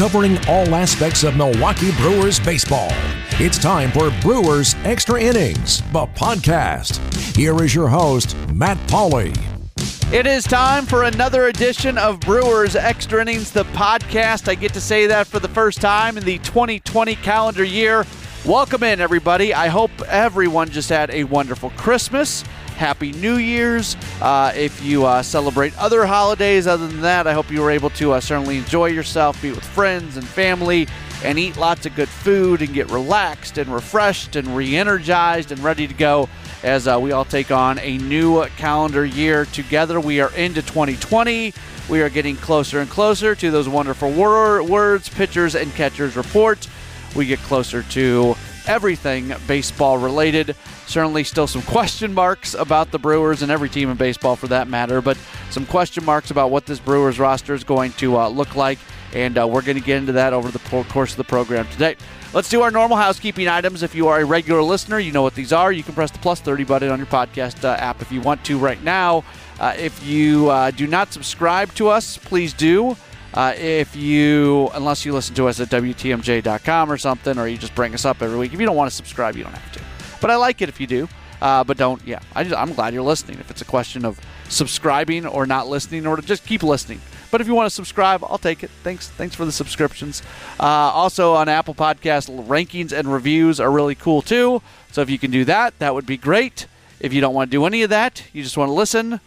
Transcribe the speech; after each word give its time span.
covering 0.00 0.38
all 0.48 0.74
aspects 0.74 1.24
of 1.24 1.36
Milwaukee 1.36 1.92
Brewers 1.96 2.40
baseball. 2.40 2.88
It's 3.32 3.58
time 3.58 3.92
for 3.92 4.10
Brewers 4.22 4.74
Extra 4.76 5.20
Innings, 5.20 5.82
the 5.92 6.06
podcast. 6.06 6.96
Here 7.36 7.62
is 7.62 7.74
your 7.74 7.86
host, 7.86 8.34
Matt 8.50 8.78
Pauley. 8.88 9.36
It 10.10 10.26
is 10.26 10.44
time 10.44 10.86
for 10.86 11.02
another 11.02 11.48
edition 11.48 11.98
of 11.98 12.18
Brewers 12.18 12.76
Extra 12.76 13.20
Innings, 13.20 13.50
the 13.50 13.64
podcast. 13.64 14.48
I 14.48 14.54
get 14.54 14.72
to 14.72 14.80
say 14.80 15.06
that 15.06 15.26
for 15.26 15.38
the 15.38 15.48
first 15.48 15.82
time 15.82 16.16
in 16.16 16.24
the 16.24 16.38
2020 16.38 17.16
calendar 17.16 17.62
year. 17.62 18.06
Welcome 18.46 18.82
in, 18.82 19.02
everybody. 19.02 19.52
I 19.52 19.68
hope 19.68 19.90
everyone 20.06 20.70
just 20.70 20.88
had 20.88 21.10
a 21.10 21.24
wonderful 21.24 21.68
Christmas. 21.76 22.42
Happy 22.80 23.12
New 23.12 23.36
Year's. 23.36 23.94
Uh, 24.22 24.54
if 24.56 24.82
you 24.82 25.04
uh, 25.04 25.22
celebrate 25.22 25.76
other 25.76 26.06
holidays 26.06 26.66
other 26.66 26.88
than 26.88 27.02
that, 27.02 27.26
I 27.26 27.34
hope 27.34 27.50
you 27.50 27.60
were 27.60 27.70
able 27.70 27.90
to 27.90 28.12
uh, 28.12 28.20
certainly 28.20 28.56
enjoy 28.56 28.86
yourself, 28.86 29.40
be 29.42 29.50
with 29.50 29.62
friends 29.62 30.16
and 30.16 30.26
family, 30.26 30.88
and 31.22 31.38
eat 31.38 31.58
lots 31.58 31.84
of 31.84 31.94
good 31.94 32.08
food 32.08 32.62
and 32.62 32.72
get 32.72 32.90
relaxed 32.90 33.58
and 33.58 33.68
refreshed 33.68 34.34
and 34.34 34.56
re 34.56 34.74
energized 34.76 35.52
and 35.52 35.62
ready 35.62 35.86
to 35.86 35.92
go 35.92 36.26
as 36.62 36.88
uh, 36.88 36.98
we 36.98 37.12
all 37.12 37.26
take 37.26 37.50
on 37.50 37.78
a 37.80 37.98
new 37.98 38.46
calendar 38.56 39.04
year 39.04 39.44
together. 39.44 40.00
We 40.00 40.20
are 40.22 40.32
into 40.34 40.62
2020. 40.62 41.52
We 41.90 42.00
are 42.00 42.08
getting 42.08 42.36
closer 42.36 42.80
and 42.80 42.88
closer 42.88 43.34
to 43.34 43.50
those 43.50 43.68
wonderful 43.68 44.10
wor- 44.10 44.62
words, 44.62 45.10
pitchers, 45.10 45.54
and 45.54 45.70
catchers 45.74 46.16
report. 46.16 46.66
We 47.14 47.26
get 47.26 47.40
closer 47.40 47.82
to 47.82 48.36
everything 48.66 49.34
baseball 49.46 49.98
related. 49.98 50.56
Certainly, 50.90 51.22
still 51.22 51.46
some 51.46 51.62
question 51.62 52.12
marks 52.12 52.52
about 52.54 52.90
the 52.90 52.98
Brewers 52.98 53.42
and 53.42 53.52
every 53.52 53.68
team 53.68 53.90
in 53.90 53.96
baseball 53.96 54.34
for 54.34 54.48
that 54.48 54.66
matter, 54.66 55.00
but 55.00 55.16
some 55.50 55.64
question 55.64 56.04
marks 56.04 56.32
about 56.32 56.50
what 56.50 56.66
this 56.66 56.80
Brewers 56.80 57.16
roster 57.16 57.54
is 57.54 57.62
going 57.62 57.92
to 57.92 58.18
uh, 58.18 58.26
look 58.26 58.56
like, 58.56 58.80
and 59.12 59.38
uh, 59.38 59.46
we're 59.46 59.62
going 59.62 59.78
to 59.78 59.84
get 59.84 59.98
into 59.98 60.10
that 60.10 60.32
over 60.32 60.50
the 60.50 60.58
course 60.58 61.12
of 61.12 61.16
the 61.16 61.22
program 61.22 61.68
today. 61.68 61.94
Let's 62.34 62.48
do 62.48 62.62
our 62.62 62.72
normal 62.72 62.96
housekeeping 62.96 63.46
items. 63.46 63.84
If 63.84 63.94
you 63.94 64.08
are 64.08 64.18
a 64.18 64.24
regular 64.24 64.62
listener, 64.64 64.98
you 64.98 65.12
know 65.12 65.22
what 65.22 65.36
these 65.36 65.52
are. 65.52 65.70
You 65.70 65.84
can 65.84 65.94
press 65.94 66.10
the 66.10 66.18
plus 66.18 66.40
30 66.40 66.64
button 66.64 66.90
on 66.90 66.98
your 66.98 67.06
podcast 67.06 67.62
uh, 67.62 67.68
app 67.74 68.02
if 68.02 68.10
you 68.10 68.20
want 68.20 68.44
to 68.46 68.58
right 68.58 68.82
now. 68.82 69.22
Uh, 69.60 69.74
if 69.78 70.04
you 70.04 70.50
uh, 70.50 70.72
do 70.72 70.88
not 70.88 71.12
subscribe 71.12 71.72
to 71.74 71.86
us, 71.86 72.18
please 72.18 72.52
do. 72.52 72.96
Uh, 73.32 73.54
if 73.56 73.94
you, 73.94 74.68
unless 74.74 75.04
you 75.04 75.12
listen 75.12 75.36
to 75.36 75.46
us 75.46 75.60
at 75.60 75.68
WTMJ.com 75.68 76.90
or 76.90 76.98
something, 76.98 77.38
or 77.38 77.46
you 77.46 77.56
just 77.56 77.76
bring 77.76 77.94
us 77.94 78.04
up 78.04 78.22
every 78.22 78.36
week. 78.36 78.52
If 78.52 78.58
you 78.58 78.66
don't 78.66 78.74
want 78.74 78.90
to 78.90 78.96
subscribe, 78.96 79.36
you 79.36 79.44
don't 79.44 79.54
have 79.54 79.69
to. 79.69 79.69
But 80.20 80.30
I 80.30 80.36
like 80.36 80.62
it 80.62 80.68
if 80.68 80.80
you 80.80 80.86
do. 80.86 81.08
Uh, 81.40 81.64
but 81.64 81.78
don't, 81.78 82.06
yeah. 82.06 82.20
I 82.34 82.44
just, 82.44 82.54
I'm 82.54 82.74
glad 82.74 82.92
you're 82.92 83.02
listening. 83.02 83.38
If 83.38 83.50
it's 83.50 83.62
a 83.62 83.64
question 83.64 84.04
of 84.04 84.20
subscribing 84.48 85.26
or 85.26 85.46
not 85.46 85.68
listening, 85.68 86.06
or 86.06 86.16
to 86.16 86.22
just 86.22 86.44
keep 86.44 86.62
listening. 86.62 87.00
But 87.30 87.40
if 87.40 87.46
you 87.46 87.54
want 87.54 87.66
to 87.66 87.74
subscribe, 87.74 88.22
I'll 88.24 88.38
take 88.38 88.62
it. 88.62 88.70
Thanks, 88.82 89.08
thanks 89.08 89.34
for 89.34 89.44
the 89.44 89.52
subscriptions. 89.52 90.22
Uh, 90.58 90.64
also 90.64 91.34
on 91.34 91.48
Apple 91.48 91.74
Podcast, 91.74 92.28
rankings 92.46 92.92
and 92.92 93.10
reviews 93.10 93.58
are 93.60 93.70
really 93.70 93.94
cool 93.94 94.20
too. 94.20 94.60
So 94.92 95.00
if 95.00 95.08
you 95.08 95.18
can 95.18 95.30
do 95.30 95.44
that, 95.46 95.78
that 95.78 95.94
would 95.94 96.06
be 96.06 96.16
great. 96.16 96.66
If 96.98 97.14
you 97.14 97.20
don't 97.20 97.32
want 97.32 97.50
to 97.50 97.56
do 97.56 97.64
any 97.64 97.82
of 97.82 97.90
that, 97.90 98.24
you 98.32 98.42
just 98.42 98.58
want 98.58 98.68
to 98.68 98.74
listen, 98.74 99.20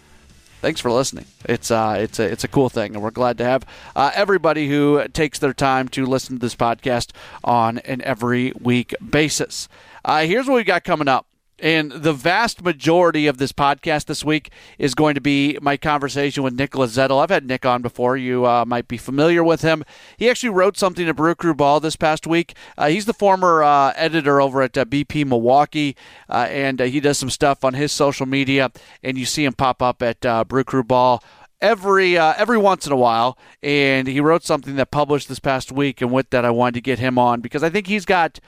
thanks 0.61 0.79
for 0.79 0.91
listening. 0.91 1.25
It's 1.45 1.71
uh, 1.71 1.97
it's 1.99 2.19
a 2.19 2.23
it's 2.23 2.43
a 2.43 2.47
cool 2.47 2.69
thing, 2.69 2.93
and 2.95 3.03
we're 3.03 3.11
glad 3.11 3.37
to 3.39 3.45
have 3.45 3.65
uh, 3.95 4.11
everybody 4.13 4.69
who 4.69 5.05
takes 5.09 5.39
their 5.39 5.53
time 5.53 5.87
to 5.89 6.05
listen 6.05 6.35
to 6.37 6.39
this 6.39 6.55
podcast 6.55 7.11
on 7.43 7.79
an 7.79 8.01
every 8.03 8.53
week 8.59 8.95
basis. 9.07 9.67
Uh, 10.05 10.25
here's 10.25 10.47
what 10.47 10.55
we've 10.55 10.65
got 10.65 10.83
coming 10.83 11.07
up. 11.07 11.27
And 11.59 11.91
the 11.91 12.13
vast 12.13 12.63
majority 12.63 13.27
of 13.27 13.37
this 13.37 13.53
podcast 13.53 14.05
this 14.05 14.25
week 14.25 14.51
is 14.77 14.95
going 14.95 15.15
to 15.15 15.21
be 15.21 15.57
my 15.61 15.77
conversation 15.77 16.43
with 16.43 16.55
Nicholas 16.55 16.97
Zettel. 16.97 17.21
I've 17.21 17.29
had 17.29 17.45
Nick 17.45 17.65
on 17.65 17.81
before. 17.81 18.17
You 18.17 18.45
uh, 18.45 18.65
might 18.65 18.87
be 18.87 18.97
familiar 18.97 19.43
with 19.43 19.61
him. 19.61 19.85
He 20.17 20.29
actually 20.29 20.49
wrote 20.49 20.77
something 20.77 21.05
to 21.05 21.13
Brew 21.13 21.35
Crew 21.35 21.53
Ball 21.53 21.79
this 21.79 21.95
past 21.95 22.27
week. 22.27 22.55
Uh, 22.77 22.89
he's 22.89 23.05
the 23.05 23.13
former 23.13 23.63
uh, 23.63 23.93
editor 23.95 24.41
over 24.41 24.61
at 24.61 24.77
uh, 24.77 24.83
BP 24.83 25.25
Milwaukee, 25.25 25.95
uh, 26.27 26.47
and 26.49 26.81
uh, 26.81 26.85
he 26.85 26.99
does 26.99 27.19
some 27.19 27.29
stuff 27.29 27.63
on 27.63 27.75
his 27.75 27.91
social 27.91 28.25
media, 28.25 28.71
and 29.03 29.17
you 29.17 29.25
see 29.25 29.45
him 29.45 29.53
pop 29.53 29.81
up 29.81 30.01
at 30.01 30.19
Brew 30.49 30.63
Crew 30.63 30.83
Ball 30.83 31.23
every 31.61 32.17
uh, 32.17 32.33
every 32.37 32.57
once 32.57 32.85
in 32.85 32.91
a 32.91 32.97
while, 32.97 33.37
and 33.63 34.07
he 34.07 34.19
wrote 34.19 34.43
something 34.43 34.75
that 34.75 34.91
published 34.91 35.29
this 35.29 35.39
past 35.39 35.71
week, 35.71 36.01
and 36.01 36.11
with 36.11 36.29
that, 36.31 36.43
I 36.43 36.51
wanted 36.51 36.73
to 36.75 36.81
get 36.81 36.99
him 36.99 37.17
on 37.17 37.41
because 37.41 37.63
I 37.63 37.69
think 37.69 37.87
he's 37.87 38.05
got 38.05 38.39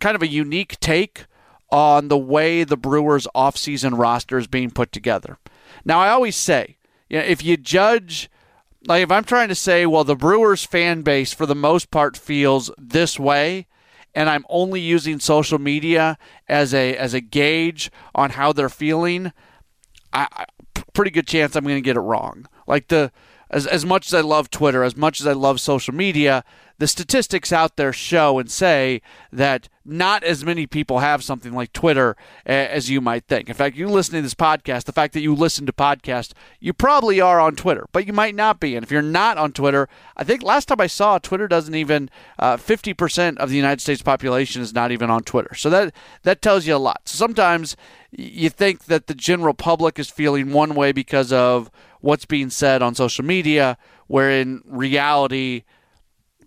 kind 0.00 0.16
of 0.16 0.22
a 0.22 0.28
unique 0.28 0.78
take 0.80 1.26
on 1.70 2.08
the 2.08 2.18
way 2.18 2.64
the 2.64 2.76
Brewers' 2.76 3.28
offseason 3.34 3.96
roster 3.96 4.38
is 4.38 4.46
being 4.46 4.70
put 4.70 4.92
together. 4.92 5.38
Now, 5.84 6.00
I 6.00 6.10
always 6.10 6.36
say, 6.36 6.76
you 7.08 7.18
know, 7.18 7.24
if 7.24 7.44
you 7.44 7.56
judge, 7.56 8.28
like 8.86 9.02
if 9.02 9.10
I'm 9.10 9.24
trying 9.24 9.48
to 9.48 9.54
say, 9.54 9.86
well, 9.86 10.04
the 10.04 10.16
Brewers 10.16 10.64
fan 10.64 11.02
base 11.02 11.32
for 11.32 11.46
the 11.46 11.54
most 11.54 11.90
part 11.90 12.16
feels 12.16 12.70
this 12.76 13.18
way, 13.18 13.66
and 14.14 14.28
I'm 14.28 14.44
only 14.48 14.80
using 14.80 15.20
social 15.20 15.58
media 15.58 16.18
as 16.48 16.74
a 16.74 16.96
as 16.96 17.14
a 17.14 17.20
gauge 17.20 17.92
on 18.14 18.30
how 18.30 18.52
they're 18.52 18.68
feeling, 18.68 19.32
I, 20.12 20.26
I 20.32 20.44
pretty 20.92 21.12
good 21.12 21.26
chance 21.26 21.54
I'm 21.54 21.64
going 21.64 21.76
to 21.76 21.80
get 21.80 21.96
it 21.96 22.00
wrong. 22.00 22.46
Like 22.66 22.88
the 22.88 23.12
as 23.50 23.66
as 23.66 23.84
much 23.84 24.06
as 24.06 24.14
I 24.14 24.20
love 24.20 24.50
Twitter, 24.50 24.82
as 24.82 24.96
much 24.96 25.20
as 25.20 25.26
I 25.26 25.32
love 25.32 25.60
social 25.60 25.94
media, 25.94 26.44
the 26.78 26.86
statistics 26.86 27.52
out 27.52 27.76
there 27.76 27.92
show 27.92 28.38
and 28.38 28.50
say 28.50 29.02
that 29.30 29.68
not 29.84 30.24
as 30.24 30.44
many 30.44 30.66
people 30.66 31.00
have 31.00 31.22
something 31.22 31.52
like 31.52 31.74
Twitter 31.74 32.16
as 32.46 32.88
you 32.88 33.02
might 33.02 33.26
think. 33.26 33.48
In 33.48 33.54
fact, 33.54 33.76
you 33.76 33.86
listen 33.86 34.14
to 34.14 34.22
this 34.22 34.34
podcast, 34.34 34.84
the 34.84 34.92
fact 34.92 35.12
that 35.12 35.20
you 35.20 35.34
listen 35.34 35.66
to 35.66 35.72
podcasts, 35.74 36.32
you 36.58 36.72
probably 36.72 37.20
are 37.20 37.38
on 37.38 37.54
Twitter, 37.54 37.86
but 37.92 38.06
you 38.06 38.14
might 38.14 38.34
not 38.34 38.60
be. 38.60 38.76
And 38.76 38.84
if 38.84 38.90
you're 38.90 39.02
not 39.02 39.36
on 39.36 39.52
Twitter, 39.52 39.90
I 40.16 40.24
think 40.24 40.42
last 40.42 40.68
time 40.68 40.80
I 40.80 40.86
saw, 40.86 41.18
Twitter 41.18 41.48
doesn't 41.48 41.74
even 41.74 42.08
uh, 42.38 42.56
50% 42.56 43.36
of 43.36 43.50
the 43.50 43.56
United 43.56 43.82
States 43.82 44.00
population 44.00 44.62
is 44.62 44.72
not 44.72 44.90
even 44.90 45.10
on 45.10 45.22
Twitter. 45.22 45.54
So 45.54 45.68
that 45.68 45.92
that 46.22 46.40
tells 46.40 46.66
you 46.66 46.76
a 46.76 46.78
lot. 46.78 47.02
So 47.04 47.16
sometimes 47.16 47.76
you 48.10 48.48
think 48.48 48.86
that 48.86 49.06
the 49.06 49.14
general 49.14 49.54
public 49.54 49.98
is 49.98 50.08
feeling 50.08 50.52
one 50.52 50.74
way 50.74 50.92
because 50.92 51.30
of 51.30 51.70
what's 52.00 52.24
being 52.24 52.50
said 52.50 52.82
on 52.82 52.94
social 52.94 53.24
media, 53.24 53.76
where 54.06 54.30
in 54.30 54.62
reality 54.64 55.64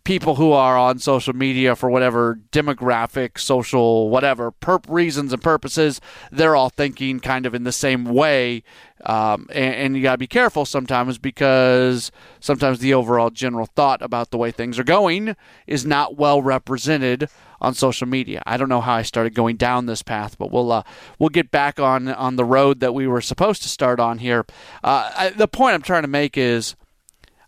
people 0.04 0.36
who 0.36 0.52
are 0.52 0.78
on 0.78 1.00
social 1.00 1.34
media 1.34 1.76
for 1.76 1.90
whatever 1.90 2.40
demographic, 2.52 3.38
social, 3.38 4.10
whatever 4.10 4.54
reasons 4.88 5.32
and 5.32 5.42
purposes, 5.42 6.02
they're 6.32 6.56
all 6.56 6.70
thinking 6.70 7.20
kind 7.20 7.46
of 7.46 7.56
in 7.56 7.64
the 7.64 7.72
same 7.72 8.06
way. 8.06 8.64
Um, 9.06 9.48
and, 9.52 9.76
and, 9.76 9.98
you 9.98 10.04
got 10.04 10.14
to 10.14 10.18
be 10.18 10.28
careful 10.28 10.66
sometimes 10.66 11.18
because 11.18 12.10
sometimes 12.40 12.80
the 12.80 12.94
overall 12.94 13.30
general 13.30 13.66
thought 13.66 14.02
about 14.02 14.32
the 14.32 14.38
way 14.38 14.50
things 14.50 14.80
are 14.80 14.86
going 14.86 15.36
is 15.68 15.86
not 15.86 16.16
well 16.16 16.42
represented 16.42 17.30
on 17.64 17.74
social 17.74 18.08
media. 18.08 18.44
I 18.46 18.58
don't 18.58 18.70
know 18.70 18.82
how 18.82 18.94
I 18.94 19.02
started 19.02 19.34
going 19.34 19.56
down 19.56 19.86
this 19.86 20.04
path, 20.04 20.38
but 20.38 20.52
we'll 20.52 20.72
uh, 20.72 20.84
we'll 21.18 21.30
get 21.30 21.50
back 21.50 21.80
on 21.80 22.10
on 22.10 22.36
the 22.36 22.46
road 22.46 22.82
that 22.82 22.94
we 22.94 23.08
were 23.08 23.22
supposed 23.22 23.64
to 23.64 23.70
start 23.70 24.00
on 24.00 24.20
here. 24.20 24.46
Uh, 24.84 25.12
I, 25.16 25.30
the 25.30 25.48
point 25.48 25.74
I'm 25.74 25.82
trying 25.82 26.04
to 26.04 26.10
make 26.10 26.38
is, 26.38 26.76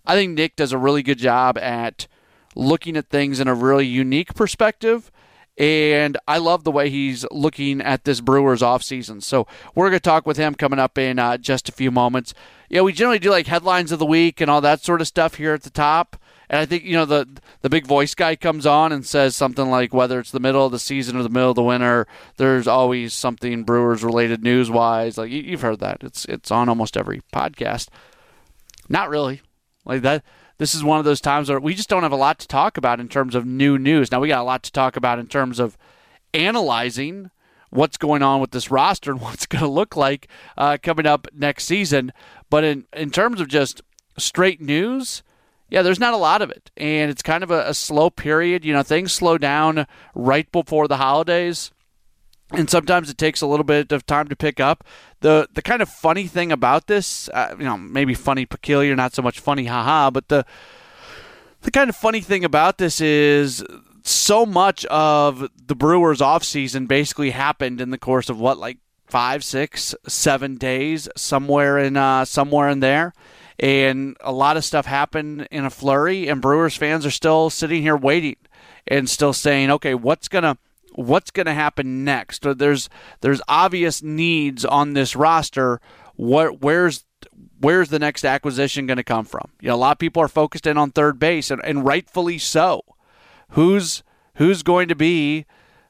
I 0.05 0.15
think 0.15 0.31
Nick 0.31 0.55
does 0.55 0.71
a 0.71 0.77
really 0.77 1.03
good 1.03 1.19
job 1.19 1.57
at 1.57 2.07
looking 2.55 2.95
at 2.95 3.09
things 3.09 3.39
in 3.39 3.47
a 3.47 3.53
really 3.53 3.85
unique 3.85 4.33
perspective. 4.33 5.11
And 5.57 6.17
I 6.27 6.37
love 6.37 6.65
the 6.65 6.71
way 6.71 6.89
he's 6.89 7.25
looking 7.31 7.79
at 7.79 8.03
this 8.03 8.19
Brewers 8.19 8.61
offseason. 8.61 9.23
So 9.23 9.47
we're 9.73 9.89
going 9.89 9.99
to 9.99 9.99
talk 10.01 10.25
with 10.25 10.35
him 10.35 10.53
coming 10.53 10.79
up 10.79 10.97
in 10.97 11.17
uh, 11.17 11.37
just 11.37 11.69
a 11.69 11.71
few 11.71 11.91
moments. 11.91 12.33
Yeah, 12.69 12.81
we 12.81 12.91
generally 12.91 13.19
do 13.19 13.29
like 13.29 13.47
headlines 13.47 13.93
of 13.93 13.99
the 13.99 14.05
week 14.05 14.41
and 14.41 14.51
all 14.51 14.59
that 14.59 14.83
sort 14.83 14.99
of 14.99 15.07
stuff 15.07 15.35
here 15.35 15.53
at 15.53 15.63
the 15.63 15.69
top. 15.69 16.17
And 16.49 16.59
I 16.59 16.65
think 16.65 16.83
you 16.83 16.93
know 16.93 17.05
the 17.05 17.27
the 17.61 17.69
big 17.69 17.87
voice 17.87 18.15
guy 18.15 18.35
comes 18.35 18.65
on 18.65 18.91
and 18.91 19.05
says 19.05 19.35
something 19.35 19.69
like 19.69 19.93
whether 19.93 20.19
it's 20.19 20.31
the 20.31 20.39
middle 20.39 20.65
of 20.65 20.71
the 20.71 20.79
season 20.79 21.17
or 21.17 21.23
the 21.23 21.29
middle 21.29 21.49
of 21.49 21.55
the 21.55 21.63
winter, 21.63 22.07
there's 22.37 22.67
always 22.67 23.13
something 23.13 23.63
Brewers 23.63 24.03
related 24.03 24.43
news 24.43 24.69
wise. 24.69 25.17
Like 25.17 25.31
you've 25.31 25.61
heard 25.61 25.79
that. 25.79 26.03
It's 26.03 26.25
it's 26.25 26.51
on 26.51 26.69
almost 26.69 26.97
every 26.97 27.21
podcast. 27.33 27.89
Not 28.89 29.09
really. 29.09 29.41
Like 29.85 30.01
that 30.03 30.23
this 30.57 30.73
is 30.73 30.83
one 30.83 30.99
of 30.99 31.05
those 31.05 31.21
times 31.21 31.49
where 31.49 31.59
we 31.59 31.73
just 31.73 31.89
don't 31.89 32.03
have 32.03 32.11
a 32.11 32.17
lot 32.17 32.39
to 32.39 32.47
talk 32.47 32.77
about 32.77 32.99
in 32.99 33.09
terms 33.09 33.35
of 33.35 33.45
new 33.45 33.77
news. 33.77 34.11
Now 34.11 34.19
we 34.19 34.29
got 34.29 34.41
a 34.41 34.43
lot 34.43 34.63
to 34.63 34.71
talk 34.71 34.95
about 34.95 35.19
in 35.19 35.27
terms 35.27 35.59
of 35.59 35.77
analyzing 36.33 37.29
what's 37.69 37.97
going 37.97 38.21
on 38.21 38.39
with 38.39 38.51
this 38.51 38.71
roster 38.71 39.11
and 39.11 39.21
what's 39.21 39.45
going 39.45 39.63
to 39.63 39.69
look 39.69 39.95
like 39.95 40.27
uh, 40.57 40.77
coming 40.81 41.05
up 41.05 41.27
next 41.33 41.65
season. 41.65 42.13
But 42.49 42.63
in 42.63 42.85
in 42.93 43.09
terms 43.09 43.41
of 43.41 43.47
just 43.47 43.81
straight 44.17 44.61
news, 44.61 45.23
yeah, 45.69 45.81
there's 45.81 45.99
not 45.99 46.13
a 46.13 46.17
lot 46.17 46.41
of 46.41 46.49
it, 46.49 46.71
and 46.77 47.09
it's 47.09 47.21
kind 47.21 47.43
of 47.43 47.51
a, 47.51 47.69
a 47.69 47.73
slow 47.73 48.09
period. 48.09 48.65
You 48.65 48.73
know, 48.73 48.83
things 48.83 49.13
slow 49.13 49.37
down 49.37 49.87
right 50.13 50.51
before 50.51 50.87
the 50.87 50.97
holidays 50.97 51.71
and 52.51 52.69
sometimes 52.69 53.09
it 53.09 53.17
takes 53.17 53.41
a 53.41 53.47
little 53.47 53.63
bit 53.63 53.91
of 53.91 54.05
time 54.05 54.27
to 54.27 54.35
pick 54.35 54.59
up. 54.59 54.83
the 55.21 55.47
The 55.53 55.61
kind 55.61 55.81
of 55.81 55.89
funny 55.89 56.27
thing 56.27 56.51
about 56.51 56.87
this, 56.87 57.29
uh, 57.29 57.55
you 57.57 57.65
know, 57.65 57.77
maybe 57.77 58.13
funny, 58.13 58.45
peculiar, 58.45 58.95
not 58.95 59.13
so 59.13 59.21
much 59.21 59.39
funny, 59.39 59.65
haha, 59.65 60.09
but 60.09 60.27
the 60.27 60.45
the 61.61 61.71
kind 61.71 61.89
of 61.89 61.95
funny 61.95 62.21
thing 62.21 62.45
about 62.45 62.77
this 62.77 63.01
is 63.01 63.63
so 64.03 64.45
much 64.45 64.85
of 64.85 65.49
the 65.65 65.75
Brewers 65.75 66.19
offseason 66.19 66.87
basically 66.87 67.31
happened 67.31 67.81
in 67.81 67.89
the 67.89 67.97
course 67.97 68.29
of 68.29 68.39
what, 68.39 68.59
like 68.59 68.77
five, 69.07 69.43
six, 69.43 69.95
seven 70.07 70.57
days, 70.57 71.09
somewhere 71.17 71.79
in 71.79 71.97
uh, 71.97 72.25
somewhere 72.25 72.69
in 72.69 72.79
there. 72.81 73.13
And 73.59 74.17
a 74.21 74.31
lot 74.31 74.57
of 74.57 74.65
stuff 74.65 74.85
happened 74.85 75.47
in 75.49 75.65
a 75.65 75.69
flurry, 75.69 76.27
and 76.27 76.41
Brewers 76.41 76.75
fans 76.75 77.05
are 77.05 77.11
still 77.11 77.49
sitting 77.49 77.81
here 77.81 77.95
waiting 77.95 78.35
and 78.87 79.09
still 79.09 79.33
saying, 79.33 79.71
okay, 79.71 79.95
what's 79.95 80.27
to 80.43 80.57
what's 80.93 81.31
to 81.47 81.53
happen 81.53 82.03
next? 82.03 82.41
There's 82.57 82.89
there's 83.21 83.41
obvious 83.47 84.01
needs 84.01 84.65
on 84.65 84.93
this 84.93 85.15
roster. 85.15 85.79
What 86.15 86.61
where's 86.61 87.05
where's 87.59 87.89
the 87.89 87.99
next 87.99 88.25
acquisition 88.25 88.87
going 88.87 88.97
to 88.97 89.03
come 89.03 89.25
from? 89.25 89.51
You 89.61 89.69
know, 89.69 89.75
a 89.75 89.77
lot 89.77 89.93
of 89.93 89.99
people 89.99 90.21
are 90.21 90.27
focused 90.27 90.67
in 90.67 90.77
on 90.77 90.91
third 90.91 91.19
base, 91.19 91.51
and, 91.51 91.63
and 91.63 91.85
rightfully 91.85 92.37
so. 92.37 92.81
Who's 93.51 94.03
who's 94.35 94.63
going 94.63 94.87
to 94.89 94.95
be 94.95 95.45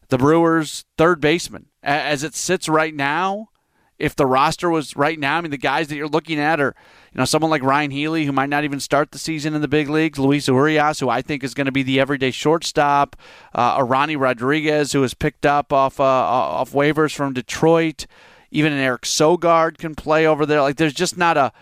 the 0.10 0.18
Brewers' 0.18 0.86
third 0.98 1.20
baseman 1.20 1.68
as 1.82 2.24
it 2.24 2.36
sits 2.36 2.70
right 2.70 2.94
now? 2.94 3.50
If 3.98 4.16
the 4.16 4.26
roster 4.26 4.70
was 4.70 4.96
right 4.96 5.18
now, 5.18 5.38
I 5.38 5.42
mean, 5.42 5.52
the 5.52 5.58
guys 5.58 5.88
that 5.88 5.96
you're 5.96 6.08
looking 6.08 6.40
at 6.40 6.60
are, 6.60 6.76
you 7.14 7.18
know, 7.18 7.26
someone 7.26 7.50
like 7.50 7.64
Ryan 7.64 7.92
Healy, 7.92 8.26
who 8.26 8.34
might 8.34 8.50
not 8.50 8.66
even 8.66 8.80
start 8.80 9.12
the 9.12 9.18
season 9.18 9.54
in 9.54 9.62
the 9.62 9.70
big 9.70 9.90
leagues, 9.90 10.20
Luis 10.20 10.48
Urias, 10.48 11.00
who 11.00 11.10
I 11.10 11.22
think 11.22 11.44
is 11.44 11.54
going 11.54 11.66
to 11.66 11.72
be 11.72 11.84
the 11.84 12.00
everyday 12.00 12.32
shortstop, 12.32 13.16
uh, 13.54 13.82
Ronnie 13.88 14.18
Rodriguez, 14.18 14.92
who 14.92 15.02
was 15.02 15.14
picked 15.14 15.46
up 15.46 15.72
off 15.72 16.00
uh, 16.00 16.04
off 16.04 16.74
waivers 16.74 17.16
from 17.16 17.34
Detroit. 17.34 18.06
Even 18.52 18.74
an 18.74 18.80
Eric 18.80 19.04
Sogard 19.04 19.78
can 19.78 19.96
play 19.96 20.26
over 20.26 20.46
there. 20.46 20.62
Like, 20.62 20.78
there's 20.78 20.94
just 20.94 21.18
not 21.18 21.38
a 21.38 21.54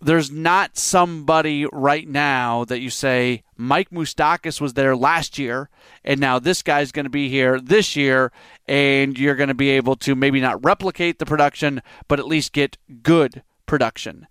there's 0.00 0.30
not 0.30 0.78
somebody 0.78 1.66
right 1.72 2.06
now 2.08 2.64
that 2.64 2.80
you 2.80 2.90
say 2.90 3.42
Mike 3.56 3.90
Moustakas 3.90 4.60
was 4.60 4.74
there 4.74 4.96
last 4.96 5.38
year 5.38 5.68
and 6.04 6.20
now 6.20 6.38
this 6.38 6.62
guy's 6.62 6.92
going 6.92 7.04
to 7.04 7.10
be 7.10 7.28
here 7.28 7.60
this 7.60 7.96
year 7.96 8.30
and 8.66 9.18
you're 9.18 9.34
going 9.34 9.48
to 9.48 9.54
be 9.54 9.70
able 9.70 9.96
to 9.96 10.14
maybe 10.14 10.40
not 10.40 10.64
replicate 10.64 11.18
the 11.18 11.26
production 11.26 11.82
but 12.06 12.18
at 12.18 12.26
least 12.26 12.52
get 12.52 12.78
good 13.02 13.42
production. 13.68 14.26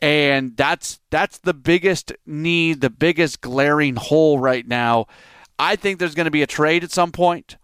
And 0.00 0.56
that's 0.56 1.00
that's 1.10 1.38
the 1.38 1.54
biggest 1.54 2.12
need, 2.26 2.80
the 2.80 2.90
biggest 2.90 3.40
glaring 3.40 3.96
hole 3.96 4.38
right 4.38 4.66
now. 4.66 5.06
I 5.58 5.74
think 5.74 5.98
there's 5.98 6.14
going 6.14 6.26
to 6.26 6.30
be 6.30 6.42
a 6.42 6.46
trade 6.46 6.84
at 6.84 6.92
some 6.92 7.10
point. 7.10 7.56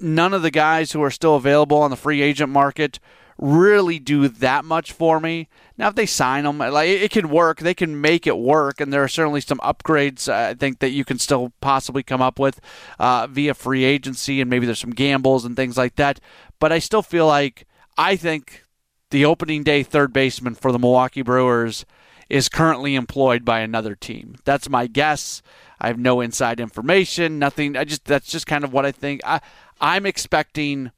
None 0.00 0.34
of 0.34 0.42
the 0.42 0.50
guys 0.50 0.92
who 0.92 1.02
are 1.02 1.10
still 1.10 1.36
available 1.36 1.78
on 1.78 1.90
the 1.90 1.96
free 1.96 2.20
agent 2.20 2.50
market 2.50 2.98
really 3.38 3.98
do 3.98 4.28
that 4.28 4.64
much 4.64 4.92
for 4.92 5.20
me. 5.20 5.48
Now, 5.78 5.88
if 5.88 5.94
they 5.94 6.06
sign 6.06 6.44
them, 6.44 6.58
like 6.58 6.88
it 6.88 7.10
can 7.10 7.28
work. 7.28 7.58
They 7.58 7.74
can 7.74 8.00
make 8.00 8.26
it 8.26 8.38
work, 8.38 8.80
and 8.80 8.92
there 8.92 9.04
are 9.04 9.08
certainly 9.08 9.42
some 9.42 9.58
upgrades 9.58 10.28
uh, 10.28 10.50
I 10.50 10.54
think 10.54 10.78
that 10.78 10.90
you 10.90 11.04
can 11.04 11.18
still 11.18 11.52
possibly 11.60 12.02
come 12.02 12.22
up 12.22 12.38
with 12.38 12.60
uh, 12.98 13.26
via 13.26 13.52
free 13.52 13.84
agency, 13.84 14.40
and 14.40 14.48
maybe 14.48 14.64
there's 14.64 14.78
some 14.78 14.90
gambles 14.90 15.44
and 15.44 15.54
things 15.54 15.76
like 15.76 15.96
that. 15.96 16.18
But 16.58 16.72
I 16.72 16.78
still 16.78 17.02
feel 17.02 17.26
like 17.26 17.66
I 17.98 18.16
think 18.16 18.64
the 19.10 19.24
opening 19.24 19.62
day 19.62 19.82
third 19.82 20.12
baseman 20.12 20.54
for 20.54 20.72
the 20.72 20.78
Milwaukee 20.78 21.22
Brewers 21.22 21.84
is 22.28 22.48
currently 22.48 22.94
employed 22.94 23.44
by 23.44 23.60
another 23.60 23.94
team. 23.94 24.36
That's 24.44 24.68
my 24.68 24.86
guess. 24.86 25.42
I 25.78 25.88
have 25.88 25.98
no 25.98 26.20
inside 26.20 26.58
information, 26.58 27.38
nothing. 27.38 27.76
I 27.76 27.84
just 27.84 28.04
that's 28.06 28.30
just 28.30 28.46
kind 28.46 28.64
of 28.64 28.72
what 28.72 28.86
I 28.86 28.92
think. 28.92 29.20
I 29.24 29.40
I'm 29.80 30.06
expecting 30.06 30.90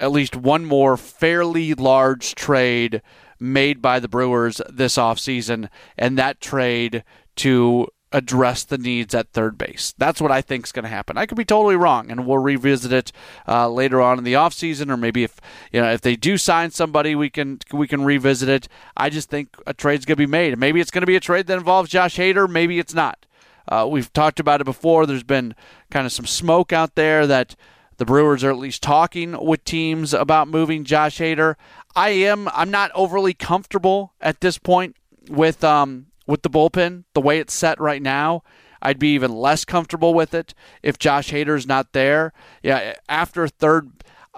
at 0.00 0.12
least 0.12 0.36
one 0.36 0.64
more 0.64 0.96
fairly 0.96 1.74
large 1.74 2.34
trade 2.34 3.02
made 3.38 3.82
by 3.82 4.00
the 4.00 4.08
Brewers 4.08 4.60
this 4.68 4.96
offseason, 4.96 5.68
and 5.96 6.18
that 6.18 6.40
trade 6.40 7.04
to 7.36 7.88
address 8.12 8.64
the 8.64 8.78
needs 8.78 9.14
at 9.14 9.32
third 9.32 9.58
base. 9.58 9.92
That's 9.98 10.20
what 10.20 10.30
I 10.30 10.40
think 10.40 10.64
is 10.64 10.72
going 10.72 10.84
to 10.84 10.88
happen. 10.88 11.18
I 11.18 11.26
could 11.26 11.36
be 11.36 11.44
totally 11.44 11.76
wrong, 11.76 12.10
and 12.10 12.26
we'll 12.26 12.38
revisit 12.38 12.92
it 12.92 13.12
uh, 13.46 13.68
later 13.68 14.00
on 14.00 14.18
in 14.18 14.24
the 14.24 14.34
offseason, 14.34 14.90
or 14.90 14.96
maybe 14.96 15.24
if 15.24 15.40
you 15.72 15.80
know 15.80 15.92
if 15.92 16.00
they 16.00 16.16
do 16.16 16.38
sign 16.38 16.70
somebody, 16.70 17.14
we 17.14 17.28
can 17.28 17.58
we 17.72 17.86
can 17.86 18.04
revisit 18.04 18.48
it. 18.48 18.68
I 18.96 19.10
just 19.10 19.28
think 19.28 19.56
a 19.66 19.74
trade's 19.74 20.04
going 20.04 20.16
to 20.16 20.22
be 20.22 20.26
made. 20.26 20.56
Maybe 20.58 20.80
it's 20.80 20.90
going 20.90 21.02
to 21.02 21.06
be 21.06 21.16
a 21.16 21.20
trade 21.20 21.46
that 21.48 21.58
involves 21.58 21.90
Josh 21.90 22.16
Hader. 22.16 22.48
Maybe 22.48 22.78
it's 22.78 22.94
not. 22.94 23.26
Uh, 23.68 23.86
we've 23.90 24.12
talked 24.12 24.38
about 24.40 24.60
it 24.60 24.64
before. 24.64 25.06
There's 25.06 25.24
been 25.24 25.54
kind 25.90 26.06
of 26.06 26.12
some 26.12 26.26
smoke 26.26 26.72
out 26.72 26.94
there 26.94 27.26
that 27.26 27.56
the 27.98 28.04
Brewers 28.04 28.44
are 28.44 28.50
at 28.50 28.58
least 28.58 28.82
talking 28.82 29.36
with 29.44 29.64
teams 29.64 30.12
about 30.12 30.48
moving 30.48 30.84
Josh 30.84 31.18
Hader. 31.18 31.54
I 31.94 32.10
am. 32.10 32.48
I'm 32.52 32.70
not 32.70 32.90
overly 32.94 33.34
comfortable 33.34 34.12
at 34.20 34.40
this 34.40 34.58
point 34.58 34.96
with 35.28 35.64
um, 35.64 36.06
with 36.26 36.42
the 36.42 36.50
bullpen 36.50 37.04
the 37.14 37.20
way 37.20 37.38
it's 37.38 37.54
set 37.54 37.80
right 37.80 38.02
now. 38.02 38.42
I'd 38.82 38.98
be 38.98 39.14
even 39.14 39.32
less 39.32 39.64
comfortable 39.64 40.14
with 40.14 40.34
it 40.34 40.54
if 40.82 40.98
Josh 40.98 41.30
Hader's 41.30 41.66
not 41.66 41.92
there. 41.92 42.32
Yeah, 42.62 42.94
after 43.08 43.48
third, 43.48 43.90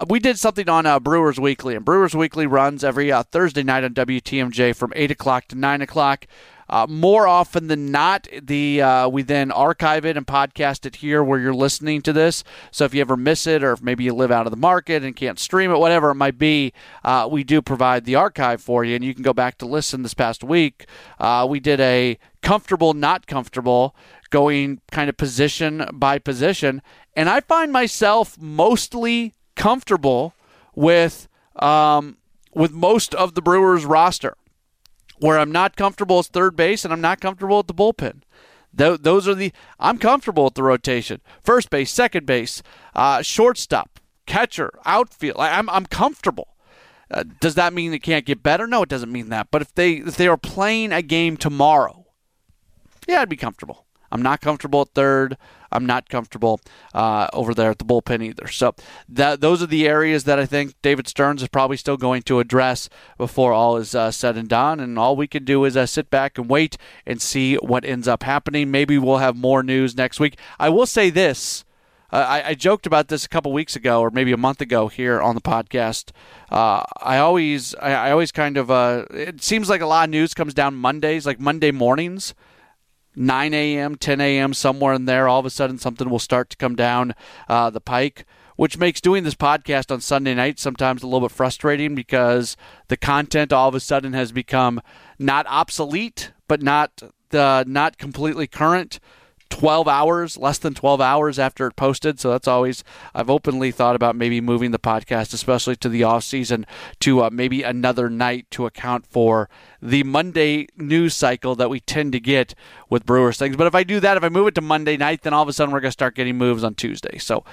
we 0.07 0.19
did 0.19 0.39
something 0.39 0.69
on 0.69 0.85
uh, 0.85 0.99
Brewers 0.99 1.39
Weekly, 1.39 1.75
and 1.75 1.83
Brewers 1.83 2.15
Weekly 2.15 2.47
runs 2.47 2.83
every 2.83 3.11
uh, 3.11 3.23
Thursday 3.23 3.63
night 3.63 3.83
on 3.83 3.93
WTMJ 3.93 4.75
from 4.75 4.93
eight 4.95 5.11
o'clock 5.11 5.47
to 5.49 5.55
nine 5.55 5.81
o'clock. 5.81 6.25
Uh, 6.69 6.85
more 6.87 7.27
often 7.27 7.67
than 7.67 7.91
not, 7.91 8.27
the 8.41 8.81
uh, 8.81 9.09
we 9.09 9.23
then 9.23 9.51
archive 9.51 10.05
it 10.05 10.15
and 10.15 10.27
podcast 10.27 10.85
it 10.85 10.97
here 10.97 11.23
where 11.23 11.39
you're 11.39 11.53
listening 11.53 12.01
to 12.01 12.13
this. 12.13 12.43
So 12.71 12.85
if 12.85 12.93
you 12.93 13.01
ever 13.01 13.17
miss 13.17 13.47
it, 13.47 13.63
or 13.63 13.71
if 13.71 13.81
maybe 13.81 14.03
you 14.03 14.13
live 14.13 14.31
out 14.31 14.45
of 14.45 14.51
the 14.51 14.57
market 14.57 15.03
and 15.03 15.15
can't 15.15 15.39
stream 15.39 15.71
it, 15.71 15.79
whatever 15.79 16.11
it 16.11 16.15
might 16.15 16.37
be, 16.37 16.73
uh, 17.03 17.27
we 17.31 17.43
do 17.43 17.61
provide 17.61 18.05
the 18.05 18.15
archive 18.15 18.61
for 18.61 18.83
you, 18.83 18.95
and 18.95 19.03
you 19.03 19.13
can 19.13 19.23
go 19.23 19.33
back 19.33 19.57
to 19.57 19.65
listen. 19.65 20.03
This 20.03 20.13
past 20.13 20.43
week, 20.43 20.85
uh, 21.19 21.45
we 21.49 21.59
did 21.59 21.79
a 21.79 22.17
comfortable, 22.41 22.93
not 22.93 23.25
comfortable, 23.27 23.95
going 24.29 24.79
kind 24.91 25.09
of 25.09 25.17
position 25.17 25.85
by 25.91 26.19
position, 26.19 26.81
and 27.15 27.29
I 27.29 27.41
find 27.41 27.71
myself 27.71 28.37
mostly 28.39 29.33
comfortable 29.55 30.35
with 30.75 31.27
um, 31.55 32.17
with 32.53 32.71
most 32.71 33.13
of 33.15 33.33
the 33.33 33.41
Brewers 33.41 33.85
roster. 33.85 34.35
Where 35.19 35.37
I'm 35.37 35.51
not 35.51 35.75
comfortable 35.75 36.19
is 36.19 36.27
third 36.27 36.55
base, 36.55 36.83
and 36.85 36.93
I'm 36.93 37.01
not 37.01 37.19
comfortable 37.19 37.59
at 37.59 37.67
the 37.67 37.73
bullpen. 37.73 38.21
those 38.73 39.27
are 39.27 39.35
the 39.35 39.51
I'm 39.79 39.97
comfortable 39.97 40.45
with 40.45 40.53
the 40.53 40.63
rotation. 40.63 41.21
First 41.43 41.69
base, 41.69 41.91
second 41.91 42.25
base, 42.25 42.61
uh, 42.95 43.21
shortstop, 43.21 43.99
catcher, 44.25 44.71
outfield. 44.85 45.37
I'm 45.39 45.69
I'm 45.69 45.85
comfortable. 45.85 46.55
Uh, 47.11 47.23
does 47.41 47.55
that 47.55 47.73
mean 47.73 47.93
it 47.93 48.03
can't 48.03 48.25
get 48.25 48.43
better? 48.43 48.67
No, 48.67 48.83
it 48.83 48.89
doesn't 48.89 49.11
mean 49.11 49.29
that. 49.29 49.49
But 49.51 49.61
if 49.61 49.73
they 49.73 49.93
if 49.93 50.15
they 50.15 50.27
are 50.27 50.37
playing 50.37 50.91
a 50.91 51.01
game 51.01 51.37
tomorrow, 51.37 52.05
yeah, 53.07 53.21
I'd 53.21 53.29
be 53.29 53.35
comfortable. 53.35 53.85
I'm 54.11 54.21
not 54.21 54.41
comfortable 54.41 54.81
at 54.81 54.89
third. 54.89 55.37
I'm 55.71 55.85
not 55.85 56.09
comfortable 56.09 56.59
uh, 56.93 57.27
over 57.33 57.53
there 57.53 57.71
at 57.71 57.79
the 57.79 57.85
bullpen 57.85 58.23
either. 58.23 58.47
So 58.47 58.73
that 59.07 59.41
those 59.41 59.61
are 59.61 59.67
the 59.67 59.87
areas 59.87 60.23
that 60.23 60.39
I 60.39 60.45
think 60.45 60.73
David 60.81 61.07
Stearns 61.07 61.41
is 61.41 61.47
probably 61.47 61.77
still 61.77 61.97
going 61.97 62.23
to 62.23 62.39
address 62.39 62.89
before 63.17 63.53
all 63.53 63.77
is 63.77 63.93
uh, 63.93 64.11
said 64.11 64.37
and 64.37 64.49
done. 64.49 64.79
And 64.79 64.97
all 64.97 65.15
we 65.15 65.27
can 65.27 65.45
do 65.45 65.65
is 65.65 65.77
uh, 65.77 65.85
sit 65.85 66.09
back 66.09 66.37
and 66.37 66.49
wait 66.49 66.77
and 67.05 67.21
see 67.21 67.55
what 67.55 67.85
ends 67.85 68.07
up 68.07 68.23
happening. 68.23 68.71
Maybe 68.71 68.97
we'll 68.97 69.17
have 69.17 69.37
more 69.37 69.63
news 69.63 69.95
next 69.95 70.19
week. 70.19 70.37
I 70.59 70.69
will 70.69 70.85
say 70.85 71.09
this. 71.09 71.65
Uh, 72.11 72.25
I, 72.27 72.47
I, 72.49 72.53
joked 72.55 72.87
about 72.87 73.07
this 73.07 73.23
a 73.23 73.29
couple 73.29 73.53
weeks 73.53 73.75
ago, 73.75 74.01
or 74.01 74.09
maybe 74.09 74.31
a 74.31 74.37
month 74.37 74.61
ago, 74.61 74.87
here 74.87 75.21
on 75.21 75.35
the 75.35 75.41
podcast. 75.41 76.09
Uh, 76.49 76.81
I 77.03 77.19
always, 77.19 77.75
I, 77.75 77.91
I, 77.91 78.11
always 78.11 78.31
kind 78.31 78.57
of. 78.57 78.71
Uh, 78.71 79.05
it 79.11 79.43
seems 79.43 79.69
like 79.69 79.81
a 79.81 79.85
lot 79.85 80.05
of 80.05 80.09
news 80.09 80.33
comes 80.33 80.55
down 80.55 80.73
Mondays, 80.73 81.27
like 81.27 81.39
Monday 81.39 81.69
mornings. 81.69 82.33
9 83.19 83.53
a.m., 83.53 83.95
10 83.95 84.21
a.m., 84.21 84.53
somewhere 84.53 84.93
in 84.93 85.03
there, 85.03 85.27
all 85.27 85.39
of 85.39 85.45
a 85.45 85.49
sudden 85.49 85.77
something 85.77 86.09
will 86.09 86.19
start 86.19 86.49
to 86.49 86.57
come 86.57 86.73
down 86.73 87.13
uh, 87.49 87.69
the 87.69 87.81
pike, 87.81 88.25
which 88.55 88.77
makes 88.77 89.01
doing 89.01 89.25
this 89.25 89.35
podcast 89.35 89.91
on 89.91 89.99
Sunday 89.99 90.33
night 90.33 90.57
sometimes 90.57 91.03
a 91.03 91.05
little 91.05 91.27
bit 91.27 91.35
frustrating 91.35 91.95
because 91.95 92.55
the 92.87 92.95
content 92.95 93.51
all 93.51 93.67
of 93.67 93.75
a 93.75 93.79
sudden 93.81 94.13
has 94.13 94.31
become 94.31 94.81
not 95.19 95.45
obsolete, 95.47 96.31
but 96.47 96.61
not 96.61 97.03
uh, 97.33 97.63
not 97.67 97.97
completely 97.97 98.47
current. 98.47 98.99
12 99.49 99.87
hours, 99.87 100.37
less 100.37 100.57
than 100.57 100.73
12 100.73 101.01
hours 101.01 101.39
after 101.39 101.67
it 101.67 101.75
posted. 101.75 102.19
So 102.19 102.29
that's 102.31 102.47
always, 102.47 102.83
I've 103.13 103.29
openly 103.29 103.71
thought 103.71 103.95
about 103.95 104.15
maybe 104.15 104.41
moving 104.41 104.71
the 104.71 104.79
podcast, 104.79 105.33
especially 105.33 105.75
to 105.77 105.89
the 105.89 106.03
off 106.03 106.23
season, 106.23 106.65
to 107.01 107.23
uh, 107.23 107.29
maybe 107.31 107.63
another 107.63 108.09
night 108.09 108.49
to 108.51 108.65
account 108.65 109.05
for 109.05 109.49
the 109.81 110.03
Monday 110.03 110.67
news 110.77 111.15
cycle 111.15 111.55
that 111.55 111.69
we 111.69 111.79
tend 111.79 112.11
to 112.11 112.19
get 112.19 112.53
with 112.89 113.05
Brewers 113.05 113.37
things. 113.37 113.55
But 113.55 113.67
if 113.67 113.75
I 113.75 113.83
do 113.83 113.99
that, 113.99 114.17
if 114.17 114.23
I 114.23 114.29
move 114.29 114.47
it 114.47 114.55
to 114.55 114.61
Monday 114.61 114.97
night, 114.97 115.21
then 115.21 115.33
all 115.33 115.43
of 115.43 115.49
a 115.49 115.53
sudden 115.53 115.73
we're 115.73 115.79
going 115.79 115.89
to 115.89 115.93
start 115.93 116.15
getting 116.15 116.37
moves 116.37 116.63
on 116.63 116.75
Tuesday. 116.75 117.17
So, 117.17 117.43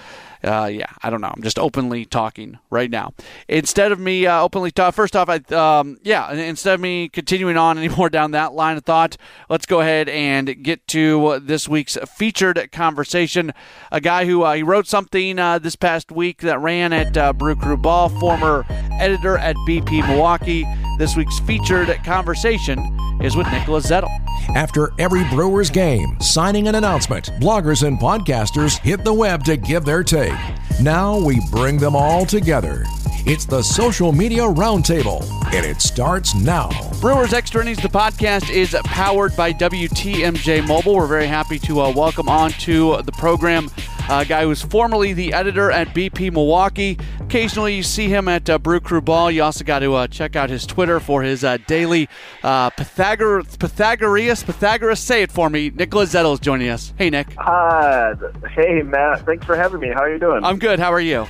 uh, 0.42 0.70
yeah, 0.72 0.90
I 1.02 1.10
don't 1.10 1.20
know. 1.20 1.32
I'm 1.34 1.42
just 1.42 1.58
openly 1.58 2.04
talking 2.04 2.58
right 2.70 2.90
now. 2.90 3.12
Instead 3.48 3.92
of 3.92 4.00
me 4.00 4.26
uh, 4.26 4.40
openly 4.40 4.70
talk, 4.70 4.94
first 4.94 5.14
off, 5.14 5.28
I 5.28 5.36
um, 5.54 5.98
yeah, 6.02 6.32
instead 6.32 6.74
of 6.74 6.80
me 6.80 7.08
continuing 7.08 7.56
on 7.56 7.78
anymore 7.86 8.08
down 8.08 8.32
that 8.32 8.52
line 8.54 8.76
of 8.76 8.84
thought, 8.84 9.16
let's 9.48 9.66
go 9.66 9.80
ahead 9.80 10.08
and 10.08 10.62
get 10.62 10.86
to 10.88 11.40
this 11.40 11.68
week's 11.86 12.10
featured 12.10 12.70
conversation. 12.72 13.52
A 13.92 14.00
guy 14.00 14.26
who 14.26 14.42
uh, 14.42 14.54
he 14.54 14.62
wrote 14.62 14.86
something 14.88 15.38
uh, 15.38 15.58
this 15.60 15.76
past 15.76 16.10
week 16.10 16.38
that 16.38 16.60
ran 16.60 16.92
at 16.92 17.16
uh, 17.16 17.32
Brew 17.32 17.54
Crew 17.54 17.76
Ball, 17.76 18.08
former 18.08 18.64
editor 18.98 19.38
at 19.38 19.54
BP 19.68 20.06
Milwaukee. 20.08 20.64
This 20.98 21.14
week's 21.14 21.38
featured 21.40 21.88
conversation 22.04 22.78
is 23.20 23.36
with 23.36 23.46
Nicholas 23.52 23.86
Zettel. 23.90 24.08
After 24.54 24.94
every 24.98 25.24
Brewers 25.28 25.68
game, 25.68 26.18
signing 26.20 26.68
an 26.68 26.74
announcement, 26.76 27.26
bloggers 27.38 27.86
and 27.86 27.98
podcasters 27.98 28.78
hit 28.78 29.04
the 29.04 29.12
web 29.12 29.44
to 29.44 29.58
give 29.58 29.84
their 29.84 30.02
take. 30.02 30.32
Now 30.80 31.18
we 31.18 31.38
bring 31.50 31.76
them 31.76 31.94
all 31.94 32.24
together. 32.24 32.84
It's 33.26 33.44
the 33.44 33.60
Social 33.60 34.10
Media 34.10 34.42
Roundtable, 34.42 35.22
and 35.52 35.66
it 35.66 35.82
starts 35.82 36.34
now. 36.34 36.70
Brewers 37.02 37.34
Extra 37.34 37.60
Innings, 37.60 37.82
the 37.82 37.88
podcast, 37.88 38.48
is 38.48 38.74
powered 38.84 39.36
by 39.36 39.52
WTMJ 39.52 40.66
Mobile. 40.66 40.94
We're 40.94 41.06
very 41.06 41.26
happy 41.26 41.58
to 41.58 41.82
uh, 41.82 41.92
welcome 41.92 42.30
on 42.30 42.52
to 42.52 43.02
the 43.02 43.12
program 43.12 43.68
a 44.08 44.24
guy 44.24 44.44
who's 44.44 44.62
formerly 44.62 45.12
the 45.12 45.32
editor 45.32 45.70
at 45.70 45.88
BP 45.88 46.32
Milwaukee. 46.32 46.98
Occasionally, 47.20 47.74
you 47.74 47.82
see 47.82 48.08
him 48.08 48.28
at 48.28 48.48
uh, 48.48 48.58
Brew 48.58 48.80
Crew 48.80 49.00
Ball. 49.00 49.30
You 49.30 49.42
also 49.42 49.64
got 49.64 49.80
to 49.80 49.94
uh, 49.94 50.06
check 50.06 50.36
out 50.36 50.50
his 50.50 50.66
Twitter 50.66 51.00
for 51.00 51.22
his 51.22 51.42
uh, 51.44 51.58
daily 51.66 52.08
uh, 52.42 52.70
Pythagor- 52.70 53.58
Pythagoras. 53.58 54.42
Pythagoras, 54.44 55.00
say 55.00 55.22
it 55.22 55.32
for 55.32 55.50
me. 55.50 55.70
Nick 55.70 55.90
Zettel 55.90 56.34
is 56.34 56.40
joining 56.40 56.68
us. 56.68 56.92
Hey, 56.96 57.10
Nick. 57.10 57.32
Hi. 57.38 58.14
Hey, 58.54 58.82
Matt. 58.82 59.26
Thanks 59.26 59.44
for 59.44 59.56
having 59.56 59.80
me. 59.80 59.88
How 59.88 60.02
are 60.02 60.12
you 60.12 60.18
doing? 60.18 60.44
I'm 60.44 60.58
good. 60.58 60.78
How 60.78 60.92
are 60.92 61.00
you? 61.00 61.26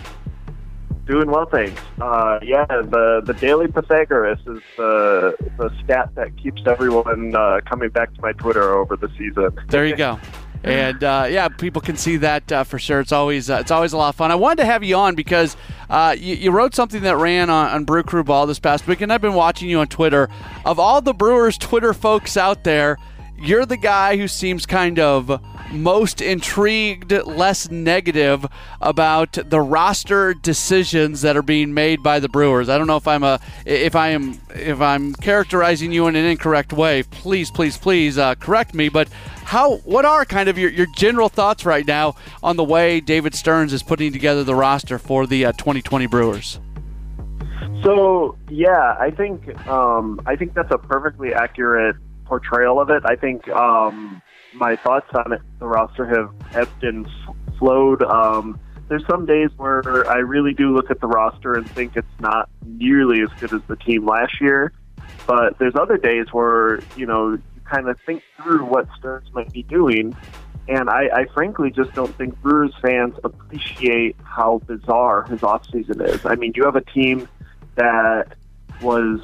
Doing 1.07 1.31
well, 1.31 1.47
thanks. 1.47 1.81
Uh, 2.01 2.41
yeah, 2.43 2.67
the 2.67 3.23
the 3.25 3.33
daily 3.35 3.69
Pythagoras 3.69 4.41
is 4.41 4.61
the 4.77 5.37
the 5.57 5.71
stat 5.85 6.11
that 6.17 6.37
keeps 6.37 6.61
everyone 6.67 7.33
uh, 7.37 7.61
coming 7.65 7.91
back 7.91 8.13
to 8.15 8.21
my 8.21 8.33
Twitter 8.33 8.75
over 8.75 8.97
the 8.97 9.09
season. 9.17 9.57
There 9.69 9.87
you 9.87 9.95
go. 9.95 10.19
And 10.67 11.05
uh, 11.05 11.27
yeah, 11.31 11.49
people 11.49 11.81
can 11.81 11.97
see 11.97 12.17
that 12.17 12.51
uh, 12.51 12.65
for 12.65 12.79
sure. 12.79 13.01
It's 13.01 13.13
always 13.13 13.49
uh, 13.49 13.59
it's 13.61 13.71
always 13.71 13.93
a 13.93 13.97
lot 13.97 14.09
of 14.09 14.17
fun. 14.17 14.33
I 14.33 14.35
wanted 14.35 14.63
to 14.63 14.67
have 14.67 14.83
you 14.83 14.97
on 14.97 15.15
because 15.15 15.57
uh, 15.89 16.17
you, 16.19 16.35
you, 16.35 16.51
wrote 16.51 16.75
something 16.75 17.03
that 17.03 17.17
ran 17.17 17.51
on, 17.51 17.71
on 17.71 17.85
Brew 17.85 18.03
Crew 18.03 18.25
Ball 18.25 18.47
this 18.47 18.59
past 18.59 18.87
week, 18.89 19.01
and 19.01 19.13
I've 19.13 19.21
been 19.21 19.35
watching 19.35 19.71
you 19.71 19.79
on 19.79 19.87
Twitter. 19.87 20.29
Of 20.65 20.81
all 20.81 21.01
the 21.01 21.15
Brewers 21.15 21.57
Twitter 21.57 21.95
folks 21.95 22.37
out 22.37 22.65
there, 22.65 22.99
you're 23.39 23.67
the 23.67 23.77
guy 23.77 24.17
who 24.17 24.29
seems 24.29 24.67
kind 24.67 24.99
of 24.99 25.43
most 25.73 26.21
intrigued, 26.21 27.13
less 27.13 27.71
negative 27.71 28.47
about 28.81 29.33
the 29.33 29.61
roster 29.61 30.35
decisions 30.35 31.23
that 31.23 31.37
are 31.37 31.43
being 31.43 31.75
made 31.75 32.03
by 32.03 32.21
the 32.21 32.29
Brewers. 32.29 32.69
I 32.69 32.79
don't 32.79 32.87
know 32.87 32.97
if 32.97 33.09
I'm 33.09 33.23
a 33.23 33.41
if 33.65 33.95
I 33.95 34.11
am 34.11 34.41
if 34.55 34.81
I'm 34.81 35.13
characterizing 35.15 35.93
you 35.93 36.07
in 36.07 36.17
an 36.17 36.25
incorrect 36.25 36.73
way. 36.73 37.03
Please, 37.03 37.51
please, 37.51 37.77
please 37.77 38.19
uh, 38.19 38.35
correct 38.37 38.75
me. 38.75 38.89
But 38.89 39.09
how 39.45 39.77
what 39.79 40.05
are 40.05 40.25
kind 40.25 40.49
of 40.49 40.59
your, 40.59 40.71
your 40.71 40.87
general 40.97 41.29
thoughts 41.29 41.65
right 41.65 41.87
now 41.87 42.17
on 42.43 42.57
the 42.57 42.65
way 42.65 43.01
David 43.01 43.35
Stearns 43.35 43.73
is 43.73 43.83
putting 43.83 44.13
together 44.13 44.45
the 44.45 44.55
roster 44.55 44.99
for 44.99 45.27
the 45.27 45.47
uh, 45.47 45.53
2020 45.53 46.07
Brewers? 46.07 46.61
So 47.83 48.37
yeah, 48.51 48.97
I 48.99 49.11
think 49.11 49.57
um, 49.67 50.21
I 50.27 50.37
think 50.37 50.55
that's 50.55 50.73
a 50.73 50.79
perfectly 50.79 51.35
accurate 51.35 51.97
portrayal 52.27 52.81
of 52.81 52.91
it. 52.91 53.03
I 53.07 53.17
think 53.17 53.49
um, 53.49 54.21
my 54.55 54.77
thoughts 54.77 55.09
on 55.15 55.33
it, 55.33 55.41
the 55.59 55.67
roster 55.67 56.07
have 56.07 56.33
ebbed 56.55 56.85
and 56.85 57.09
flowed. 57.59 58.03
Um, 58.03 58.59
there's 58.89 59.05
some 59.11 59.27
days 59.27 59.51
where 59.57 60.09
I 60.09 60.19
really 60.19 60.55
do 60.55 60.75
look 60.75 60.91
at 60.91 61.01
the 61.01 61.09
roster 61.09 61.55
and 61.55 61.69
think 61.71 61.97
it's 61.97 62.07
not 62.21 62.49
nearly 62.65 63.23
as 63.23 63.29
good 63.41 63.53
as 63.53 63.63
the 63.67 63.77
team 63.77 64.07
last 64.07 64.41
year. 64.41 64.73
But 65.27 65.59
there's 65.59 65.75
other 65.75 65.97
days 65.97 66.27
where, 66.33 66.81
you 66.97 67.07
know, 67.07 67.33
you 67.33 67.61
kind 67.65 67.89
of 67.89 67.99
think 68.07 68.23
through 68.41 68.65
what 68.65 68.87
Stearns 68.99 69.33
might 69.33 69.53
be 69.53 69.65
doing. 69.65 70.17
And 70.69 70.89
I, 70.89 71.09
I 71.13 71.27
frankly 71.35 71.71
just 71.71 71.93
don't 71.95 72.15
think 72.17 72.41
Brewers 72.43 72.75
fans 72.81 73.15
appreciate 73.25 74.17
how 74.23 74.61
bizarre 74.67 75.25
his 75.25 75.41
offseason 75.41 76.05
is. 76.09 76.25
I 76.25 76.35
mean, 76.37 76.53
you 76.55 76.65
have 76.65 76.77
a 76.77 76.85
team 76.85 77.29
that 77.77 78.35
was 78.81 79.21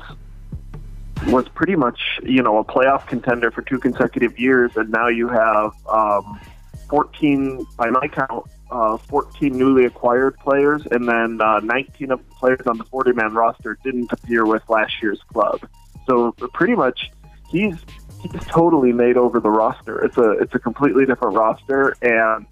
was 1.26 1.48
pretty 1.48 1.76
much 1.76 2.00
you 2.22 2.42
know 2.42 2.58
a 2.58 2.64
playoff 2.64 3.06
contender 3.06 3.50
for 3.50 3.62
two 3.62 3.78
consecutive 3.78 4.38
years, 4.38 4.72
and 4.76 4.90
now 4.90 5.08
you 5.08 5.28
have 5.28 5.72
um, 5.88 6.40
14 6.88 7.66
by 7.76 7.90
my 7.90 8.06
count, 8.08 8.46
uh, 8.70 8.96
14 8.96 9.56
newly 9.56 9.86
acquired 9.86 10.36
players, 10.38 10.82
and 10.90 11.08
then 11.08 11.40
uh, 11.40 11.60
19 11.60 12.10
of 12.10 12.18
the 12.18 12.34
players 12.34 12.66
on 12.66 12.78
the 12.78 12.84
40 12.84 13.12
man 13.12 13.34
roster 13.34 13.78
didn't 13.82 14.12
appear 14.12 14.44
with 14.44 14.62
last 14.68 14.92
year's 15.02 15.20
club. 15.32 15.60
So 16.06 16.32
pretty 16.52 16.74
much 16.74 17.10
he's 17.48 17.76
he's 18.20 18.44
totally 18.46 18.92
made 18.92 19.16
over 19.16 19.40
the 19.40 19.50
roster. 19.50 20.04
It's 20.04 20.18
a 20.18 20.32
it's 20.32 20.54
a 20.54 20.58
completely 20.58 21.06
different 21.06 21.36
roster, 21.36 21.96
and 22.02 22.46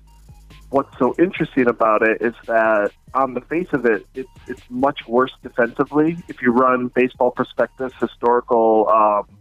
what's 0.70 0.96
so 0.98 1.14
interesting 1.18 1.68
about 1.68 2.02
it 2.02 2.22
is 2.22 2.34
that 2.46 2.92
on 3.14 3.34
the 3.34 3.40
face 3.42 3.68
of 3.72 3.84
it, 3.84 4.06
it's, 4.14 4.28
it's 4.46 4.62
much 4.70 5.00
worse 5.06 5.32
defensively. 5.42 6.16
If 6.28 6.42
you 6.42 6.52
run 6.52 6.88
baseball 6.88 7.32
prospectus, 7.32 7.92
historical 8.00 8.88
um, 8.88 9.38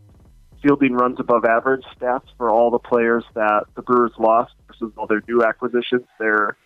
fielding 0.61 0.93
runs 0.93 1.19
above 1.19 1.45
average 1.45 1.83
stats 1.99 2.25
for 2.37 2.49
all 2.49 2.71
the 2.71 2.79
players 2.79 3.23
that 3.35 3.65
the 3.75 3.81
Brewers 3.81 4.11
lost 4.17 4.53
versus 4.67 4.91
all 4.97 5.07
their 5.07 5.23
new 5.27 5.43
acquisitions, 5.43 6.05
their 6.19 6.57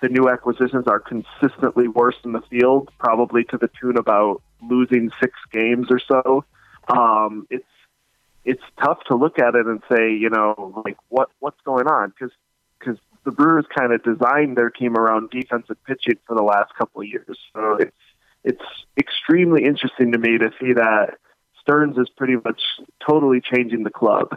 the 0.00 0.08
new 0.08 0.28
acquisitions 0.28 0.88
are 0.88 0.98
consistently 0.98 1.86
worse 1.86 2.16
in 2.24 2.32
the 2.32 2.40
field, 2.50 2.90
probably 2.98 3.44
to 3.44 3.56
the 3.56 3.70
tune 3.80 3.96
about 3.96 4.42
losing 4.60 5.12
six 5.20 5.32
games 5.52 5.86
or 5.90 6.00
so. 6.00 6.44
Um, 6.88 7.46
it's 7.50 7.64
it's 8.44 8.62
tough 8.82 8.98
to 9.06 9.14
look 9.14 9.38
at 9.38 9.54
it 9.54 9.66
and 9.66 9.80
say, 9.88 10.12
you 10.12 10.28
know, 10.28 10.82
like 10.84 10.96
what 11.08 11.28
what's 11.38 11.60
going 11.64 11.86
on 11.86 12.10
because 12.10 12.32
because 12.32 12.32
the 13.24 13.30
Brewers 13.30 13.66
kind 13.76 13.92
of 13.92 14.02
designed 14.02 14.56
their 14.56 14.70
team 14.70 14.96
around 14.96 15.30
defensive 15.30 15.76
pitching 15.84 16.18
for 16.26 16.34
the 16.34 16.42
last 16.42 16.74
couple 16.76 17.02
of 17.02 17.06
years. 17.06 17.38
So 17.52 17.76
it's 17.76 17.96
it's 18.44 18.64
extremely 18.98 19.64
interesting 19.64 20.12
to 20.12 20.18
me 20.18 20.38
to 20.38 20.50
see 20.60 20.72
that 20.72 21.18
Stearns 21.60 21.96
is 21.96 22.08
pretty 22.16 22.34
much 22.34 22.60
totally 23.06 23.40
changing 23.40 23.84
the 23.84 23.90
club. 23.90 24.36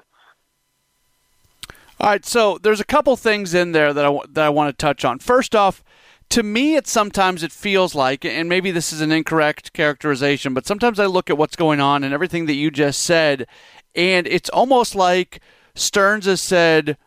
All 2.00 2.10
right, 2.10 2.26
so 2.26 2.60
there's 2.62 2.82
a 2.82 2.86
couple 2.86 3.16
things 3.16 3.54
in 3.54 3.72
there 3.72 3.94
that 3.94 4.06
I 4.06 4.20
that 4.30 4.46
I 4.46 4.50
want 4.50 4.78
to 4.78 4.86
touch 4.86 5.04
on. 5.06 5.20
First 5.20 5.56
off, 5.56 5.84
to 6.30 6.44
me, 6.44 6.76
it 6.76 6.88
sometimes 6.88 7.42
it 7.42 7.52
feels 7.52 7.96
like, 7.96 8.26
and 8.26 8.50
maybe 8.50 8.70
this 8.70 8.92
is 8.92 9.02
an 9.02 9.12
incorrect 9.12 9.74
characterization, 9.74 10.54
but 10.54 10.68
sometimes 10.68 11.00
I 11.00 11.06
look 11.06 11.30
at 11.30 11.38
what's 11.38 11.56
going 11.56 11.80
on 11.80 12.04
and 12.04 12.14
everything 12.14 12.46
that 12.48 12.54
you 12.54 12.70
just 12.70 13.02
said, 13.02 13.48
and 13.96 14.28
it's 14.28 14.50
almost 14.50 14.94
like 14.94 15.40
Stearns 15.74 16.26
has 16.26 16.42
said, 16.42 16.98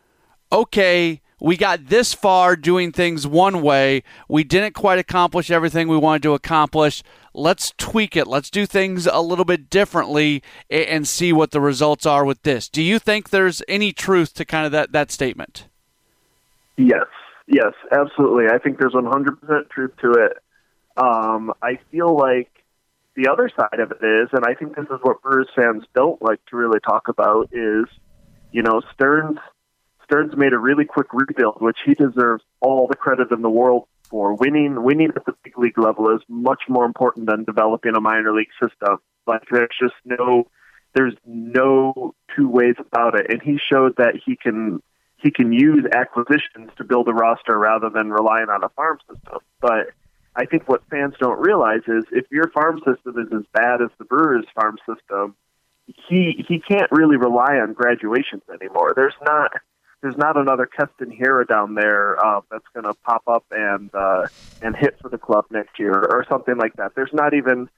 "Okay, 0.51 1.21
we 1.39 1.57
got 1.57 1.87
this 1.87 2.13
far 2.13 2.55
doing 2.55 2.91
things 2.91 3.25
one 3.25 3.61
way. 3.61 4.03
We 4.27 4.43
didn't 4.43 4.73
quite 4.73 4.99
accomplish 4.99 5.49
everything 5.49 5.87
we 5.87 5.97
wanted 5.97 6.23
to 6.23 6.33
accomplish. 6.33 7.03
Let's 7.33 7.73
tweak 7.77 8.15
it. 8.15 8.27
Let's 8.27 8.49
do 8.49 8.65
things 8.65 9.07
a 9.07 9.21
little 9.21 9.45
bit 9.45 9.69
differently 9.69 10.43
and 10.69 11.07
see 11.07 11.31
what 11.31 11.51
the 11.51 11.61
results 11.61 12.05
are 12.05 12.25
with 12.25 12.41
this. 12.43 12.67
Do 12.67 12.81
you 12.81 12.99
think 12.99 13.29
there's 13.29 13.61
any 13.67 13.93
truth 13.93 14.33
to 14.35 14.45
kind 14.45 14.65
of 14.65 14.71
that, 14.73 14.91
that 14.91 15.11
statement? 15.11 15.67
Yes, 16.77 17.07
yes, 17.47 17.73
absolutely. 17.91 18.45
I 18.47 18.57
think 18.57 18.79
there's 18.79 18.93
100% 18.93 19.69
truth 19.69 19.91
to 20.01 20.11
it. 20.13 20.37
Um, 20.97 21.53
I 21.61 21.79
feel 21.91 22.15
like 22.15 22.49
the 23.15 23.29
other 23.29 23.49
side 23.49 23.79
of 23.79 23.91
it 23.91 24.03
is, 24.03 24.29
and 24.33 24.45
I 24.45 24.53
think 24.53 24.75
this 24.75 24.85
is 24.85 24.99
what 25.01 25.21
Brewers 25.21 25.49
fans 25.55 25.83
don't 25.93 26.21
like 26.21 26.39
to 26.47 26.57
really 26.57 26.79
talk 26.79 27.07
about, 27.07 27.49
is, 27.51 27.85
you 28.51 28.63
know, 28.63 28.81
Stearns 28.93 29.39
Stearns 30.09 30.35
made 30.35 30.53
a 30.53 30.57
really 30.57 30.85
quick 30.85 31.13
rebuild, 31.13 31.61
which 31.61 31.77
he 31.85 31.93
deserves 31.93 32.43
all 32.61 32.87
the 32.87 32.95
credit 32.95 33.31
in 33.31 33.43
the 33.43 33.49
world 33.49 33.87
for. 34.09 34.33
Winning, 34.33 34.83
winning 34.83 35.11
at 35.15 35.23
the 35.25 35.35
big 35.43 35.57
league 35.57 35.77
level 35.77 36.09
is 36.15 36.21
much 36.27 36.63
more 36.67 36.85
important 36.85 37.27
than 37.27 37.43
developing 37.43 37.95
a 37.95 38.01
minor 38.01 38.33
league 38.33 38.49
system. 38.59 38.97
Like 39.27 39.43
there's 39.51 39.69
just 39.79 39.93
no, 40.05 40.47
there's 40.95 41.13
no 41.25 42.15
two 42.35 42.49
ways 42.49 42.73
about 42.79 43.19
it. 43.19 43.27
And 43.29 43.39
he 43.39 43.59
showed 43.71 43.97
that 43.97 44.15
he 44.25 44.35
can 44.35 44.81
he 45.17 45.31
can 45.31 45.51
use 45.51 45.85
acquisitions 45.93 46.71
to 46.77 46.83
build 46.85 47.07
a 47.09 47.13
roster 47.13 47.57
rather 47.57 47.89
than 47.89 48.09
relying 48.09 48.47
on 48.49 48.63
a 48.63 48.69
farm 48.69 48.97
system. 49.01 49.39
But 49.59 49.91
I 50.35 50.45
think 50.45 50.67
what 50.67 50.81
fans 50.89 51.13
don't 51.19 51.39
realize 51.39 51.81
is 51.87 52.05
if 52.11 52.25
your 52.31 52.49
farm 52.49 52.79
system 52.79 53.19
is 53.19 53.27
as 53.31 53.43
bad 53.53 53.81
as 53.81 53.89
the 53.99 54.05
Brewers' 54.05 54.45
farm 54.55 54.77
system, 54.87 55.35
he 55.85 56.43
he 56.47 56.59
can't 56.59 56.91
really 56.91 57.17
rely 57.17 57.57
on 57.61 57.73
graduations 57.73 58.43
anymore. 58.49 58.93
There's 58.95 59.13
not 59.23 59.51
there's 60.01 60.17
not 60.17 60.37
another 60.37 60.65
Keston 60.65 61.11
Hiura 61.11 61.47
down 61.47 61.75
there 61.75 62.23
uh, 62.23 62.41
that's 62.49 62.65
going 62.73 62.85
to 62.85 62.93
pop 63.05 63.23
up 63.27 63.45
and 63.51 63.93
uh, 63.93 64.27
and 64.61 64.75
hit 64.75 64.97
for 65.01 65.09
the 65.09 65.17
club 65.17 65.45
next 65.51 65.77
year 65.77 65.93
or 65.93 66.25
something 66.29 66.57
like 66.57 66.73
that. 66.77 66.95
There's 66.95 67.13
not 67.13 67.33
even, 67.33 67.69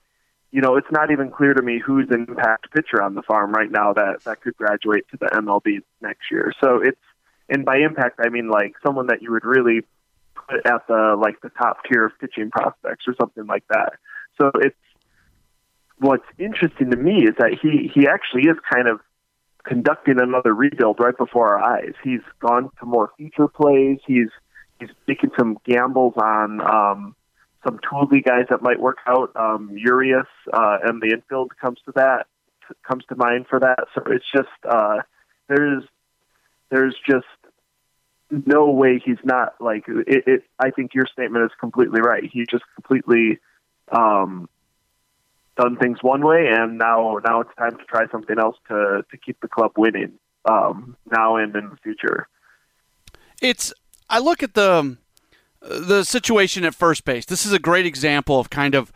you 0.51 0.61
know, 0.61 0.75
it's 0.75 0.91
not 0.91 1.11
even 1.11 1.31
clear 1.31 1.53
to 1.53 1.61
me 1.61 1.79
who's 1.83 2.09
an 2.11 2.25
impact 2.29 2.71
pitcher 2.71 3.01
on 3.01 3.15
the 3.15 3.23
farm 3.23 3.51
right 3.51 3.71
now 3.71 3.93
that 3.93 4.23
that 4.25 4.41
could 4.41 4.55
graduate 4.55 5.05
to 5.11 5.17
the 5.17 5.27
MLB 5.27 5.81
next 6.01 6.29
year. 6.29 6.53
So 6.61 6.79
it's 6.81 6.99
and 7.49 7.65
by 7.65 7.77
impact 7.77 8.19
I 8.23 8.29
mean 8.29 8.49
like 8.49 8.75
someone 8.85 9.07
that 9.07 9.21
you 9.21 9.31
would 9.31 9.45
really 9.45 9.81
put 10.35 10.65
at 10.65 10.87
the 10.87 11.17
like 11.19 11.41
the 11.41 11.49
top 11.49 11.77
tier 11.85 12.05
of 12.05 12.11
pitching 12.19 12.51
prospects 12.51 13.05
or 13.07 13.15
something 13.19 13.47
like 13.47 13.63
that. 13.69 13.93
So 14.39 14.51
it's 14.55 14.75
what's 15.97 16.25
interesting 16.37 16.91
to 16.91 16.97
me 16.97 17.23
is 17.23 17.35
that 17.39 17.57
he 17.61 17.91
he 17.93 18.07
actually 18.07 18.43
is 18.43 18.57
kind 18.71 18.87
of 18.87 18.99
conducting 19.63 20.19
another 20.19 20.53
rebuild 20.53 20.99
right 20.99 21.17
before 21.17 21.57
our 21.57 21.77
eyes. 21.77 21.93
He's 22.03 22.21
gone 22.39 22.69
to 22.79 22.85
more 22.85 23.11
feature 23.17 23.47
plays. 23.47 23.99
He's 24.05 24.29
he's 24.79 24.89
taking 25.07 25.31
some 25.37 25.57
gambles 25.65 26.13
on 26.17 26.61
um, 26.61 27.15
some 27.63 27.79
toolsy 27.79 28.23
guys 28.23 28.45
that 28.49 28.61
might 28.61 28.79
work 28.79 28.97
out. 29.07 29.31
Um, 29.35 29.71
Urias 29.75 30.27
uh, 30.51 30.77
and 30.83 31.01
the 31.01 31.13
infield 31.13 31.51
comes 31.59 31.79
to 31.85 31.91
that 31.95 32.27
comes 32.87 33.03
to 33.05 33.15
mind 33.15 33.45
for 33.49 33.59
that. 33.59 33.85
So 33.93 34.03
it's 34.07 34.25
just 34.33 34.49
uh, 34.69 34.99
there's 35.47 35.83
there's 36.69 36.95
just 37.07 37.25
no 38.29 38.71
way 38.71 39.01
he's 39.03 39.17
not 39.23 39.55
like 39.59 39.85
it, 39.87 40.23
it. 40.27 40.43
I 40.59 40.71
think 40.71 40.93
your 40.93 41.05
statement 41.11 41.45
is 41.45 41.51
completely 41.59 42.01
right. 42.01 42.23
He 42.31 42.45
just 42.49 42.63
completely 42.75 43.39
um, 43.91 44.49
done 45.61 45.77
things 45.77 45.99
one 46.01 46.25
way, 46.25 46.47
and 46.49 46.77
now 46.77 47.17
now 47.25 47.41
it's 47.41 47.55
time 47.57 47.77
to 47.77 47.83
try 47.85 48.07
something 48.11 48.37
else 48.39 48.57
to 48.67 49.03
to 49.09 49.17
keep 49.17 49.39
the 49.41 49.47
club 49.47 49.71
winning 49.77 50.13
um, 50.49 50.95
now 51.11 51.35
and 51.35 51.55
in 51.55 51.69
the 51.69 51.77
future. 51.83 52.27
It's 53.41 53.73
I 54.09 54.19
look 54.19 54.43
at 54.43 54.53
the 54.53 54.97
the 55.61 56.03
situation 56.03 56.63
at 56.65 56.73
first 56.73 57.05
base. 57.05 57.25
This 57.25 57.45
is 57.45 57.53
a 57.53 57.59
great 57.59 57.85
example 57.85 58.39
of 58.39 58.49
kind 58.49 58.75
of 58.75 58.91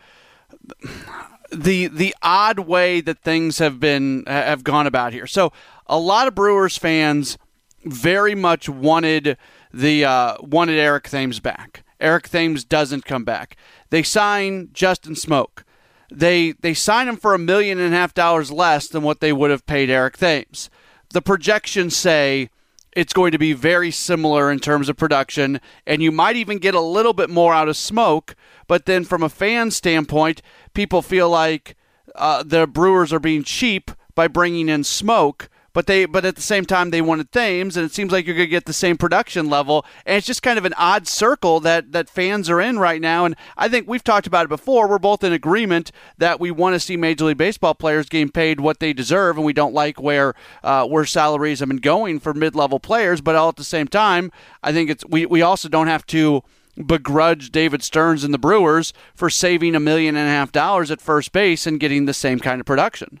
the 1.52 1.86
the 1.86 2.14
odd 2.22 2.60
way 2.60 3.00
that 3.00 3.20
things 3.20 3.58
have 3.58 3.78
been 3.78 4.24
have 4.26 4.64
gone 4.64 4.86
about 4.86 5.12
here. 5.12 5.26
So 5.26 5.52
a 5.86 5.98
lot 5.98 6.26
of 6.26 6.34
Brewers 6.34 6.76
fans 6.76 7.38
very 7.84 8.34
much 8.34 8.68
wanted 8.68 9.38
the 9.72 10.04
uh, 10.04 10.36
wanted 10.40 10.78
Eric 10.78 11.08
Thames 11.08 11.40
back. 11.40 11.84
Eric 12.00 12.28
Thames 12.28 12.64
doesn't 12.64 13.04
come 13.04 13.24
back. 13.24 13.56
They 13.90 14.02
sign 14.02 14.68
Justin 14.72 15.14
Smoak. 15.14 15.62
They 16.10 16.52
they 16.52 16.74
sign 16.74 17.08
him 17.08 17.16
for 17.16 17.34
a 17.34 17.38
million 17.38 17.78
and 17.78 17.92
a 17.92 17.96
half 17.96 18.14
dollars 18.14 18.50
less 18.50 18.88
than 18.88 19.02
what 19.02 19.20
they 19.20 19.32
would 19.32 19.50
have 19.50 19.66
paid 19.66 19.90
Eric 19.90 20.16
Thames. 20.16 20.70
The 21.10 21.22
projections 21.22 21.96
say 21.96 22.50
it's 22.92 23.12
going 23.12 23.32
to 23.32 23.38
be 23.38 23.52
very 23.52 23.90
similar 23.90 24.50
in 24.50 24.58
terms 24.58 24.88
of 24.88 24.96
production, 24.96 25.60
and 25.86 26.02
you 26.02 26.10
might 26.10 26.36
even 26.36 26.58
get 26.58 26.74
a 26.74 26.80
little 26.80 27.12
bit 27.12 27.28
more 27.28 27.52
out 27.52 27.68
of 27.68 27.76
Smoak. 27.76 28.34
But 28.66 28.86
then, 28.86 29.04
from 29.04 29.22
a 29.22 29.28
fan 29.28 29.70
standpoint, 29.70 30.42
people 30.74 31.02
feel 31.02 31.28
like 31.28 31.76
uh, 32.14 32.42
the 32.42 32.66
Brewers 32.66 33.12
are 33.12 33.20
being 33.20 33.44
cheap 33.44 33.90
by 34.14 34.28
bringing 34.28 34.68
in 34.68 34.82
Smoak 34.82 35.48
but 35.76 35.86
they 35.86 36.06
but 36.06 36.24
at 36.24 36.36
the 36.36 36.40
same 36.42 36.64
time 36.64 36.88
they 36.88 37.02
wanted 37.02 37.30
Thames, 37.30 37.76
and 37.76 37.84
it 37.84 37.92
seems 37.92 38.10
like 38.10 38.24
you're 38.24 38.34
going 38.34 38.46
to 38.46 38.50
get 38.50 38.64
the 38.64 38.72
same 38.72 38.96
production 38.96 39.50
level, 39.50 39.84
and 40.06 40.16
it's 40.16 40.26
just 40.26 40.42
kind 40.42 40.58
of 40.58 40.64
an 40.64 40.72
odd 40.78 41.06
circle 41.06 41.60
that 41.60 41.92
that 41.92 42.08
fans 42.08 42.48
are 42.48 42.62
in 42.62 42.78
right 42.78 42.98
now. 42.98 43.26
And 43.26 43.36
I 43.58 43.68
think 43.68 43.86
we've 43.86 44.02
talked 44.02 44.26
about 44.26 44.46
it 44.46 44.48
before. 44.48 44.88
We're 44.88 44.98
both 44.98 45.22
in 45.22 45.34
agreement 45.34 45.92
that 46.16 46.40
we 46.40 46.50
want 46.50 46.76
to 46.76 46.80
see 46.80 46.96
Major 46.96 47.26
League 47.26 47.36
Baseball 47.36 47.74
players 47.74 48.08
getting 48.08 48.30
paid 48.30 48.58
what 48.58 48.80
they 48.80 48.94
deserve, 48.94 49.36
and 49.36 49.44
we 49.44 49.52
don't 49.52 49.74
like 49.74 50.00
where 50.00 50.32
uh, 50.64 50.86
where 50.86 51.04
salaries 51.04 51.60
have 51.60 51.68
been 51.68 51.76
going 51.76 52.20
for 52.20 52.32
mid 52.32 52.54
level 52.54 52.80
players. 52.80 53.20
But 53.20 53.36
all 53.36 53.50
at 53.50 53.56
the 53.56 53.62
same 53.62 53.86
time, 53.86 54.32
I 54.62 54.72
think 54.72 54.88
it's 54.88 55.04
we 55.04 55.26
we 55.26 55.42
also 55.42 55.68
don't 55.68 55.88
have 55.88 56.06
to 56.06 56.42
begrudge 56.86 57.50
David 57.50 57.82
Stearns 57.82 58.24
and 58.24 58.32
the 58.32 58.38
Brewers 58.38 58.94
for 59.14 59.28
saving 59.28 59.74
a 59.74 59.80
million 59.80 60.16
and 60.16 60.26
a 60.26 60.32
half 60.32 60.52
dollars 60.52 60.90
at 60.90 61.02
first 61.02 61.32
base 61.32 61.66
and 61.66 61.78
getting 61.78 62.06
the 62.06 62.14
same 62.14 62.38
kind 62.38 62.60
of 62.60 62.66
production. 62.66 63.20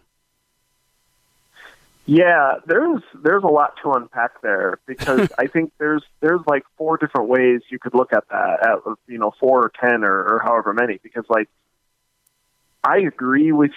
Yeah, 2.06 2.58
there's 2.66 3.02
there's 3.20 3.42
a 3.42 3.48
lot 3.48 3.74
to 3.82 3.90
unpack 3.90 4.40
there 4.40 4.78
because 4.86 5.28
I 5.38 5.48
think 5.48 5.72
there's 5.78 6.04
there's 6.20 6.40
like 6.46 6.62
four 6.78 6.96
different 6.96 7.28
ways 7.28 7.62
you 7.68 7.80
could 7.80 7.94
look 7.94 8.12
at 8.12 8.24
that 8.30 8.62
at 8.62 8.78
you 9.08 9.18
know 9.18 9.32
four 9.40 9.64
or 9.64 9.72
ten 9.78 10.04
or, 10.04 10.22
or 10.22 10.40
however 10.42 10.72
many 10.72 10.98
because 11.02 11.24
like 11.28 11.48
I 12.84 12.98
agree 12.98 13.50
with 13.50 13.72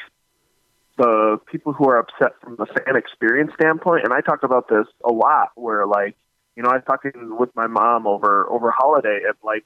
the 0.98 1.40
people 1.52 1.74
who 1.74 1.90
are 1.90 1.98
upset 1.98 2.40
from 2.42 2.56
the 2.58 2.68
fan 2.68 2.96
experience 2.96 3.52
standpoint 3.60 4.04
and 4.04 4.14
I 4.14 4.22
talk 4.22 4.44
about 4.44 4.68
this 4.70 4.86
a 5.04 5.12
lot 5.12 5.50
where 5.56 5.88
like 5.88 6.16
you 6.56 6.62
know 6.62 6.70
I 6.70 6.76
was 6.76 6.84
talking 6.86 7.36
with 7.36 7.56
my 7.56 7.66
mom 7.66 8.06
over 8.06 8.48
over 8.48 8.70
holiday 8.70 9.22
and 9.26 9.36
like 9.44 9.66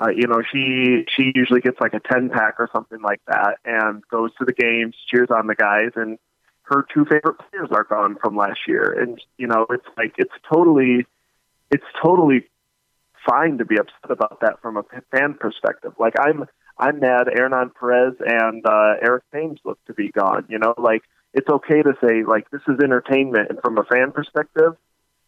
uh, 0.00 0.08
you 0.08 0.26
know 0.26 0.42
she 0.50 1.04
she 1.14 1.30
usually 1.32 1.60
gets 1.60 1.80
like 1.80 1.94
a 1.94 2.00
ten 2.00 2.28
pack 2.28 2.56
or 2.58 2.68
something 2.72 3.00
like 3.02 3.20
that 3.28 3.58
and 3.64 4.02
goes 4.08 4.32
to 4.40 4.44
the 4.44 4.52
games 4.52 4.96
cheers 5.08 5.28
on 5.30 5.46
the 5.46 5.54
guys 5.54 5.90
and 5.94 6.18
her 6.64 6.86
two 6.92 7.04
favorite 7.04 7.36
players 7.50 7.68
are 7.72 7.84
gone 7.84 8.16
from 8.20 8.36
last 8.36 8.60
year, 8.66 8.98
and 9.00 9.20
you 9.36 9.46
know 9.46 9.66
it's 9.70 9.86
like 9.96 10.14
it's 10.18 10.32
totally, 10.50 11.06
it's 11.70 11.84
totally 12.02 12.48
fine 13.28 13.58
to 13.58 13.64
be 13.64 13.76
upset 13.78 14.10
about 14.10 14.40
that 14.40 14.60
from 14.60 14.76
a 14.76 14.84
fan 15.10 15.34
perspective. 15.34 15.92
Like 15.98 16.14
I'm, 16.18 16.44
I'm 16.78 17.00
mad. 17.00 17.28
Hernan 17.34 17.70
Perez 17.78 18.14
and 18.20 18.64
uh, 18.66 18.94
Eric 19.02 19.24
Thames 19.32 19.60
look 19.64 19.78
to 19.86 19.94
be 19.94 20.10
gone. 20.10 20.46
You 20.48 20.58
know, 20.58 20.74
like 20.78 21.02
it's 21.34 21.48
okay 21.48 21.82
to 21.82 21.92
say 22.02 22.24
like 22.24 22.50
this 22.50 22.62
is 22.66 22.76
entertainment, 22.82 23.50
and 23.50 23.60
from 23.60 23.76
a 23.78 23.84
fan 23.84 24.12
perspective, 24.12 24.74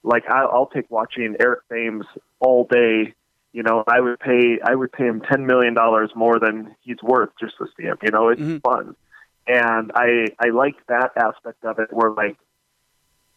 like 0.02 0.24
I, 0.28 0.40
I'll 0.44 0.70
take 0.72 0.90
watching 0.90 1.37
Eric 1.38 1.68
Thames 1.70 2.06
all 2.40 2.66
day. 2.70 3.14
You 3.52 3.62
know, 3.62 3.84
I 3.87 4.00
would 4.00 4.20
pay 4.20 4.58
I 4.64 4.74
would 4.74 4.92
pay 4.92 5.04
him 5.04 5.20
ten 5.20 5.46
million 5.46 5.74
dollars 5.74 6.11
more 6.14 6.38
than 6.38 6.74
he's 6.80 7.02
worth 7.02 7.30
just 7.38 7.58
to 7.58 7.66
see 7.76 7.84
him. 7.84 7.98
You 8.02 8.11
know, 8.11 8.28
it's 8.28 8.40
mm-hmm. 8.40 8.58
fun 8.58 8.96
and 9.46 9.92
I 9.94 10.28
I 10.38 10.48
like 10.48 10.74
that 10.88 11.12
aspect 11.16 11.64
of 11.64 11.78
it 11.78 11.92
where 11.92 12.11
like 12.11 12.37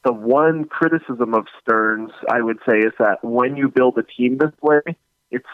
the 0.04 0.14
one 0.14 0.66
criticism 0.66 1.34
of 1.34 1.46
Stearns 1.62 2.12
I 2.30 2.42
would 2.42 2.60
say 2.68 2.80
is 2.80 2.94
that 3.00 3.24
when 3.24 3.58
you 3.58 3.70
build 3.70 3.98
a 3.98 4.04
team 4.04 4.38
this 4.38 4.54
way, 4.62 4.82
it's 5.30 5.48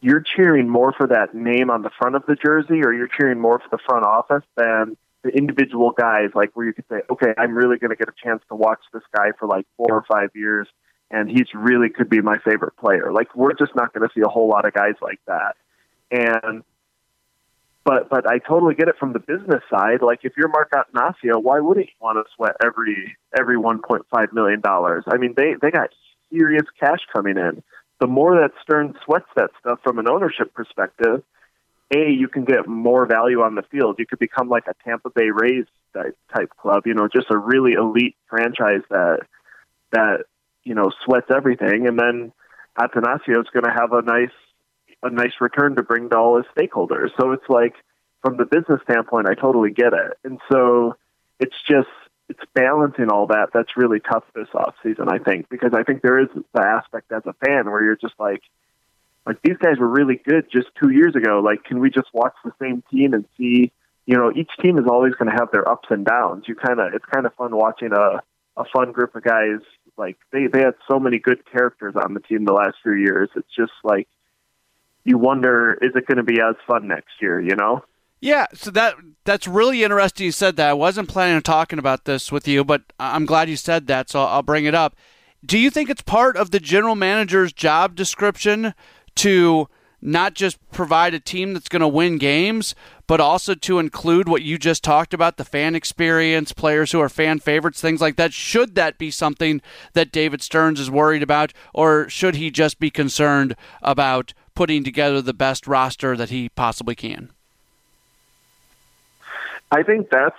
you're 0.00 0.22
cheering 0.22 0.68
more 0.68 0.92
for 0.92 1.06
that 1.08 1.34
name 1.34 1.70
on 1.70 1.82
the 1.82 1.90
front 1.98 2.16
of 2.16 2.24
the 2.26 2.34
jersey 2.34 2.82
or 2.82 2.92
you're 2.92 3.08
cheering 3.08 3.38
more 3.38 3.58
for 3.58 3.68
the 3.70 3.82
front 3.86 4.04
office 4.04 4.44
than 4.56 4.96
the 5.22 5.28
individual 5.30 5.90
guys 5.90 6.30
like 6.34 6.50
where 6.54 6.66
you 6.66 6.72
could 6.72 6.86
say, 6.90 7.02
Okay, 7.10 7.34
I'm 7.36 7.54
really 7.54 7.78
gonna 7.78 7.96
get 7.96 8.08
a 8.08 8.14
chance 8.24 8.42
to 8.48 8.54
watch 8.54 8.80
this 8.92 9.02
guy 9.14 9.32
for 9.38 9.46
like 9.46 9.66
four 9.76 9.92
or 9.92 10.04
five 10.10 10.30
years 10.34 10.66
and 11.10 11.28
he's 11.28 11.48
really 11.54 11.90
could 11.90 12.08
be 12.08 12.22
my 12.22 12.38
favorite 12.38 12.76
player. 12.76 13.12
Like 13.12 13.34
we're 13.36 13.54
just 13.54 13.76
not 13.76 13.92
gonna 13.92 14.08
see 14.14 14.22
a 14.22 14.28
whole 14.28 14.48
lot 14.48 14.64
of 14.64 14.72
guys 14.72 14.94
like 15.02 15.20
that. 15.26 15.56
And 16.10 16.62
but 17.84 18.08
but 18.10 18.28
I 18.28 18.38
totally 18.38 18.74
get 18.74 18.88
it 18.88 18.96
from 18.98 19.12
the 19.12 19.18
business 19.18 19.62
side. 19.70 20.02
Like 20.02 20.20
if 20.22 20.34
you're 20.36 20.48
Mark 20.48 20.72
Attanasio, 20.72 21.42
why 21.42 21.60
wouldn't 21.60 21.86
you 21.86 21.92
want 22.00 22.18
to 22.18 22.30
sweat 22.36 22.56
every 22.62 23.16
every 23.38 23.56
1.5 23.56 24.32
million 24.32 24.60
dollars? 24.60 25.04
I 25.08 25.16
mean, 25.16 25.34
they 25.36 25.54
they 25.60 25.70
got 25.70 25.90
serious 26.30 26.66
cash 26.78 27.00
coming 27.12 27.36
in. 27.36 27.62
The 28.00 28.06
more 28.06 28.36
that 28.40 28.52
Stearns 28.62 28.96
sweats 29.04 29.26
that 29.36 29.50
stuff 29.60 29.80
from 29.82 29.98
an 29.98 30.08
ownership 30.08 30.54
perspective, 30.54 31.22
a 31.94 32.10
you 32.10 32.28
can 32.28 32.44
get 32.44 32.66
more 32.66 33.06
value 33.06 33.40
on 33.40 33.54
the 33.54 33.62
field. 33.62 33.96
You 33.98 34.06
could 34.06 34.18
become 34.18 34.48
like 34.48 34.64
a 34.68 34.74
Tampa 34.84 35.10
Bay 35.10 35.30
Rays 35.30 35.66
type, 35.94 36.16
type 36.34 36.50
club. 36.60 36.86
You 36.86 36.94
know, 36.94 37.08
just 37.08 37.30
a 37.30 37.36
really 37.36 37.72
elite 37.72 38.16
franchise 38.28 38.82
that 38.90 39.20
that 39.92 40.24
you 40.64 40.74
know 40.74 40.90
sweats 41.04 41.30
everything, 41.34 41.86
and 41.88 41.98
then 41.98 42.32
Attanasio 42.78 43.40
is 43.40 43.48
going 43.52 43.64
to 43.64 43.74
have 43.74 43.92
a 43.92 44.02
nice 44.02 44.30
a 45.02 45.10
nice 45.10 45.32
return 45.40 45.76
to 45.76 45.82
bring 45.82 46.08
to 46.10 46.16
all 46.16 46.36
his 46.36 46.46
stakeholders. 46.56 47.10
So 47.20 47.32
it's 47.32 47.48
like, 47.48 47.74
from 48.22 48.36
the 48.36 48.44
business 48.44 48.80
standpoint, 48.84 49.28
I 49.28 49.34
totally 49.34 49.70
get 49.70 49.92
it. 49.92 50.18
And 50.24 50.38
so 50.52 50.96
it's 51.38 51.56
just, 51.68 51.88
it's 52.28 52.40
balancing 52.54 53.10
all 53.10 53.26
that 53.28 53.48
that's 53.52 53.76
really 53.76 53.98
tough 54.00 54.24
this 54.34 54.48
off 54.54 54.74
season, 54.82 55.06
I 55.08 55.18
think, 55.18 55.48
because 55.48 55.72
I 55.74 55.82
think 55.82 56.02
there 56.02 56.20
is 56.20 56.28
the 56.54 56.62
aspect 56.62 57.10
as 57.12 57.22
a 57.26 57.32
fan 57.44 57.70
where 57.70 57.82
you're 57.82 57.96
just 57.96 58.14
like, 58.18 58.42
like 59.26 59.40
these 59.42 59.56
guys 59.56 59.78
were 59.78 59.88
really 59.88 60.20
good 60.22 60.46
just 60.52 60.68
two 60.80 60.90
years 60.90 61.14
ago. 61.16 61.40
Like, 61.44 61.64
can 61.64 61.80
we 61.80 61.90
just 61.90 62.08
watch 62.12 62.34
the 62.44 62.52
same 62.60 62.82
team 62.90 63.14
and 63.14 63.24
see? 63.36 63.72
You 64.06 64.16
know, 64.16 64.32
each 64.34 64.50
team 64.62 64.78
is 64.78 64.84
always 64.88 65.14
going 65.14 65.30
to 65.30 65.36
have 65.38 65.50
their 65.50 65.68
ups 65.68 65.88
and 65.90 66.04
downs. 66.04 66.44
You 66.46 66.54
kind 66.54 66.80
of, 66.80 66.94
it's 66.94 67.04
kind 67.04 67.26
of 67.26 67.34
fun 67.34 67.56
watching 67.56 67.92
a 67.92 68.22
a 68.56 68.64
fun 68.72 68.92
group 68.92 69.14
of 69.14 69.22
guys. 69.22 69.60
Like 69.96 70.16
they 70.32 70.46
they 70.46 70.60
had 70.60 70.74
so 70.90 70.98
many 70.98 71.18
good 71.18 71.44
characters 71.50 71.94
on 71.96 72.14
the 72.14 72.20
team 72.20 72.44
the 72.44 72.52
last 72.52 72.76
few 72.82 72.92
years. 72.92 73.28
It's 73.36 73.54
just 73.54 73.72
like 73.84 74.08
you 75.04 75.18
wonder 75.18 75.78
is 75.80 75.92
it 75.94 76.06
going 76.06 76.18
to 76.18 76.22
be 76.22 76.40
as 76.40 76.56
fun 76.66 76.88
next 76.88 77.12
year? 77.20 77.40
You 77.40 77.56
know. 77.56 77.84
Yeah, 78.20 78.46
so 78.52 78.70
that 78.72 78.96
that's 79.24 79.48
really 79.48 79.82
interesting. 79.82 80.26
You 80.26 80.32
said 80.32 80.56
that. 80.56 80.68
I 80.68 80.74
wasn't 80.74 81.08
planning 81.08 81.36
on 81.36 81.42
talking 81.42 81.78
about 81.78 82.04
this 82.04 82.30
with 82.30 82.46
you, 82.46 82.64
but 82.64 82.82
I'm 82.98 83.24
glad 83.24 83.48
you 83.48 83.56
said 83.56 83.86
that. 83.86 84.10
So 84.10 84.22
I'll 84.22 84.42
bring 84.42 84.66
it 84.66 84.74
up. 84.74 84.94
Do 85.44 85.58
you 85.58 85.70
think 85.70 85.88
it's 85.88 86.02
part 86.02 86.36
of 86.36 86.50
the 86.50 86.60
general 86.60 86.94
manager's 86.94 87.52
job 87.52 87.96
description 87.96 88.74
to 89.16 89.68
not 90.02 90.34
just 90.34 90.58
provide 90.70 91.14
a 91.14 91.20
team 91.20 91.52
that's 91.52 91.68
going 91.68 91.80
to 91.80 91.88
win 91.88 92.18
games, 92.18 92.74
but 93.06 93.20
also 93.20 93.54
to 93.54 93.78
include 93.78 94.28
what 94.28 94.42
you 94.42 94.58
just 94.58 94.82
talked 94.82 95.12
about 95.12 95.36
the 95.36 95.44
fan 95.44 95.74
experience, 95.74 96.52
players 96.52 96.92
who 96.92 97.00
are 97.00 97.08
fan 97.08 97.38
favorites, 97.38 97.80
things 97.80 98.00
like 98.00 98.16
that? 98.16 98.32
Should 98.32 98.74
that 98.76 98.98
be 98.98 99.10
something 99.10 99.60
that 99.94 100.12
David 100.12 100.42
Stearns 100.42 100.80
is 100.80 100.90
worried 100.90 101.22
about, 101.22 101.52
or 101.74 102.08
should 102.08 102.36
he 102.36 102.50
just 102.50 102.78
be 102.78 102.90
concerned 102.90 103.56
about 103.82 104.32
putting 104.60 104.84
together 104.84 105.22
the 105.22 105.32
best 105.32 105.66
roster 105.66 106.18
that 106.18 106.28
he 106.28 106.50
possibly 106.50 106.94
can? 106.94 107.30
I 109.70 109.82
think 109.84 110.10
that's 110.10 110.36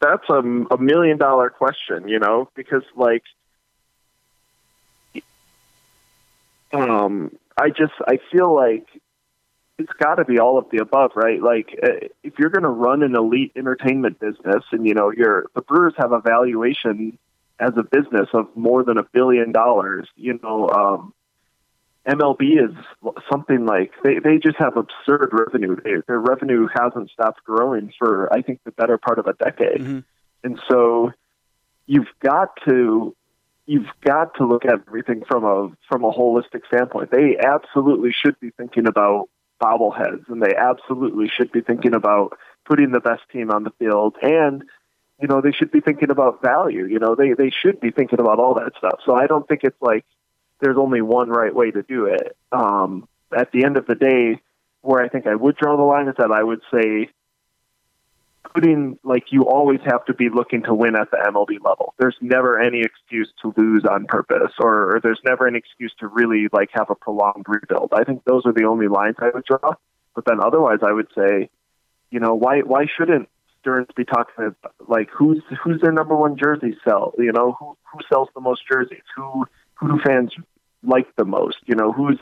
that's 0.00 0.22
a, 0.28 0.38
a 0.38 0.78
million 0.78 1.18
dollar 1.18 1.50
question, 1.50 2.06
you 2.06 2.20
know, 2.20 2.48
because 2.54 2.84
like 2.94 3.24
um 6.72 7.36
I 7.58 7.70
just 7.70 7.94
I 8.06 8.20
feel 8.30 8.54
like 8.54 8.86
it's 9.80 9.92
got 9.94 10.14
to 10.16 10.24
be 10.24 10.38
all 10.38 10.56
of 10.56 10.66
the 10.70 10.78
above, 10.78 11.10
right? 11.16 11.42
Like 11.42 11.76
uh, 11.82 12.06
if 12.22 12.38
you're 12.38 12.50
going 12.50 12.62
to 12.62 12.68
run 12.68 13.02
an 13.02 13.16
elite 13.16 13.50
entertainment 13.56 14.20
business 14.20 14.62
and 14.70 14.86
you 14.86 14.94
know, 14.94 15.10
you're 15.10 15.46
the 15.56 15.62
Brewers 15.62 15.94
have 15.96 16.12
a 16.12 16.20
valuation 16.20 17.18
as 17.58 17.72
a 17.76 17.82
business 17.82 18.28
of 18.32 18.46
more 18.54 18.84
than 18.84 18.96
a 18.96 19.02
billion 19.02 19.50
dollars, 19.50 20.06
you 20.14 20.38
know, 20.40 20.68
um 20.68 21.14
MLB 22.08 22.70
is 22.70 22.74
something 23.30 23.66
like 23.66 23.92
they, 24.02 24.18
they 24.18 24.38
just 24.38 24.56
have 24.58 24.76
absurd 24.76 25.30
revenue. 25.32 25.76
They, 25.76 26.02
their 26.06 26.18
revenue 26.18 26.66
hasn't 26.74 27.10
stopped 27.10 27.44
growing 27.44 27.92
for 27.98 28.32
I 28.32 28.42
think 28.42 28.60
the 28.64 28.72
better 28.72 28.98
part 28.98 29.18
of 29.18 29.26
a 29.26 29.34
decade, 29.34 29.80
mm-hmm. 29.80 29.98
and 30.42 30.60
so 30.68 31.12
you've 31.86 32.08
got 32.20 32.48
to 32.68 33.14
you've 33.66 33.90
got 34.02 34.34
to 34.36 34.46
look 34.46 34.64
at 34.64 34.72
everything 34.72 35.24
from 35.28 35.44
a 35.44 35.70
from 35.88 36.04
a 36.04 36.12
holistic 36.12 36.66
standpoint. 36.66 37.10
They 37.10 37.36
absolutely 37.38 38.12
should 38.12 38.40
be 38.40 38.50
thinking 38.50 38.86
about 38.86 39.28
bobbleheads, 39.62 40.28
and 40.28 40.42
they 40.42 40.56
absolutely 40.56 41.28
should 41.28 41.52
be 41.52 41.60
thinking 41.60 41.94
about 41.94 42.38
putting 42.64 42.92
the 42.92 43.00
best 43.00 43.22
team 43.30 43.50
on 43.50 43.64
the 43.64 43.72
field 43.78 44.16
and 44.22 44.64
you 45.20 45.28
know 45.28 45.40
they 45.40 45.50
should 45.50 45.70
be 45.70 45.80
thinking 45.80 46.10
about 46.10 46.40
value 46.40 46.86
you 46.86 46.98
know 46.98 47.14
they 47.14 47.32
they 47.32 47.50
should 47.50 47.80
be 47.80 47.90
thinking 47.90 48.20
about 48.20 48.38
all 48.38 48.54
that 48.54 48.72
stuff 48.78 49.00
so 49.04 49.14
i 49.14 49.26
don't 49.26 49.48
think 49.48 49.62
it's 49.64 49.80
like 49.80 50.04
there's 50.60 50.76
only 50.78 51.00
one 51.00 51.28
right 51.28 51.54
way 51.54 51.70
to 51.70 51.82
do 51.82 52.06
it 52.06 52.36
um 52.52 53.08
at 53.36 53.50
the 53.52 53.64
end 53.64 53.76
of 53.76 53.86
the 53.86 53.94
day 53.94 54.40
where 54.82 55.02
i 55.02 55.08
think 55.08 55.26
i 55.26 55.34
would 55.34 55.56
draw 55.56 55.76
the 55.76 55.82
line 55.82 56.08
is 56.08 56.14
that 56.18 56.30
i 56.30 56.42
would 56.42 56.60
say 56.72 57.08
putting 58.54 58.98
like 59.04 59.24
you 59.30 59.44
always 59.46 59.80
have 59.84 60.04
to 60.06 60.14
be 60.14 60.28
looking 60.28 60.62
to 60.62 60.74
win 60.74 60.96
at 60.96 61.10
the 61.10 61.18
MLB 61.18 61.64
level. 61.64 61.94
There's 61.98 62.16
never 62.20 62.60
any 62.60 62.80
excuse 62.80 63.30
to 63.42 63.52
lose 63.56 63.84
on 63.84 64.06
purpose, 64.06 64.52
or, 64.58 64.96
or, 64.96 65.00
there's 65.02 65.20
never 65.24 65.46
an 65.46 65.56
excuse 65.56 65.92
to 66.00 66.08
really 66.08 66.48
like 66.52 66.70
have 66.72 66.90
a 66.90 66.94
prolonged 66.94 67.46
rebuild. 67.46 67.92
I 67.92 68.04
think 68.04 68.24
those 68.24 68.42
are 68.46 68.52
the 68.52 68.64
only 68.64 68.88
lines 68.88 69.16
I 69.18 69.30
would 69.32 69.44
draw. 69.44 69.74
But 70.14 70.24
then 70.24 70.40
otherwise, 70.42 70.78
I 70.82 70.92
would 70.92 71.08
say, 71.16 71.50
you 72.10 72.20
know, 72.20 72.34
why 72.34 72.60
why 72.60 72.86
shouldn't 72.96 73.28
Stearns 73.60 73.88
be 73.94 74.04
talking 74.04 74.34
about, 74.38 74.74
like 74.88 75.10
who's 75.10 75.42
who's 75.62 75.80
their 75.80 75.92
number 75.92 76.16
one 76.16 76.36
jersey 76.36 76.76
sell? 76.84 77.14
You 77.18 77.32
know, 77.32 77.56
who 77.58 77.76
who 77.92 77.98
sells 78.12 78.28
the 78.34 78.40
most 78.40 78.62
jerseys? 78.70 79.04
Who 79.16 79.44
who 79.74 79.88
do 79.88 80.00
fans 80.04 80.32
like 80.82 81.14
the 81.16 81.24
most? 81.24 81.58
You 81.66 81.74
know, 81.74 81.92
who's 81.92 82.18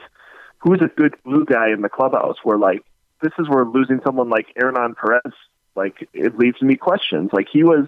who's 0.59 0.81
a 0.83 0.89
good 0.89 1.15
blue 1.25 1.45
guy 1.45 1.71
in 1.71 1.83
the 1.83 1.89
clubhouse? 1.89 2.37
Where 2.43 2.59
like 2.59 2.83
this 3.23 3.33
is 3.39 3.49
where 3.49 3.65
losing 3.65 4.01
someone 4.05 4.29
like 4.29 4.47
Hernan 4.57 4.95
Perez 4.95 5.33
like 5.75 6.09
it 6.13 6.37
leaves 6.37 6.61
me 6.61 6.77
questions. 6.77 7.31
Like 7.33 7.47
he 7.51 7.63
was 7.63 7.87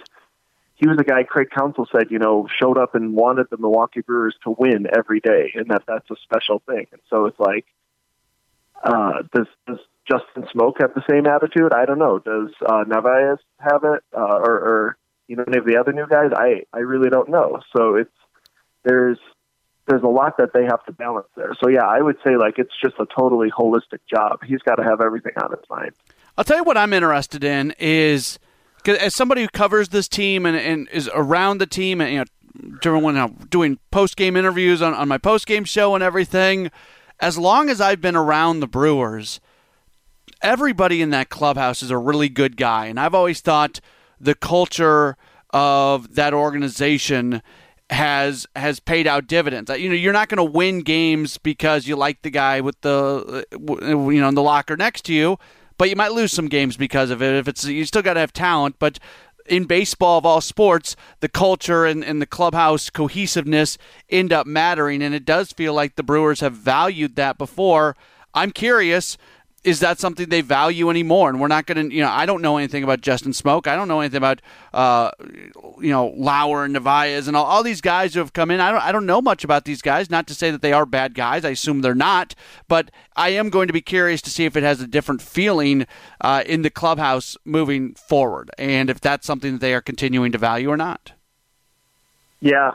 he 0.76 0.88
was 0.88 0.96
a 0.98 1.04
guy 1.04 1.24
Craig 1.24 1.48
Counsell 1.54 1.86
said, 1.92 2.10
you 2.10 2.18
know, 2.18 2.48
showed 2.58 2.78
up 2.78 2.94
and 2.94 3.14
wanted 3.14 3.48
the 3.50 3.58
Milwaukee 3.58 4.00
Brewers 4.00 4.34
to 4.44 4.54
win 4.58 4.86
every 4.96 5.20
day 5.20 5.52
and 5.54 5.68
that 5.68 5.82
that's 5.86 6.10
a 6.10 6.16
special 6.22 6.62
thing. 6.66 6.86
And 6.92 7.00
so 7.10 7.26
it's 7.26 7.38
like 7.38 7.66
uh 8.82 9.22
does 9.34 9.46
does 9.66 9.78
Justin 10.10 10.44
Smoak 10.54 10.80
have 10.80 10.94
the 10.94 11.04
same 11.10 11.26
attitude? 11.26 11.72
I 11.74 11.84
don't 11.84 11.98
know. 11.98 12.18
Does 12.18 12.50
uh 12.64 12.84
Narvaez 12.86 13.38
have 13.58 13.84
it? 13.84 14.02
Uh 14.16 14.38
or, 14.38 14.54
or 14.54 14.96
you 15.28 15.36
know 15.36 15.44
any 15.46 15.58
of 15.58 15.66
the 15.66 15.76
other 15.76 15.92
new 15.92 16.06
guys? 16.06 16.30
I 16.34 16.62
I 16.72 16.78
really 16.78 17.10
don't 17.10 17.28
know. 17.28 17.60
So 17.76 17.96
it's 17.96 18.10
there's 18.84 19.18
there's 19.90 20.02
a 20.02 20.08
lot 20.08 20.36
that 20.38 20.52
they 20.54 20.64
have 20.64 20.84
to 20.84 20.92
balance 20.92 21.26
there. 21.36 21.54
So 21.62 21.68
yeah, 21.68 21.84
I 21.84 22.00
would 22.00 22.16
say 22.24 22.36
like 22.36 22.58
it's 22.58 22.72
just 22.80 22.94
a 22.98 23.06
totally 23.06 23.50
holistic 23.50 23.98
job. 24.08 24.40
He's 24.46 24.60
got 24.60 24.76
to 24.76 24.84
have 24.84 25.00
everything 25.00 25.32
on 25.42 25.50
his 25.50 25.68
mind. 25.68 25.92
I'll 26.38 26.44
tell 26.44 26.58
you 26.58 26.64
what 26.64 26.78
I'm 26.78 26.92
interested 26.92 27.42
in 27.42 27.74
is 27.78 28.38
as 28.86 29.14
somebody 29.14 29.42
who 29.42 29.48
covers 29.48 29.90
this 29.90 30.08
team 30.08 30.46
and, 30.46 30.56
and 30.56 30.88
is 30.90 31.10
around 31.12 31.58
the 31.58 31.66
team 31.66 32.00
and 32.00 32.12
you 32.12 32.18
know 32.20 32.24
during 32.80 33.02
when 33.02 33.16
I'm 33.16 33.34
doing 33.50 33.78
post 33.90 34.16
game 34.16 34.36
interviews 34.36 34.80
on, 34.80 34.94
on 34.94 35.08
my 35.08 35.18
post 35.18 35.46
game 35.46 35.64
show 35.64 35.94
and 35.94 36.02
everything, 36.02 36.70
as 37.18 37.36
long 37.36 37.68
as 37.68 37.80
I've 37.80 38.00
been 38.00 38.16
around 38.16 38.60
the 38.60 38.66
Brewers, 38.66 39.40
everybody 40.42 41.02
in 41.02 41.10
that 41.10 41.28
clubhouse 41.28 41.82
is 41.82 41.90
a 41.90 41.98
really 41.98 42.28
good 42.28 42.56
guy. 42.56 42.86
And 42.86 42.98
I've 42.98 43.14
always 43.14 43.40
thought 43.40 43.80
the 44.20 44.34
culture 44.34 45.16
of 45.50 46.14
that 46.14 46.32
organization 46.32 47.42
has 47.90 48.46
has 48.56 48.80
paid 48.80 49.06
out 49.06 49.26
dividends. 49.26 49.70
Uh, 49.70 49.74
you 49.74 49.88
know, 49.88 49.94
you're 49.94 50.12
not 50.12 50.28
going 50.28 50.36
to 50.38 50.44
win 50.44 50.80
games 50.80 51.38
because 51.38 51.86
you 51.86 51.96
like 51.96 52.22
the 52.22 52.30
guy 52.30 52.60
with 52.60 52.80
the 52.80 53.44
uh, 53.52 53.56
you 53.56 54.20
know 54.20 54.28
in 54.28 54.34
the 54.34 54.42
locker 54.42 54.76
next 54.76 55.02
to 55.06 55.12
you 55.12 55.38
but 55.80 55.88
you 55.88 55.96
might 55.96 56.12
lose 56.12 56.30
some 56.30 56.48
games 56.48 56.76
because 56.76 57.08
of 57.08 57.22
it. 57.22 57.34
If 57.34 57.48
it's 57.48 57.64
you 57.64 57.86
still 57.86 58.02
got 58.02 58.12
to 58.12 58.20
have 58.20 58.34
talent, 58.34 58.76
but 58.78 58.98
in 59.46 59.64
baseball 59.64 60.18
of 60.18 60.26
all 60.26 60.42
sports, 60.42 60.94
the 61.20 61.28
culture 61.28 61.86
and, 61.86 62.04
and 62.04 62.20
the 62.20 62.26
clubhouse 62.26 62.90
cohesiveness 62.90 63.78
end 64.10 64.30
up 64.30 64.46
mattering, 64.46 65.02
and 65.02 65.14
it 65.14 65.24
does 65.24 65.52
feel 65.52 65.72
like 65.72 65.96
the 65.96 66.02
Brewers 66.02 66.40
have 66.40 66.52
valued 66.52 67.16
that 67.16 67.38
before. 67.38 67.96
I'm 68.34 68.50
curious 68.50 69.16
is 69.62 69.80
that 69.80 69.98
something 69.98 70.28
they 70.28 70.40
value 70.40 70.88
anymore? 70.88 71.28
And 71.28 71.40
we're 71.40 71.48
not 71.48 71.66
going 71.66 71.88
to, 71.88 71.94
you 71.94 72.02
know, 72.02 72.08
I 72.08 72.24
don't 72.24 72.40
know 72.40 72.56
anything 72.56 72.82
about 72.82 73.02
Justin 73.02 73.32
Smoak. 73.32 73.66
I 73.66 73.76
don't 73.76 73.88
know 73.88 74.00
anything 74.00 74.16
about, 74.16 74.40
uh, 74.72 75.10
you 75.78 75.90
know, 75.90 76.14
Lauer 76.16 76.64
and 76.64 76.72
Narvaez 76.72 77.28
and 77.28 77.36
all, 77.36 77.44
all 77.44 77.62
these 77.62 77.82
guys 77.82 78.14
who 78.14 78.20
have 78.20 78.32
come 78.32 78.50
in. 78.50 78.58
I 78.60 78.70
don't, 78.70 78.82
I 78.82 78.90
don't 78.90 79.04
know 79.04 79.20
much 79.20 79.44
about 79.44 79.66
these 79.66 79.82
guys. 79.82 80.08
Not 80.08 80.26
to 80.28 80.34
say 80.34 80.50
that 80.50 80.62
they 80.62 80.72
are 80.72 80.86
bad 80.86 81.14
guys. 81.14 81.44
I 81.44 81.50
assume 81.50 81.82
they're 81.82 81.94
not. 81.94 82.34
But 82.68 82.90
I 83.16 83.30
am 83.30 83.50
going 83.50 83.66
to 83.66 83.74
be 83.74 83.82
curious 83.82 84.22
to 84.22 84.30
see 84.30 84.46
if 84.46 84.56
it 84.56 84.62
has 84.62 84.80
a 84.80 84.86
different 84.86 85.20
feeling 85.20 85.86
uh, 86.22 86.42
in 86.46 86.62
the 86.62 86.70
clubhouse 86.70 87.36
moving 87.44 87.94
forward, 87.94 88.50
and 88.56 88.88
if 88.88 89.00
that's 89.00 89.26
something 89.26 89.52
that 89.52 89.60
they 89.60 89.74
are 89.74 89.82
continuing 89.82 90.32
to 90.32 90.38
value 90.38 90.70
or 90.70 90.76
not. 90.76 91.12
Yeah. 92.40 92.72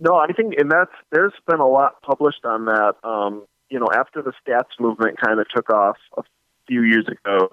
No, 0.00 0.14
I 0.14 0.28
think, 0.28 0.54
and 0.56 0.70
that's 0.70 0.92
there's 1.10 1.34
been 1.46 1.60
a 1.60 1.68
lot 1.68 2.00
published 2.02 2.44
on 2.44 2.66
that. 2.66 2.94
Um, 3.04 3.44
you 3.70 3.78
know, 3.78 3.88
after 3.92 4.22
the 4.22 4.32
stats 4.46 4.78
movement 4.80 5.18
kind 5.20 5.40
of 5.40 5.46
took 5.54 5.70
off 5.70 5.96
a 6.16 6.22
few 6.66 6.82
years 6.82 7.06
ago, 7.06 7.50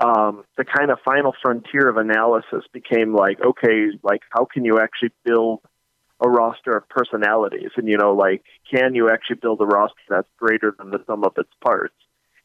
um, 0.00 0.44
the 0.56 0.64
kind 0.64 0.90
of 0.90 0.98
final 1.04 1.34
frontier 1.40 1.88
of 1.88 1.96
analysis 1.96 2.64
became 2.72 3.14
like, 3.14 3.40
okay, 3.40 3.88
like 4.02 4.22
how 4.30 4.44
can 4.44 4.64
you 4.64 4.80
actually 4.80 5.12
build 5.24 5.60
a 6.20 6.28
roster 6.28 6.76
of 6.76 6.88
personalities? 6.88 7.70
And 7.76 7.88
you 7.88 7.96
know, 7.96 8.14
like, 8.14 8.42
can 8.72 8.94
you 8.94 9.10
actually 9.10 9.36
build 9.36 9.60
a 9.60 9.66
roster 9.66 10.00
that's 10.08 10.28
greater 10.38 10.74
than 10.76 10.90
the 10.90 10.98
sum 11.06 11.24
of 11.24 11.34
its 11.36 11.50
parts? 11.62 11.94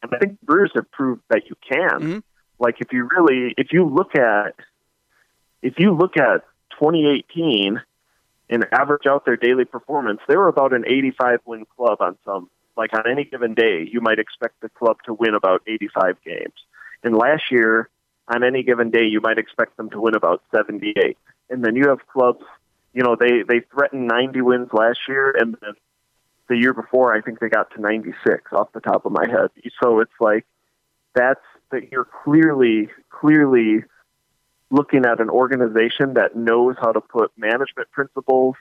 And 0.01 0.13
I 0.13 0.19
think 0.19 0.41
Brewers 0.41 0.71
have 0.75 0.89
proved 0.91 1.21
that 1.29 1.43
you 1.49 1.55
can. 1.67 1.99
Mm-hmm. 1.99 2.19
Like, 2.59 2.75
if 2.79 2.91
you 2.91 3.09
really, 3.15 3.53
if 3.57 3.67
you 3.71 3.85
look 3.85 4.15
at, 4.15 4.55
if 5.61 5.75
you 5.77 5.95
look 5.95 6.17
at 6.17 6.43
2018 6.79 7.81
and 8.49 8.65
average 8.71 9.05
out 9.07 9.25
their 9.25 9.37
daily 9.37 9.65
performance, 9.65 10.19
they 10.27 10.35
were 10.35 10.47
about 10.47 10.73
an 10.73 10.85
85 10.87 11.39
win 11.45 11.65
club 11.75 11.97
on 12.01 12.17
some 12.25 12.49
like 12.79 12.93
on 12.93 13.11
any 13.11 13.25
given 13.25 13.53
day, 13.53 13.85
you 13.91 13.99
might 13.99 14.19
expect 14.19 14.61
the 14.61 14.69
club 14.69 14.97
to 15.05 15.13
win 15.13 15.35
about 15.35 15.61
85 15.67 16.15
games. 16.25 16.53
And 17.03 17.13
last 17.13 17.51
year, 17.51 17.89
on 18.29 18.41
any 18.41 18.63
given 18.63 18.89
day, 18.89 19.03
you 19.03 19.19
might 19.19 19.37
expect 19.37 19.75
them 19.75 19.89
to 19.89 19.99
win 19.99 20.15
about 20.15 20.41
78. 20.55 21.17
And 21.49 21.63
then 21.63 21.75
you 21.75 21.89
have 21.89 22.07
clubs, 22.07 22.45
you 22.93 23.03
know, 23.03 23.17
they 23.19 23.43
they 23.45 23.59
threatened 23.73 24.07
90 24.07 24.41
wins 24.41 24.69
last 24.71 24.99
year, 25.09 25.35
and 25.37 25.57
then 25.61 25.73
the 26.47 26.55
year 26.55 26.73
before, 26.73 27.13
I 27.15 27.21
think 27.21 27.39
they 27.39 27.49
got 27.49 27.69
to 27.71 27.81
96 27.81 28.53
off 28.53 28.71
the 28.71 28.79
top 28.79 29.05
of 29.05 29.11
my 29.11 29.27
head. 29.29 29.49
So 29.83 29.99
it's 29.99 30.19
like 30.21 30.45
that's 31.13 31.43
that 31.71 31.91
you're 31.91 32.07
clearly 32.23 32.89
clearly 33.09 33.83
looking 34.71 35.05
at 35.05 35.19
an 35.19 35.29
organization 35.29 36.13
that 36.13 36.35
knows 36.35 36.75
how 36.79 36.93
to 36.93 37.01
put 37.01 37.31
management 37.37 37.91
principles 37.91 38.55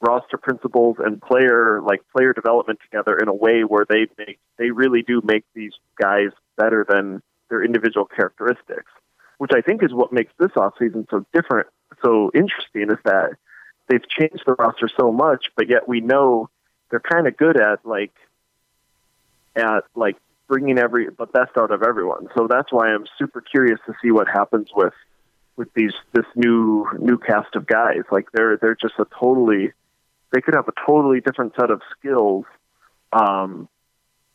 roster 0.00 0.38
principles 0.38 0.96
and 0.98 1.20
player 1.20 1.80
like 1.82 2.00
player 2.14 2.32
development 2.32 2.78
together 2.82 3.18
in 3.18 3.28
a 3.28 3.34
way 3.34 3.62
where 3.62 3.84
they 3.88 4.06
make 4.18 4.38
they 4.58 4.70
really 4.70 5.02
do 5.02 5.20
make 5.22 5.44
these 5.54 5.72
guys 6.00 6.30
better 6.56 6.86
than 6.88 7.22
their 7.50 7.62
individual 7.62 8.06
characteristics, 8.06 8.90
which 9.38 9.50
I 9.54 9.60
think 9.60 9.82
is 9.82 9.92
what 9.92 10.12
makes 10.12 10.32
this 10.38 10.52
offseason 10.52 11.08
so 11.10 11.26
different, 11.32 11.66
so 12.02 12.30
interesting 12.34 12.90
is 12.90 12.98
that 13.04 13.32
they've 13.88 14.08
changed 14.08 14.42
the 14.46 14.54
roster 14.54 14.88
so 14.98 15.12
much, 15.12 15.46
but 15.56 15.68
yet 15.68 15.88
we 15.88 16.00
know 16.00 16.48
they're 16.90 17.00
kind 17.00 17.26
of 17.26 17.36
good 17.36 17.60
at 17.60 17.84
like 17.84 18.12
at 19.56 19.84
like 19.94 20.16
bringing 20.48 20.78
every 20.78 21.08
the 21.18 21.26
best 21.26 21.56
out 21.58 21.72
of 21.72 21.82
everyone. 21.82 22.28
So 22.36 22.46
that's 22.48 22.72
why 22.72 22.88
I'm 22.88 23.04
super 23.18 23.40
curious 23.40 23.78
to 23.86 23.94
see 24.02 24.10
what 24.10 24.28
happens 24.28 24.68
with 24.74 24.94
with 25.56 25.68
these 25.74 25.92
this 26.12 26.26
new 26.34 26.86
new 26.98 27.18
cast 27.18 27.54
of 27.54 27.66
guys. 27.66 28.02
Like 28.10 28.32
they're 28.32 28.56
they're 28.56 28.76
just 28.76 28.94
a 28.98 29.06
totally 29.18 29.72
they 30.32 30.40
could 30.40 30.54
have 30.54 30.68
a 30.68 30.72
totally 30.86 31.20
different 31.20 31.54
set 31.58 31.70
of 31.70 31.80
skills 31.98 32.44
um, 33.12 33.68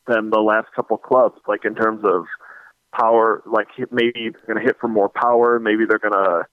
than 0.06 0.30
the 0.30 0.40
last 0.40 0.68
couple 0.74 0.96
clubs. 0.98 1.40
Like 1.46 1.64
in 1.64 1.74
terms 1.74 2.04
of 2.04 2.24
power, 2.92 3.42
like 3.46 3.68
maybe 3.90 4.30
they're 4.30 4.54
going 4.54 4.58
to 4.58 4.64
hit 4.64 4.76
for 4.80 4.88
more 4.88 5.08
power. 5.08 5.58
Maybe 5.58 5.84
they're 5.86 5.98
going 5.98 6.12
to 6.12 6.46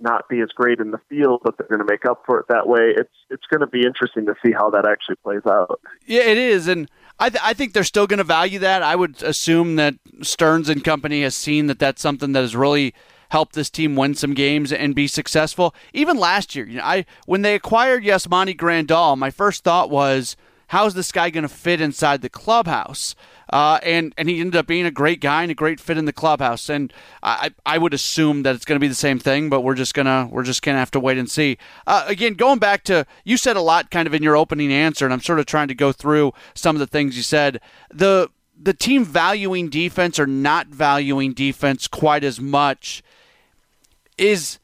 not 0.00 0.28
be 0.28 0.40
as 0.40 0.48
great 0.54 0.80
in 0.80 0.90
the 0.90 1.00
field, 1.08 1.40
but 1.44 1.56
they're 1.56 1.68
going 1.68 1.80
to 1.80 1.86
make 1.88 2.04
up 2.04 2.22
for 2.26 2.40
it 2.40 2.46
that 2.48 2.66
way. 2.66 2.92
It's 2.96 3.14
it's 3.30 3.44
going 3.50 3.60
to 3.60 3.66
be 3.66 3.86
interesting 3.86 4.26
to 4.26 4.34
see 4.44 4.52
how 4.52 4.70
that 4.70 4.86
actually 4.86 5.16
plays 5.16 5.42
out. 5.46 5.80
Yeah, 6.06 6.22
it 6.22 6.36
is, 6.36 6.68
and 6.68 6.90
I 7.18 7.30
th- 7.30 7.42
I 7.44 7.54
think 7.54 7.72
they're 7.72 7.84
still 7.84 8.06
going 8.06 8.18
to 8.18 8.24
value 8.24 8.58
that. 8.60 8.82
I 8.82 8.96
would 8.96 9.22
assume 9.22 9.76
that 9.76 9.94
Stearns 10.22 10.68
and 10.68 10.82
company 10.82 11.22
has 11.22 11.34
seen 11.34 11.68
that 11.68 11.78
that's 11.78 12.02
something 12.02 12.32
that 12.32 12.42
is 12.42 12.56
really 12.56 12.94
help 13.34 13.50
this 13.50 13.68
team 13.68 13.96
win 13.96 14.14
some 14.14 14.32
games 14.32 14.72
and 14.72 14.94
be 14.94 15.08
successful. 15.08 15.74
Even 15.92 16.16
last 16.16 16.54
year, 16.54 16.64
you 16.68 16.76
know, 16.76 16.84
I 16.84 17.04
when 17.26 17.42
they 17.42 17.56
acquired 17.56 18.04
Yasmani 18.04 18.56
Grandal, 18.56 19.18
my 19.18 19.28
first 19.28 19.64
thought 19.64 19.90
was, 19.90 20.36
how's 20.68 20.94
this 20.94 21.10
guy 21.10 21.30
going 21.30 21.42
to 21.42 21.48
fit 21.48 21.80
inside 21.80 22.22
the 22.22 22.28
clubhouse? 22.28 23.16
Uh, 23.52 23.80
and 23.82 24.14
and 24.16 24.28
he 24.28 24.38
ended 24.38 24.54
up 24.54 24.68
being 24.68 24.86
a 24.86 24.90
great 24.92 25.20
guy 25.20 25.42
and 25.42 25.50
a 25.50 25.54
great 25.54 25.80
fit 25.80 25.98
in 25.98 26.04
the 26.04 26.12
clubhouse. 26.12 26.68
And 26.68 26.92
I 27.24 27.50
I 27.66 27.76
would 27.76 27.92
assume 27.92 28.44
that 28.44 28.54
it's 28.54 28.64
going 28.64 28.76
to 28.76 28.84
be 28.84 28.86
the 28.86 28.94
same 28.94 29.18
thing, 29.18 29.48
but 29.48 29.62
we're 29.62 29.74
just 29.74 29.94
gonna 29.94 30.28
we're 30.30 30.44
just 30.44 30.62
gonna 30.62 30.78
have 30.78 30.92
to 30.92 31.00
wait 31.00 31.18
and 31.18 31.28
see. 31.28 31.58
Uh, 31.88 32.04
again, 32.06 32.34
going 32.34 32.60
back 32.60 32.84
to 32.84 33.04
you 33.24 33.36
said 33.36 33.56
a 33.56 33.60
lot 33.60 33.90
kind 33.90 34.06
of 34.06 34.14
in 34.14 34.22
your 34.22 34.36
opening 34.36 34.72
answer, 34.72 35.04
and 35.04 35.12
I'm 35.12 35.20
sort 35.20 35.40
of 35.40 35.46
trying 35.46 35.66
to 35.66 35.74
go 35.74 35.90
through 35.90 36.34
some 36.54 36.76
of 36.76 36.80
the 36.80 36.86
things 36.86 37.16
you 37.16 37.24
said. 37.24 37.60
The 37.92 38.30
the 38.56 38.74
team 38.74 39.04
valuing 39.04 39.70
defense 39.70 40.20
or 40.20 40.28
not 40.28 40.68
valuing 40.68 41.32
defense 41.32 41.88
quite 41.88 42.22
as 42.22 42.40
much 42.40 43.02
is 44.18 44.58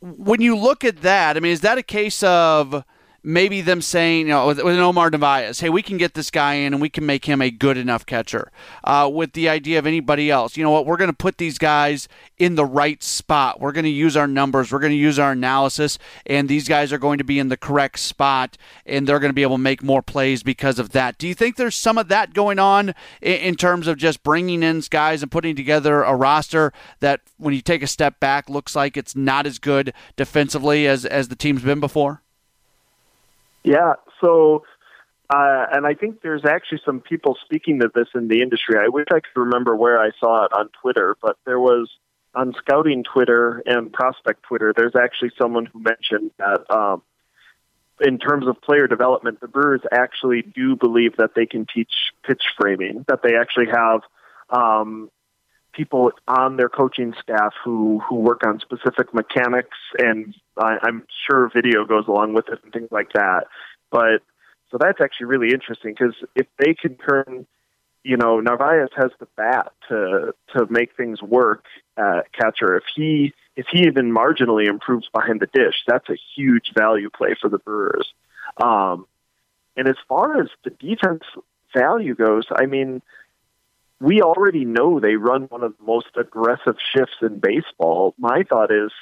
when 0.00 0.40
you 0.40 0.56
look 0.56 0.84
at 0.84 1.02
that, 1.02 1.36
I 1.36 1.40
mean, 1.40 1.52
is 1.52 1.60
that 1.62 1.78
a 1.78 1.82
case 1.82 2.22
of 2.22 2.84
maybe 3.28 3.60
them 3.60 3.82
saying, 3.82 4.26
you 4.26 4.32
know, 4.32 4.46
with, 4.46 4.62
with 4.64 4.78
Omar 4.78 5.10
Narvaez, 5.10 5.60
hey, 5.60 5.68
we 5.68 5.82
can 5.82 5.98
get 5.98 6.14
this 6.14 6.30
guy 6.30 6.54
in 6.54 6.72
and 6.72 6.80
we 6.80 6.88
can 6.88 7.04
make 7.04 7.26
him 7.26 7.42
a 7.42 7.50
good 7.50 7.76
enough 7.76 8.06
catcher. 8.06 8.50
Uh, 8.82 9.08
with 9.12 9.34
the 9.34 9.50
idea 9.50 9.78
of 9.78 9.86
anybody 9.86 10.30
else, 10.30 10.56
you 10.56 10.64
know 10.64 10.70
what, 10.70 10.86
we're 10.86 10.96
going 10.96 11.10
to 11.10 11.16
put 11.16 11.36
these 11.36 11.58
guys 11.58 12.08
in 12.38 12.54
the 12.54 12.64
right 12.64 13.02
spot. 13.02 13.60
We're 13.60 13.72
going 13.72 13.84
to 13.84 13.90
use 13.90 14.16
our 14.16 14.26
numbers, 14.26 14.72
we're 14.72 14.78
going 14.78 14.94
to 14.94 14.96
use 14.96 15.18
our 15.18 15.32
analysis, 15.32 15.98
and 16.24 16.48
these 16.48 16.66
guys 16.66 16.90
are 16.90 16.98
going 16.98 17.18
to 17.18 17.24
be 17.24 17.38
in 17.38 17.50
the 17.50 17.58
correct 17.58 17.98
spot, 17.98 18.56
and 18.86 19.06
they're 19.06 19.20
going 19.20 19.28
to 19.28 19.34
be 19.34 19.42
able 19.42 19.56
to 19.56 19.62
make 19.62 19.82
more 19.82 20.00
plays 20.00 20.42
because 20.42 20.78
of 20.78 20.92
that. 20.92 21.18
Do 21.18 21.28
you 21.28 21.34
think 21.34 21.56
there's 21.56 21.76
some 21.76 21.98
of 21.98 22.08
that 22.08 22.32
going 22.32 22.58
on 22.58 22.94
in, 23.20 23.34
in 23.40 23.54
terms 23.56 23.88
of 23.88 23.98
just 23.98 24.22
bringing 24.22 24.62
in 24.62 24.82
guys 24.88 25.22
and 25.22 25.30
putting 25.30 25.54
together 25.54 26.02
a 26.02 26.14
roster 26.14 26.72
that, 27.00 27.20
when 27.36 27.52
you 27.52 27.60
take 27.60 27.82
a 27.82 27.86
step 27.86 28.20
back, 28.20 28.48
looks 28.48 28.74
like 28.74 28.96
it's 28.96 29.14
not 29.14 29.46
as 29.46 29.58
good 29.58 29.92
defensively 30.16 30.86
as, 30.86 31.04
as 31.04 31.28
the 31.28 31.36
team's 31.36 31.62
been 31.62 31.80
before? 31.80 32.22
Yeah. 33.68 33.94
So, 34.22 34.64
uh, 35.28 35.66
and 35.72 35.86
I 35.86 35.92
think 35.92 36.22
there's 36.22 36.46
actually 36.46 36.80
some 36.86 37.00
people 37.00 37.36
speaking 37.44 37.80
to 37.80 37.90
this 37.94 38.08
in 38.14 38.28
the 38.28 38.40
industry. 38.40 38.76
I 38.82 38.88
wish 38.88 39.06
I 39.10 39.20
could 39.20 39.38
remember 39.38 39.76
where 39.76 40.00
I 40.00 40.10
saw 40.18 40.46
it 40.46 40.52
on 40.54 40.70
Twitter, 40.80 41.16
but 41.20 41.36
there 41.44 41.60
was 41.60 41.90
on 42.34 42.54
scouting 42.54 43.04
Twitter 43.04 43.62
and 43.66 43.92
prospect 43.92 44.44
Twitter. 44.44 44.72
There's 44.74 44.96
actually 44.96 45.32
someone 45.36 45.66
who 45.66 45.80
mentioned 45.80 46.30
that 46.38 46.64
um, 46.74 47.02
in 48.00 48.18
terms 48.18 48.46
of 48.46 48.58
player 48.62 48.86
development, 48.86 49.40
the 49.40 49.48
Brewers 49.48 49.82
actually 49.92 50.40
do 50.40 50.74
believe 50.74 51.16
that 51.16 51.34
they 51.34 51.44
can 51.44 51.66
teach 51.66 51.92
pitch 52.26 52.44
framing. 52.58 53.04
That 53.06 53.20
they 53.22 53.36
actually 53.36 53.66
have 53.66 54.00
um, 54.48 55.10
people 55.78 56.10
on 56.26 56.56
their 56.56 56.68
coaching 56.68 57.14
staff 57.22 57.54
who 57.64 58.00
who 58.00 58.16
work 58.16 58.42
on 58.44 58.58
specific 58.60 59.14
mechanics, 59.14 59.78
and 59.96 60.34
I, 60.58 60.76
I'm 60.82 61.06
sure 61.26 61.50
video 61.54 61.84
goes 61.84 62.08
along 62.08 62.34
with 62.34 62.48
it 62.48 62.58
and 62.64 62.72
things 62.72 62.88
like 62.90 63.12
that. 63.14 63.46
But 63.90 64.22
so 64.70 64.78
that's 64.78 65.00
actually 65.00 65.26
really 65.26 65.54
interesting 65.54 65.94
because 65.98 66.14
if 66.34 66.46
they 66.58 66.74
can 66.74 66.96
turn, 66.96 67.46
you 68.02 68.16
know, 68.16 68.40
Narvaez 68.40 68.90
has 68.96 69.12
the 69.20 69.28
bat 69.36 69.72
to 69.88 70.34
to 70.54 70.66
make 70.68 70.96
things 70.96 71.22
work 71.22 71.64
at 71.96 72.32
catcher. 72.32 72.76
If 72.76 72.84
he 72.94 73.32
if 73.56 73.66
he 73.70 73.86
even 73.86 74.12
marginally 74.12 74.68
improves 74.68 75.08
behind 75.14 75.40
the 75.40 75.46
dish, 75.46 75.76
that's 75.86 76.08
a 76.10 76.18
huge 76.36 76.72
value 76.76 77.08
play 77.08 77.36
for 77.40 77.48
the 77.48 77.58
Brewers. 77.58 78.12
Um, 78.60 79.06
and 79.76 79.88
as 79.88 79.96
far 80.08 80.40
as 80.40 80.48
the 80.64 80.70
defense 80.70 81.22
value 81.72 82.16
goes, 82.16 82.44
I 82.52 82.66
mean, 82.66 83.00
we 84.00 84.22
already 84.22 84.64
know 84.64 85.00
they 85.00 85.16
run 85.16 85.44
one 85.44 85.62
of 85.62 85.76
the 85.76 85.84
most 85.84 86.08
aggressive 86.16 86.76
shifts 86.94 87.16
in 87.20 87.40
baseball. 87.40 88.14
My 88.18 88.44
thought 88.48 88.70
is, 88.70 88.92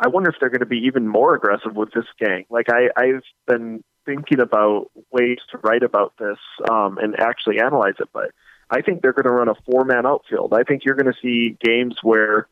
I 0.00 0.08
wonder 0.08 0.30
if 0.30 0.36
they're 0.38 0.50
going 0.50 0.60
to 0.60 0.66
be 0.66 0.86
even 0.86 1.08
more 1.08 1.34
aggressive 1.34 1.74
with 1.74 1.92
this 1.92 2.06
gang. 2.20 2.44
Like 2.48 2.66
I, 2.70 2.88
I've 2.96 3.24
been 3.46 3.82
thinking 4.06 4.40
about 4.40 4.90
ways 5.10 5.38
to 5.50 5.58
write 5.58 5.82
about 5.82 6.14
this 6.18 6.38
um, 6.70 6.98
and 6.98 7.18
actually 7.18 7.58
analyze 7.58 7.94
it, 7.98 8.08
but 8.12 8.30
I 8.70 8.80
think 8.82 9.02
they're 9.02 9.12
going 9.12 9.24
to 9.24 9.30
run 9.30 9.48
a 9.48 9.54
four-man 9.66 10.06
outfield. 10.06 10.52
I 10.52 10.62
think 10.62 10.84
you're 10.84 10.94
going 10.94 11.12
to 11.12 11.18
see 11.20 11.56
games 11.60 11.96
where 12.02 12.48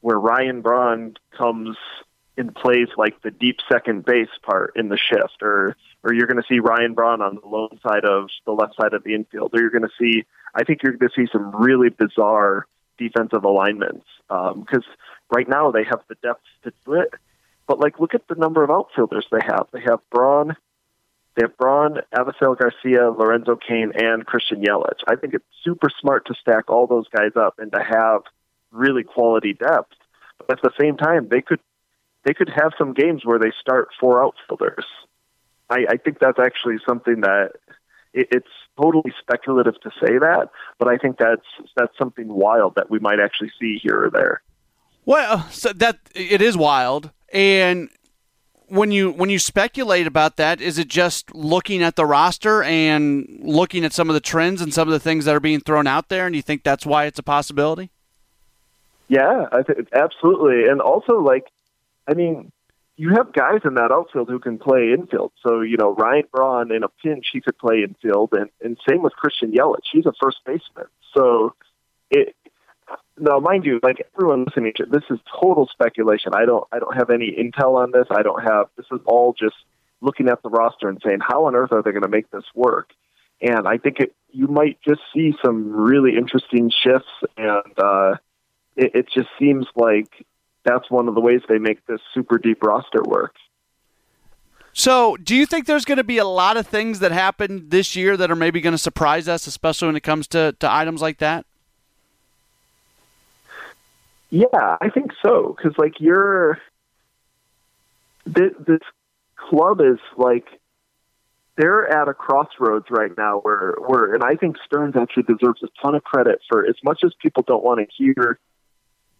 where 0.00 0.18
Ryan 0.18 0.60
Braun 0.60 1.14
comes 1.36 1.76
and 2.38 2.54
plays 2.54 2.88
like 2.96 3.20
the 3.22 3.30
deep 3.30 3.58
second 3.70 4.04
base 4.04 4.28
part 4.42 4.72
in 4.76 4.88
the 4.88 4.96
shift, 4.98 5.42
or 5.42 5.76
or 6.02 6.14
you're 6.14 6.26
going 6.26 6.40
to 6.40 6.48
see 6.48 6.60
Ryan 6.60 6.94
Braun 6.94 7.20
on 7.20 7.38
the 7.42 7.48
lone 7.48 7.78
side 7.82 8.04
of 8.04 8.28
the 8.46 8.52
left 8.52 8.76
side 8.80 8.94
of 8.94 9.02
the 9.04 9.14
infield, 9.14 9.50
or 9.54 9.60
you're 9.60 9.70
going 9.70 9.82
to 9.82 9.90
see 9.98 10.24
I 10.54 10.64
think 10.64 10.82
you're 10.82 10.92
going 10.92 11.10
to 11.10 11.14
see 11.14 11.30
some 11.30 11.54
really 11.54 11.88
bizarre 11.90 12.66
defensive 12.98 13.44
alignments 13.44 14.06
because 14.28 14.84
um, 14.84 14.96
right 15.30 15.48
now 15.48 15.70
they 15.70 15.84
have 15.84 16.00
the 16.08 16.16
depth 16.16 16.44
to 16.64 16.72
do 16.84 16.94
it. 16.94 17.12
But 17.66 17.78
like, 17.78 18.00
look 18.00 18.14
at 18.14 18.26
the 18.28 18.34
number 18.34 18.64
of 18.64 18.70
outfielders 18.70 19.26
they 19.30 19.44
have. 19.44 19.66
They 19.72 19.82
have 19.82 20.00
Braun, 20.10 20.56
they 21.36 21.42
have 21.42 21.56
Braun, 21.56 21.98
Avisail 22.12 22.58
Garcia, 22.58 23.10
Lorenzo 23.10 23.56
Cain, 23.56 23.92
and 23.94 24.26
Christian 24.26 24.62
Yelich. 24.62 25.00
I 25.06 25.16
think 25.16 25.34
it's 25.34 25.44
super 25.62 25.88
smart 26.00 26.26
to 26.26 26.34
stack 26.40 26.70
all 26.70 26.86
those 26.86 27.06
guys 27.08 27.32
up 27.36 27.58
and 27.58 27.70
to 27.72 27.82
have 27.82 28.22
really 28.72 29.04
quality 29.04 29.52
depth. 29.52 29.94
But 30.38 30.58
at 30.58 30.62
the 30.62 30.72
same 30.80 30.96
time, 30.96 31.28
they 31.28 31.42
could 31.42 31.60
they 32.24 32.34
could 32.34 32.48
have 32.48 32.72
some 32.78 32.92
games 32.92 33.24
where 33.24 33.38
they 33.38 33.52
start 33.60 33.88
four 33.98 34.24
outfielders. 34.24 34.84
I, 35.70 35.86
I 35.90 35.96
think 35.96 36.18
that's 36.18 36.38
actually 36.38 36.76
something 36.86 37.20
that 37.22 37.52
it, 38.12 38.28
it's 38.30 38.48
totally 38.80 39.12
speculative 39.20 39.80
to 39.82 39.90
say 40.00 40.18
that, 40.18 40.50
but 40.78 40.88
I 40.88 40.96
think 40.96 41.18
that's 41.18 41.46
that's 41.76 41.96
something 41.98 42.28
wild 42.28 42.74
that 42.76 42.90
we 42.90 42.98
might 42.98 43.20
actually 43.20 43.52
see 43.60 43.78
here 43.82 44.04
or 44.04 44.10
there. 44.10 44.42
Well, 45.04 45.46
so 45.50 45.72
that 45.74 45.98
it 46.14 46.42
is 46.42 46.56
wild, 46.56 47.10
and 47.32 47.88
when 48.68 48.90
you 48.90 49.10
when 49.10 49.30
you 49.30 49.38
speculate 49.38 50.06
about 50.06 50.36
that, 50.36 50.60
is 50.60 50.78
it 50.78 50.88
just 50.88 51.34
looking 51.34 51.82
at 51.82 51.96
the 51.96 52.04
roster 52.04 52.62
and 52.62 53.40
looking 53.42 53.84
at 53.84 53.92
some 53.92 54.10
of 54.10 54.14
the 54.14 54.20
trends 54.20 54.60
and 54.60 54.72
some 54.72 54.88
of 54.88 54.92
the 54.92 55.00
things 55.00 55.24
that 55.24 55.34
are 55.34 55.40
being 55.40 55.60
thrown 55.60 55.86
out 55.86 56.08
there, 56.08 56.26
and 56.26 56.36
you 56.36 56.42
think 56.42 56.62
that's 56.62 56.86
why 56.86 57.04
it's 57.06 57.18
a 57.18 57.22
possibility? 57.22 57.90
Yeah, 59.08 59.46
I 59.52 59.62
think 59.62 59.88
absolutely, 59.92 60.68
and 60.68 60.80
also 60.80 61.20
like, 61.20 61.46
I 62.08 62.14
mean, 62.14 62.50
you 62.96 63.10
have 63.10 63.32
guys 63.32 63.60
in 63.64 63.74
that 63.74 63.92
outfield 63.92 64.28
who 64.28 64.40
can 64.40 64.58
play 64.58 64.92
infield. 64.92 65.32
So, 65.46 65.60
you 65.60 65.76
know, 65.76 65.94
Ryan 65.94 66.24
Braun 66.32 66.72
in 66.72 66.82
a 66.82 66.88
pinch, 66.88 67.26
he 67.32 67.40
could 67.40 67.58
play 67.58 67.84
infield, 67.84 68.30
and, 68.32 68.50
and 68.62 68.76
same 68.88 69.02
with 69.02 69.12
Christian 69.12 69.52
Yelich. 69.52 69.86
He's 69.92 70.06
a 70.06 70.12
first 70.20 70.38
baseman. 70.44 70.86
So, 71.14 71.54
it 72.10 72.34
now, 73.18 73.38
mind 73.38 73.66
you, 73.66 73.80
like 73.82 74.06
everyone 74.14 74.44
listening 74.44 74.72
to 74.76 74.86
this 74.86 75.02
is 75.10 75.18
total 75.40 75.68
speculation. 75.70 76.32
I 76.34 76.46
don't, 76.46 76.64
I 76.72 76.78
don't 76.78 76.96
have 76.96 77.10
any 77.10 77.30
intel 77.30 77.74
on 77.74 77.90
this. 77.90 78.06
I 78.10 78.22
don't 78.22 78.42
have. 78.42 78.66
This 78.76 78.86
is 78.90 79.00
all 79.04 79.34
just 79.38 79.56
looking 80.00 80.28
at 80.28 80.42
the 80.42 80.48
roster 80.48 80.88
and 80.88 81.00
saying, 81.04 81.18
how 81.20 81.46
on 81.46 81.54
earth 81.54 81.72
are 81.72 81.82
they 81.82 81.90
going 81.90 82.02
to 82.02 82.08
make 82.08 82.30
this 82.30 82.44
work? 82.54 82.90
And 83.40 83.68
I 83.68 83.78
think 83.78 84.00
it, 84.00 84.14
you 84.30 84.46
might 84.46 84.78
just 84.86 85.00
see 85.14 85.34
some 85.44 85.70
really 85.70 86.16
interesting 86.16 86.70
shifts, 86.70 87.08
and 87.36 87.78
uh, 87.78 88.14
it, 88.76 88.94
it 88.94 89.08
just 89.12 89.28
seems 89.38 89.66
like 89.76 90.26
that's 90.68 90.90
one 90.90 91.08
of 91.08 91.14
the 91.14 91.20
ways 91.20 91.40
they 91.48 91.58
make 91.58 91.84
this 91.86 92.00
super 92.12 92.36
deep 92.36 92.62
roster 92.62 93.02
work. 93.02 93.34
So, 94.74 95.16
do 95.16 95.34
you 95.34 95.46
think 95.46 95.66
there's 95.66 95.84
going 95.84 95.98
to 95.98 96.04
be 96.04 96.18
a 96.18 96.26
lot 96.26 96.56
of 96.56 96.66
things 96.66 97.00
that 97.00 97.10
happen 97.10 97.68
this 97.68 97.96
year 97.96 98.16
that 98.16 98.30
are 98.30 98.36
maybe 98.36 98.60
going 98.60 98.74
to 98.74 98.78
surprise 98.78 99.26
us, 99.26 99.46
especially 99.46 99.88
when 99.88 99.96
it 99.96 100.02
comes 100.02 100.28
to, 100.28 100.54
to 100.60 100.72
items 100.72 101.00
like 101.00 101.18
that? 101.18 101.46
Yeah, 104.30 104.76
I 104.80 104.90
think 104.90 105.12
so. 105.24 105.56
Because, 105.56 105.76
like, 105.78 105.94
you're. 105.98 106.58
This, 108.26 108.52
this 108.66 108.80
club 109.36 109.80
is 109.80 109.98
like. 110.16 110.46
They're 111.56 111.88
at 111.88 112.06
a 112.06 112.14
crossroads 112.14 112.86
right 112.88 113.10
now 113.18 113.40
where, 113.40 113.74
where, 113.84 114.14
and 114.14 114.22
I 114.22 114.36
think 114.36 114.58
Stearns 114.64 114.94
actually 114.94 115.24
deserves 115.24 115.60
a 115.64 115.68
ton 115.82 115.96
of 115.96 116.04
credit 116.04 116.38
for 116.48 116.64
as 116.64 116.76
much 116.84 117.00
as 117.04 117.12
people 117.20 117.42
don't 117.44 117.64
want 117.64 117.80
to 117.80 117.86
hear 117.96 118.38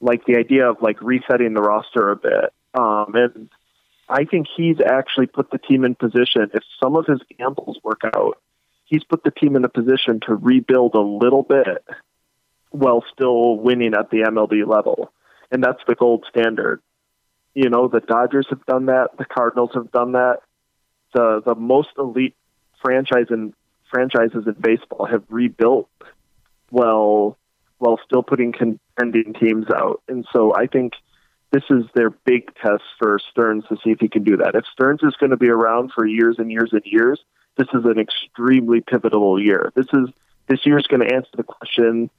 like 0.01 0.25
the 0.25 0.37
idea 0.37 0.69
of 0.71 0.79
like 0.81 1.01
resetting 1.03 1.55
the 1.55 1.61
roster 1.61 2.11
a 2.11 2.17
bit. 2.17 2.53
Um, 2.75 3.13
and 3.15 3.49
I 4.09 4.25
think 4.25 4.47
he's 4.57 4.77
actually 4.81 5.27
put 5.27 5.51
the 5.51 5.59
team 5.59 5.85
in 5.85 5.95
position. 5.95 6.51
If 6.55 6.63
some 6.83 6.97
of 6.97 7.07
his 7.07 7.21
gambles 7.39 7.79
work 7.83 8.03
out, 8.05 8.39
he's 8.85 9.05
put 9.05 9.25
the 9.25 9.31
team 9.31 9.57
in 9.57 9.65
a 9.65 9.69
position 9.69 10.21
to 10.27 10.35
rebuild 10.35 10.95
a 10.95 11.01
little 11.01 11.43
bit 11.43 11.85
while 12.71 13.05
still 13.13 13.57
winning 13.57 13.95
at 13.95 14.11
the 14.11 14.19
MLB 14.19 14.67
level. 14.67 15.13
And 15.51 15.63
that's 15.63 15.83
the 15.87 15.95
gold 15.95 16.27
standard. 16.29 16.81
You 17.55 17.71
know, 17.71 17.89
the 17.89 18.01
Dodgers 18.01 18.47
have 18.51 18.65
done 18.67 18.87
that, 18.87 19.17
the 19.19 19.25
Cardinals 19.25 19.71
have 19.75 19.91
done 19.91 20.13
that. 20.13 20.41
The 21.15 21.43
the 21.45 21.55
most 21.55 21.89
elite 21.97 22.37
franchise 22.83 23.27
in 23.31 23.55
franchises 23.91 24.47
in 24.47 24.55
baseball 24.61 25.07
have 25.07 25.25
rebuilt 25.31 25.89
well 26.71 27.39
while 27.79 27.99
still 28.05 28.23
putting 28.23 28.53
contending 28.53 29.35
teams 29.35 29.67
out. 29.75 30.03
And 30.09 30.27
so 30.33 30.55
I 30.55 30.67
think 30.67 30.95
this 31.51 31.63
is 31.71 31.85
their 31.95 32.11
big 32.11 32.55
test 32.57 32.83
for 32.99 33.19
Stearns 33.31 33.65
to 33.69 33.77
see 33.83 33.91
if 33.91 34.01
he 34.01 34.09
can 34.09 34.25
do 34.25 34.37
that. 34.39 34.55
If 34.55 34.65
Stearns 34.73 35.03
is 35.03 35.15
going 35.19 35.31
to 35.31 35.37
be 35.37 35.49
around 35.49 35.93
for 35.95 36.05
years 36.05 36.37
and 36.39 36.51
years 36.51 36.71
and 36.73 36.83
years, 36.85 37.21
this 37.57 37.69
is 37.73 37.85
an 37.85 37.99
extremely 37.99 38.81
pivotal 38.81 39.41
year. 39.41 39.73
This 39.75 39.87
is 39.93 40.09
this 40.49 40.65
year 40.65 40.79
is 40.79 40.87
going 40.87 41.07
to 41.07 41.15
answer 41.15 41.31
the 41.37 41.43
question: 41.43 42.11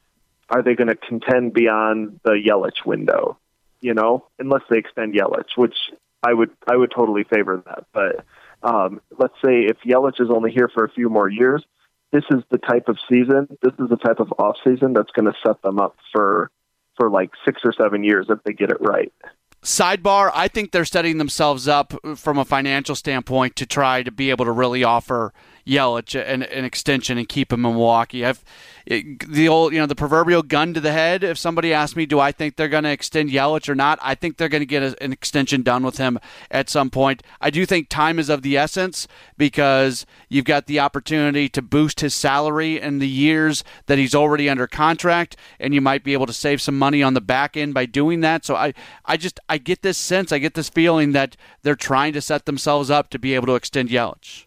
Are 0.50 0.62
they 0.62 0.76
going 0.76 0.88
to 0.88 0.95
contend 0.95 1.54
beyond 1.54 2.19
the 2.24 2.32
Yelich 2.32 2.86
window? 2.86 3.38
You 3.82 3.93
know, 3.93 4.26
unless 4.39 4.63
they 4.69 4.78
extend 4.78 5.13
Yelich, 5.13 5.56
which 5.56 5.78
I 6.24 6.34
would 6.34 6.52
I 6.67 6.76
would 6.76 6.91
totally 6.91 7.24
favor 7.24 7.63
that. 7.65 7.86
But 7.93 8.26
um, 8.63 9.02
let's 9.17 9.36
say 9.43 9.62
if 9.62 9.78
Yelich 9.86 10.19
is 10.19 10.30
only 10.30 10.52
here 10.52 10.69
for 10.74 10.84
a 10.84 10.89
few 10.89 11.10
more 11.10 11.30
years, 11.30 11.63
this 12.12 12.24
is 12.32 12.43
the 12.50 12.58
type 12.58 12.88
of 12.88 12.98
season, 13.10 13.48
this 13.62 13.74
is 13.80 13.89
the 13.89 13.98
type 13.98 14.19
of 14.19 14.34
off 14.39 14.58
season 14.63 14.93
that's 14.93 15.12
going 15.12 15.26
to 15.26 15.34
set 15.45 15.62
them 15.62 15.80
up 15.80 15.95
for 16.12 16.52
for 16.98 17.10
like 17.10 17.32
six 17.45 17.62
or 17.63 17.72
seven 17.72 18.04
years 18.04 18.28
if 18.30 18.39
they 18.43 18.52
get 18.52 18.72
it 18.72 18.78
right. 18.82 19.13
Sidebar, 19.62 20.32
I 20.34 20.48
think 20.48 20.72
they're 20.72 20.86
setting 20.86 21.17
themselves 21.17 21.67
up 21.67 21.93
from 22.15 22.38
a 22.38 22.45
financial 22.45 22.95
standpoint 22.95 23.56
to 23.58 23.65
try 23.65 24.04
to 24.04 24.12
be 24.12 24.30
able 24.30 24.45
to 24.45 24.52
really 24.52 24.84
offer 24.84 25.34
Yelich 25.69 26.19
an, 26.19 26.43
an 26.43 26.65
extension 26.65 27.17
and 27.17 27.29
keep 27.29 27.53
him 27.53 27.65
in 27.65 27.73
Milwaukee. 27.73 28.25
I've 28.25 28.43
it, 28.89 29.29
the 29.29 29.47
old, 29.47 29.71
you 29.71 29.79
know, 29.79 29.86
the 29.86 29.95
proverbial 29.95 30.41
gun 30.41 30.73
to 30.73 30.82
the 30.82 30.91
head. 30.91 31.23
If 31.23 31.38
somebody 31.38 31.71
asks 31.71 31.95
me, 31.95 32.08
do 32.08 32.19
I 32.19 32.32
think 32.32 32.55
they're 32.55 32.67
going 32.67 32.86
to 32.86 32.89
extend 32.89 33.29
Yelich 33.29 33.69
or 33.69 33.75
not? 33.75 33.99
I 34.01 34.15
think 34.15 34.38
they're 34.38 34.49
going 34.49 34.62
to 34.62 34.65
get 34.65 34.82
a, 34.82 35.03
an 35.03 35.13
extension 35.13 35.62
done 35.62 35.84
with 35.84 35.97
him 35.97 36.19
at 36.49 36.69
some 36.69 36.89
point. 36.89 37.21
I 37.39 37.51
do 37.51 37.67
think 37.67 37.88
time 37.88 38.17
is 38.17 38.29
of 38.29 38.41
the 38.41 38.58
essence 38.58 39.08
because 39.38 40.08
you've 40.27 40.45
got 40.45 40.65
the 40.65 40.79
opportunity 40.79 41.47
to 41.49 41.62
boost 41.62 41.99
his 41.99 42.15
salary 42.15 42.82
in 42.82 42.97
the 42.97 43.08
years 43.08 43.63
that 43.86 43.99
he's 43.99 44.15
already 44.15 44.49
under 44.49 44.65
contract, 44.65 45.38
and 45.60 45.75
you 45.75 45.82
might 45.82 46.03
be 46.03 46.13
able 46.13 46.25
to 46.25 46.34
save 46.34 46.60
some 46.60 46.77
money 46.77 47.03
on 47.03 47.13
the 47.13 47.21
back 47.21 47.55
end 47.55 47.75
by 47.75 47.86
doing 47.86 48.21
that. 48.21 48.43
So 48.43 48.55
I, 48.55 48.73
I 49.05 49.17
just 49.17 49.39
I 49.47 49.60
get 49.60 49.84
this 49.84 49.99
sense, 49.99 50.32
I 50.32 50.39
get 50.39 50.55
this 50.55 50.69
feeling 50.69 51.12
that 51.12 51.38
they're 51.62 51.75
trying 51.75 52.13
to 52.13 52.21
set 52.21 52.45
themselves 52.45 52.89
up 52.89 53.12
to 53.12 53.19
be 53.19 53.36
able 53.36 53.47
to 53.47 53.55
extend 53.55 53.89
Yelich. 53.89 54.45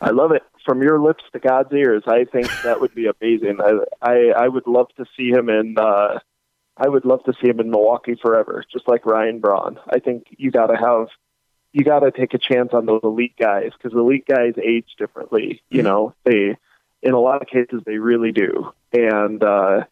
I 0.00 0.10
love 0.10 0.32
it. 0.32 0.42
From 0.64 0.82
your 0.82 1.00
lips 1.00 1.24
to 1.32 1.38
God's 1.38 1.72
ears, 1.72 2.02
I 2.06 2.24
think 2.24 2.48
that 2.64 2.80
would 2.80 2.94
be 2.94 3.06
amazing. 3.06 3.60
I 3.60 3.78
I, 4.02 4.44
I 4.44 4.48
would 4.48 4.66
love 4.66 4.88
to 4.96 5.06
see 5.16 5.30
him 5.30 5.48
in. 5.48 5.76
Uh, 5.78 6.18
I 6.76 6.88
would 6.88 7.04
love 7.04 7.24
to 7.24 7.32
see 7.40 7.48
him 7.48 7.60
in 7.60 7.70
Milwaukee 7.70 8.18
forever, 8.20 8.62
just 8.70 8.86
like 8.86 9.06
Ryan 9.06 9.40
Braun. 9.40 9.78
I 9.88 9.98
think 9.98 10.26
you 10.36 10.50
got 10.50 10.66
to 10.66 10.76
have, 10.76 11.08
you 11.72 11.84
got 11.84 12.00
to 12.00 12.10
take 12.10 12.34
a 12.34 12.38
chance 12.38 12.74
on 12.74 12.84
those 12.84 13.00
elite 13.02 13.36
guys 13.38 13.70
because 13.72 13.96
elite 13.96 14.26
guys 14.26 14.54
age 14.62 14.88
differently. 14.98 15.62
You 15.70 15.78
mm-hmm. 15.78 15.86
know, 15.86 16.14
they, 16.24 16.56
in 17.02 17.14
a 17.14 17.20
lot 17.20 17.40
of 17.40 17.48
cases, 17.48 17.82
they 17.86 17.96
really 17.96 18.32
do, 18.32 18.72
and 18.92 19.42
uh, 19.42 19.84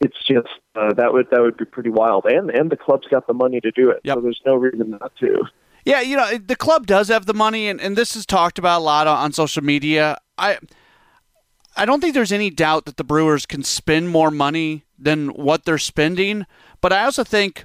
it's 0.00 0.18
just 0.26 0.48
uh, 0.74 0.92
that 0.94 1.14
would 1.14 1.30
that 1.30 1.40
would 1.40 1.56
be 1.56 1.64
pretty 1.64 1.90
wild. 1.90 2.26
And 2.26 2.50
and 2.50 2.70
the 2.70 2.76
club's 2.76 3.08
got 3.08 3.26
the 3.26 3.34
money 3.34 3.60
to 3.60 3.70
do 3.70 3.90
it, 3.90 4.00
yep. 4.04 4.16
so 4.16 4.20
there's 4.20 4.42
no 4.44 4.54
reason 4.54 4.90
not 4.90 5.12
to. 5.20 5.44
Yeah, 5.88 6.02
you 6.02 6.18
know, 6.18 6.36
the 6.36 6.54
club 6.54 6.86
does 6.86 7.08
have 7.08 7.24
the 7.24 7.32
money, 7.32 7.66
and, 7.66 7.80
and 7.80 7.96
this 7.96 8.14
is 8.14 8.26
talked 8.26 8.58
about 8.58 8.80
a 8.80 8.84
lot 8.84 9.06
on, 9.06 9.16
on 9.16 9.32
social 9.32 9.64
media. 9.64 10.18
I 10.36 10.58
I 11.78 11.86
don't 11.86 12.02
think 12.02 12.12
there's 12.12 12.30
any 12.30 12.50
doubt 12.50 12.84
that 12.84 12.98
the 12.98 13.04
Brewers 13.04 13.46
can 13.46 13.62
spend 13.62 14.10
more 14.10 14.30
money 14.30 14.84
than 14.98 15.28
what 15.28 15.64
they're 15.64 15.78
spending, 15.78 16.44
but 16.82 16.92
I 16.92 17.04
also 17.04 17.24
think 17.24 17.64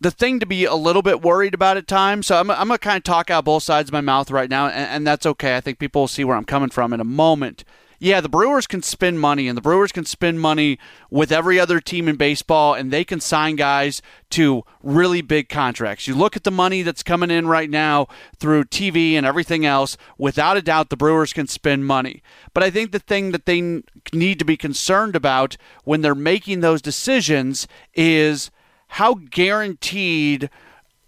the 0.00 0.10
thing 0.10 0.40
to 0.40 0.46
be 0.46 0.64
a 0.64 0.74
little 0.74 1.00
bit 1.00 1.22
worried 1.22 1.54
about 1.54 1.76
at 1.76 1.86
times. 1.86 2.26
So 2.26 2.40
I'm, 2.40 2.50
I'm 2.50 2.66
going 2.66 2.76
to 2.76 2.78
kind 2.78 2.96
of 2.96 3.04
talk 3.04 3.30
out 3.30 3.44
both 3.44 3.62
sides 3.62 3.88
of 3.88 3.92
my 3.92 4.00
mouth 4.00 4.32
right 4.32 4.50
now, 4.50 4.66
and, 4.66 4.90
and 4.90 5.06
that's 5.06 5.24
okay. 5.24 5.56
I 5.56 5.60
think 5.60 5.78
people 5.78 6.02
will 6.02 6.08
see 6.08 6.24
where 6.24 6.36
I'm 6.36 6.44
coming 6.44 6.70
from 6.70 6.92
in 6.92 6.98
a 6.98 7.04
moment 7.04 7.62
yeah, 8.04 8.20
the 8.20 8.28
Brewers 8.28 8.66
can 8.66 8.82
spend 8.82 9.18
money, 9.18 9.48
and 9.48 9.56
the 9.56 9.62
Brewers 9.62 9.90
can 9.90 10.04
spend 10.04 10.38
money 10.38 10.78
with 11.08 11.32
every 11.32 11.58
other 11.58 11.80
team 11.80 12.06
in 12.06 12.16
baseball, 12.16 12.74
and 12.74 12.90
they 12.90 13.02
can 13.02 13.18
sign 13.18 13.56
guys 13.56 14.02
to 14.28 14.62
really 14.82 15.22
big 15.22 15.48
contracts. 15.48 16.06
You 16.06 16.14
look 16.14 16.36
at 16.36 16.44
the 16.44 16.50
money 16.50 16.82
that's 16.82 17.02
coming 17.02 17.30
in 17.30 17.48
right 17.48 17.70
now 17.70 18.08
through 18.38 18.64
TV 18.64 19.14
and 19.14 19.24
everything 19.24 19.64
else, 19.64 19.96
without 20.18 20.58
a 20.58 20.62
doubt, 20.62 20.90
the 20.90 20.98
Brewers 20.98 21.32
can 21.32 21.46
spend 21.46 21.86
money. 21.86 22.22
But 22.52 22.62
I 22.62 22.68
think 22.68 22.92
the 22.92 22.98
thing 22.98 23.32
that 23.32 23.46
they 23.46 23.82
need 24.12 24.38
to 24.38 24.44
be 24.44 24.58
concerned 24.58 25.16
about 25.16 25.56
when 25.84 26.02
they're 26.02 26.14
making 26.14 26.60
those 26.60 26.82
decisions 26.82 27.66
is 27.94 28.50
how 28.88 29.14
guaranteed 29.14 30.50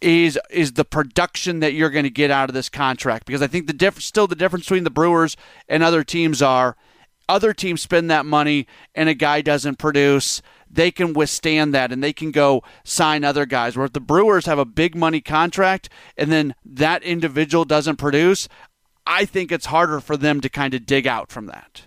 is 0.01 0.39
is 0.51 0.73
the 0.73 0.85
production 0.85 1.61
that 1.61 1.73
you're 1.73 1.91
going 1.91 2.05
to 2.05 2.11
get 2.11 2.31
out 2.31 2.51
of 2.51 2.55
this 2.55 2.69
contract 2.69 3.27
because 3.27 3.41
I 3.41 3.47
think 3.47 3.67
the 3.67 3.93
still 3.99 4.27
the 4.27 4.35
difference 4.35 4.67
between 4.67 4.85
the 4.85 4.91
Brewers 4.91 5.37
and 5.69 5.83
other 5.83 6.05
teams 6.05 6.43
are 6.43 6.77
other 7.29 7.53
teams 7.53 7.83
spend 7.83 8.11
that 8.11 8.27
money 8.27 8.67
and 8.95 9.09
a 9.09 9.15
guy 9.15 9.41
doesn't 9.41 9.79
produce, 9.79 10.43
they 10.71 10.91
can 10.91 11.13
withstand 11.13 11.75
that 11.75 11.93
and 11.93 12.03
they 12.03 12.13
can 12.13 12.31
go 12.31 12.63
sign 12.85 13.25
other 13.25 13.47
guys. 13.47 13.77
Where 13.77 13.87
if 13.87 13.93
the 13.93 14.01
Brewers 14.01 14.47
have 14.47 14.59
a 14.59 14.65
big 14.65 14.95
money 14.95 15.21
contract 15.21 15.89
and 16.17 16.31
then 16.31 16.55
that 16.65 17.03
individual 17.03 17.65
doesn't 17.65 17.97
produce, 17.97 18.49
I 19.07 19.25
think 19.25 19.53
it's 19.53 19.67
harder 19.67 20.01
for 20.01 20.17
them 20.17 20.41
to 20.41 20.49
kind 20.49 20.75
of 20.75 20.87
dig 20.87 21.07
out 21.07 21.31
from 21.31 21.47
that. 21.47 21.83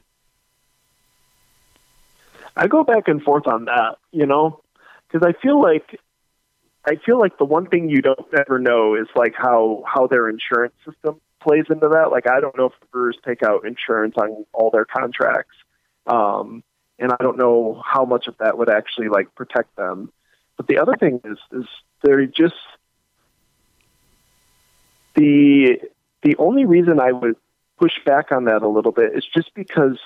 I 2.55 2.67
go 2.67 2.83
back 2.83 3.07
and 3.07 3.21
forth 3.21 3.47
on 3.47 3.65
that, 3.65 3.97
you 4.11 4.25
know, 4.25 4.61
because 5.07 5.27
I 5.27 5.39
feel 5.41 5.61
like 5.61 5.99
I 6.85 6.95
feel 7.05 7.19
like 7.19 7.37
the 7.37 7.45
one 7.45 7.67
thing 7.67 7.89
you 7.89 8.01
don't 8.01 8.19
ever 8.37 8.59
know 8.59 8.95
is 8.95 9.07
like 9.15 9.33
how 9.35 9.83
how 9.85 10.07
their 10.07 10.29
insurance 10.29 10.73
system 10.85 11.21
plays 11.41 11.65
into 11.69 11.87
that. 11.89 12.11
Like 12.11 12.29
I 12.29 12.39
don't 12.39 12.57
know 12.57 12.65
if 12.65 12.79
the 12.79 12.87
Brewers 12.87 13.17
take 13.25 13.43
out 13.43 13.65
insurance 13.65 14.15
on 14.17 14.45
all 14.53 14.71
their 14.71 14.85
contracts, 14.85 15.55
um, 16.07 16.63
and 16.97 17.11
I 17.11 17.17
don't 17.21 17.37
know 17.37 17.81
how 17.85 18.05
much 18.05 18.27
of 18.27 18.37
that 18.39 18.57
would 18.57 18.69
actually 18.69 19.09
like 19.09 19.33
protect 19.35 19.75
them. 19.75 20.11
But 20.57 20.67
the 20.67 20.79
other 20.79 20.95
thing 20.99 21.21
is 21.23 21.37
is 21.51 21.65
they're 22.03 22.25
just 22.25 22.55
the 25.15 25.79
the 26.23 26.35
only 26.37 26.65
reason 26.65 26.99
I 26.99 27.11
would 27.11 27.35
push 27.79 27.93
back 28.05 28.31
on 28.31 28.45
that 28.45 28.61
a 28.61 28.67
little 28.67 28.91
bit 28.91 29.13
is 29.15 29.25
just 29.33 29.53
because 29.55 29.97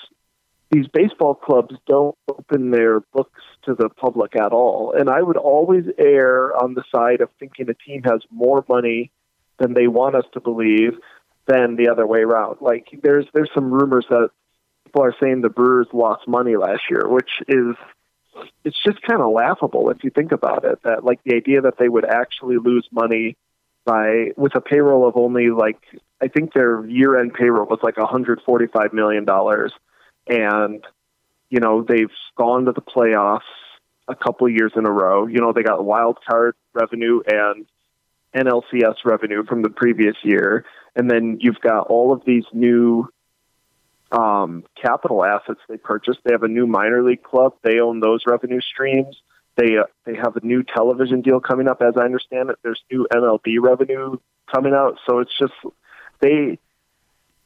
these 0.71 0.87
baseball 0.87 1.35
clubs 1.35 1.75
don't 1.87 2.15
open 2.27 2.71
their 2.71 2.99
books 2.99 3.41
to 3.63 3.75
the 3.75 3.89
public 3.89 4.35
at 4.35 4.51
all. 4.51 4.93
And 4.97 5.09
I 5.09 5.21
would 5.21 5.37
always 5.37 5.85
err 5.97 6.55
on 6.55 6.73
the 6.73 6.83
side 6.93 7.21
of 7.21 7.29
thinking 7.39 7.69
a 7.69 7.73
team 7.73 8.03
has 8.03 8.21
more 8.31 8.65
money 8.67 9.11
than 9.59 9.73
they 9.73 9.87
want 9.87 10.15
us 10.15 10.25
to 10.33 10.39
believe 10.39 10.93
than 11.45 11.75
the 11.75 11.89
other 11.89 12.07
way 12.07 12.19
around. 12.19 12.57
Like 12.61 12.87
there's 13.01 13.25
there's 13.33 13.49
some 13.53 13.71
rumors 13.71 14.05
that 14.09 14.29
people 14.85 15.03
are 15.03 15.15
saying 15.21 15.41
the 15.41 15.49
Brewers 15.49 15.87
lost 15.93 16.27
money 16.27 16.55
last 16.55 16.83
year, 16.89 17.07
which 17.07 17.29
is 17.47 17.75
it's 18.63 18.81
just 18.83 19.01
kind 19.01 19.21
of 19.21 19.31
laughable 19.31 19.89
if 19.89 20.03
you 20.03 20.09
think 20.09 20.31
about 20.31 20.65
it. 20.65 20.81
That 20.83 21.03
like 21.03 21.19
the 21.23 21.35
idea 21.35 21.61
that 21.61 21.77
they 21.77 21.89
would 21.89 22.05
actually 22.05 22.57
lose 22.57 22.87
money 22.91 23.37
by 23.85 24.31
with 24.37 24.55
a 24.55 24.61
payroll 24.61 25.07
of 25.07 25.17
only 25.17 25.49
like 25.49 25.79
I 26.21 26.27
think 26.27 26.53
their 26.53 26.85
year 26.85 27.19
end 27.19 27.33
payroll 27.33 27.65
was 27.65 27.79
like 27.83 27.97
145 27.97 28.93
million 28.93 29.25
dollars, 29.25 29.73
and 30.27 30.83
you 31.49 31.59
know 31.59 31.83
they've 31.83 32.11
gone 32.37 32.65
to 32.65 32.71
the 32.71 32.81
playoffs 32.81 33.41
a 34.07 34.15
couple 34.15 34.47
years 34.49 34.71
in 34.75 34.85
a 34.85 34.91
row. 34.91 35.27
You 35.27 35.39
know 35.39 35.53
they 35.53 35.63
got 35.63 35.83
wild 35.83 36.19
card 36.27 36.55
revenue 36.73 37.21
and 37.27 37.65
NLCS 38.35 38.95
revenue 39.05 39.43
from 39.45 39.61
the 39.61 39.69
previous 39.69 40.15
year 40.23 40.65
and 40.95 41.09
then 41.09 41.37
you've 41.39 41.59
got 41.59 41.87
all 41.87 42.13
of 42.13 42.23
these 42.25 42.45
new 42.53 43.09
um, 44.11 44.63
capital 44.79 45.25
assets 45.25 45.59
they 45.67 45.77
purchased. 45.77 46.19
They 46.23 46.33
have 46.33 46.43
a 46.43 46.47
new 46.47 46.67
minor 46.67 47.03
league 47.03 47.23
club. 47.23 47.53
They 47.63 47.79
own 47.79 47.99
those 47.99 48.21
revenue 48.27 48.61
streams. 48.61 49.21
They 49.55 49.77
uh, 49.77 49.85
they 50.05 50.15
have 50.15 50.35
a 50.35 50.45
new 50.45 50.63
television 50.63 51.21
deal 51.21 51.39
coming 51.39 51.67
up, 51.67 51.81
as 51.81 51.95
I 51.97 52.05
understand 52.05 52.49
it. 52.49 52.57
There's 52.63 52.81
new 52.91 53.07
MLB 53.11 53.57
revenue 53.59 54.17
coming 54.53 54.73
out. 54.73 54.99
So 55.07 55.19
it's 55.19 55.35
just 55.37 55.53
they. 56.19 56.59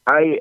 I 0.06 0.40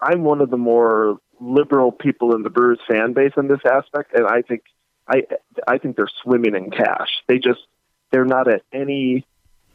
I'm 0.00 0.22
one 0.22 0.40
of 0.40 0.50
the 0.50 0.56
more 0.56 1.18
liberal 1.40 1.90
people 1.92 2.34
in 2.34 2.42
the 2.42 2.50
Brewers 2.50 2.78
fan 2.88 3.12
base 3.12 3.32
in 3.36 3.48
this 3.48 3.60
aspect, 3.64 4.12
and 4.14 4.26
I 4.26 4.42
think 4.42 4.62
I 5.08 5.22
I 5.66 5.78
think 5.78 5.96
they're 5.96 6.08
swimming 6.22 6.54
in 6.54 6.70
cash. 6.70 7.10
They 7.28 7.38
just 7.38 7.60
they're 8.10 8.24
not 8.24 8.48
at 8.48 8.62
any 8.72 9.26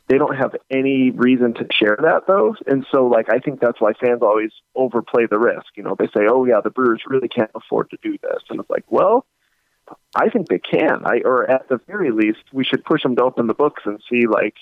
they 0.09 0.17
don't 0.17 0.35
have 0.35 0.55
any 0.71 1.11
reason 1.11 1.53
to 1.53 1.67
share 1.71 1.97
that 2.01 2.25
though. 2.27 2.55
And 2.67 2.85
so 2.91 3.05
like 3.05 3.31
I 3.31 3.37
think 3.39 3.61
that's 3.61 3.79
why 3.79 3.93
fans 3.93 4.21
always 4.21 4.51
overplay 4.75 5.27
the 5.27 5.39
risk. 5.39 5.67
You 5.75 5.83
know, 5.83 5.95
they 5.97 6.07
say, 6.07 6.27
"Oh 6.27 6.45
yeah, 6.45 6.61
the 6.61 6.71
Brewers 6.71 7.03
really 7.07 7.29
can't 7.29 7.51
afford 7.55 7.91
to 7.91 7.97
do 8.01 8.17
this." 8.21 8.41
And 8.49 8.59
it's 8.59 8.69
like, 8.69 8.85
"Well, 8.89 9.25
I 10.15 10.29
think 10.29 10.47
they 10.47 10.59
can. 10.59 11.03
I 11.05 11.21
or 11.23 11.49
at 11.49 11.69
the 11.69 11.79
very 11.87 12.11
least, 12.11 12.39
we 12.51 12.63
should 12.63 12.83
push 12.83 13.03
them 13.03 13.15
to 13.15 13.23
open 13.23 13.47
the 13.47 13.53
books 13.53 13.83
and 13.85 14.01
see 14.09 14.25
like 14.27 14.55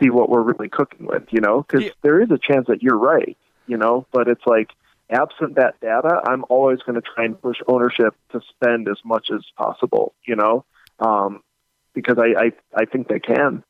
see 0.00 0.10
what 0.10 0.30
we're 0.30 0.42
really 0.42 0.68
cooking 0.68 1.06
with, 1.06 1.24
you 1.30 1.40
know? 1.40 1.64
Cuz 1.64 1.84
yeah. 1.84 1.90
there 2.02 2.20
is 2.20 2.30
a 2.30 2.38
chance 2.38 2.68
that 2.68 2.82
you're 2.82 2.98
right, 2.98 3.36
you 3.66 3.76
know, 3.76 4.06
but 4.12 4.28
it's 4.28 4.46
like 4.46 4.70
absent 5.10 5.56
that 5.56 5.80
data, 5.80 6.20
I'm 6.24 6.44
always 6.48 6.80
going 6.82 6.94
to 6.94 7.02
try 7.02 7.24
and 7.24 7.40
push 7.40 7.56
ownership 7.66 8.14
to 8.30 8.40
spend 8.48 8.88
as 8.88 8.98
much 9.04 9.30
as 9.30 9.44
possible, 9.56 10.14
you 10.24 10.36
know? 10.36 10.64
Um 11.00 11.42
because 11.94 12.18
I 12.18 12.44
I 12.44 12.52
I 12.74 12.84
think 12.84 13.08
they 13.08 13.20
can. 13.20 13.64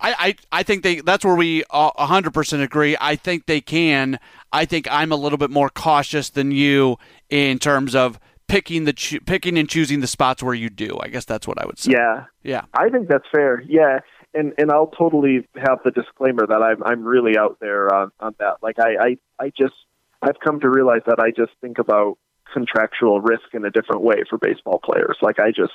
I, 0.00 0.14
I, 0.52 0.60
I 0.60 0.62
think 0.62 0.82
they 0.82 1.00
that's 1.00 1.24
where 1.24 1.34
we 1.34 1.64
uh, 1.70 1.90
a 1.96 2.06
hundred 2.06 2.34
percent 2.34 2.62
agree. 2.62 2.96
I 3.00 3.16
think 3.16 3.46
they 3.46 3.60
can. 3.60 4.18
I 4.52 4.64
think 4.64 4.88
I'm 4.90 5.12
a 5.12 5.16
little 5.16 5.38
bit 5.38 5.50
more 5.50 5.68
cautious 5.68 6.30
than 6.30 6.50
you 6.50 6.96
in 7.28 7.58
terms 7.58 7.94
of 7.94 8.18
picking 8.48 8.84
the 8.84 8.92
cho- 8.92 9.20
picking 9.26 9.58
and 9.58 9.68
choosing 9.68 10.00
the 10.00 10.06
spots 10.06 10.42
where 10.42 10.54
you 10.54 10.70
do. 10.70 10.98
I 11.00 11.08
guess 11.08 11.24
that's 11.24 11.46
what 11.46 11.60
I 11.62 11.66
would 11.66 11.78
say. 11.78 11.92
Yeah, 11.92 12.24
yeah. 12.42 12.62
I 12.74 12.88
think 12.88 13.08
that's 13.08 13.26
fair. 13.32 13.60
Yeah, 13.60 14.00
and 14.34 14.52
and 14.58 14.70
I'll 14.70 14.88
totally 14.88 15.46
have 15.56 15.78
the 15.84 15.90
disclaimer 15.90 16.46
that 16.46 16.62
I'm 16.62 16.82
I'm 16.82 17.04
really 17.04 17.36
out 17.38 17.58
there 17.60 17.92
on 17.94 18.10
on 18.20 18.34
that. 18.38 18.56
Like 18.62 18.78
I 18.78 19.18
I 19.38 19.44
I 19.44 19.52
just 19.56 19.74
I've 20.22 20.40
come 20.44 20.60
to 20.60 20.68
realize 20.68 21.02
that 21.06 21.18
I 21.20 21.30
just 21.30 21.52
think 21.60 21.78
about 21.78 22.18
contractual 22.52 23.20
risk 23.20 23.54
in 23.54 23.64
a 23.64 23.70
different 23.70 24.02
way 24.02 24.24
for 24.28 24.38
baseball 24.38 24.80
players. 24.82 25.16
Like 25.22 25.38
I 25.38 25.50
just 25.50 25.72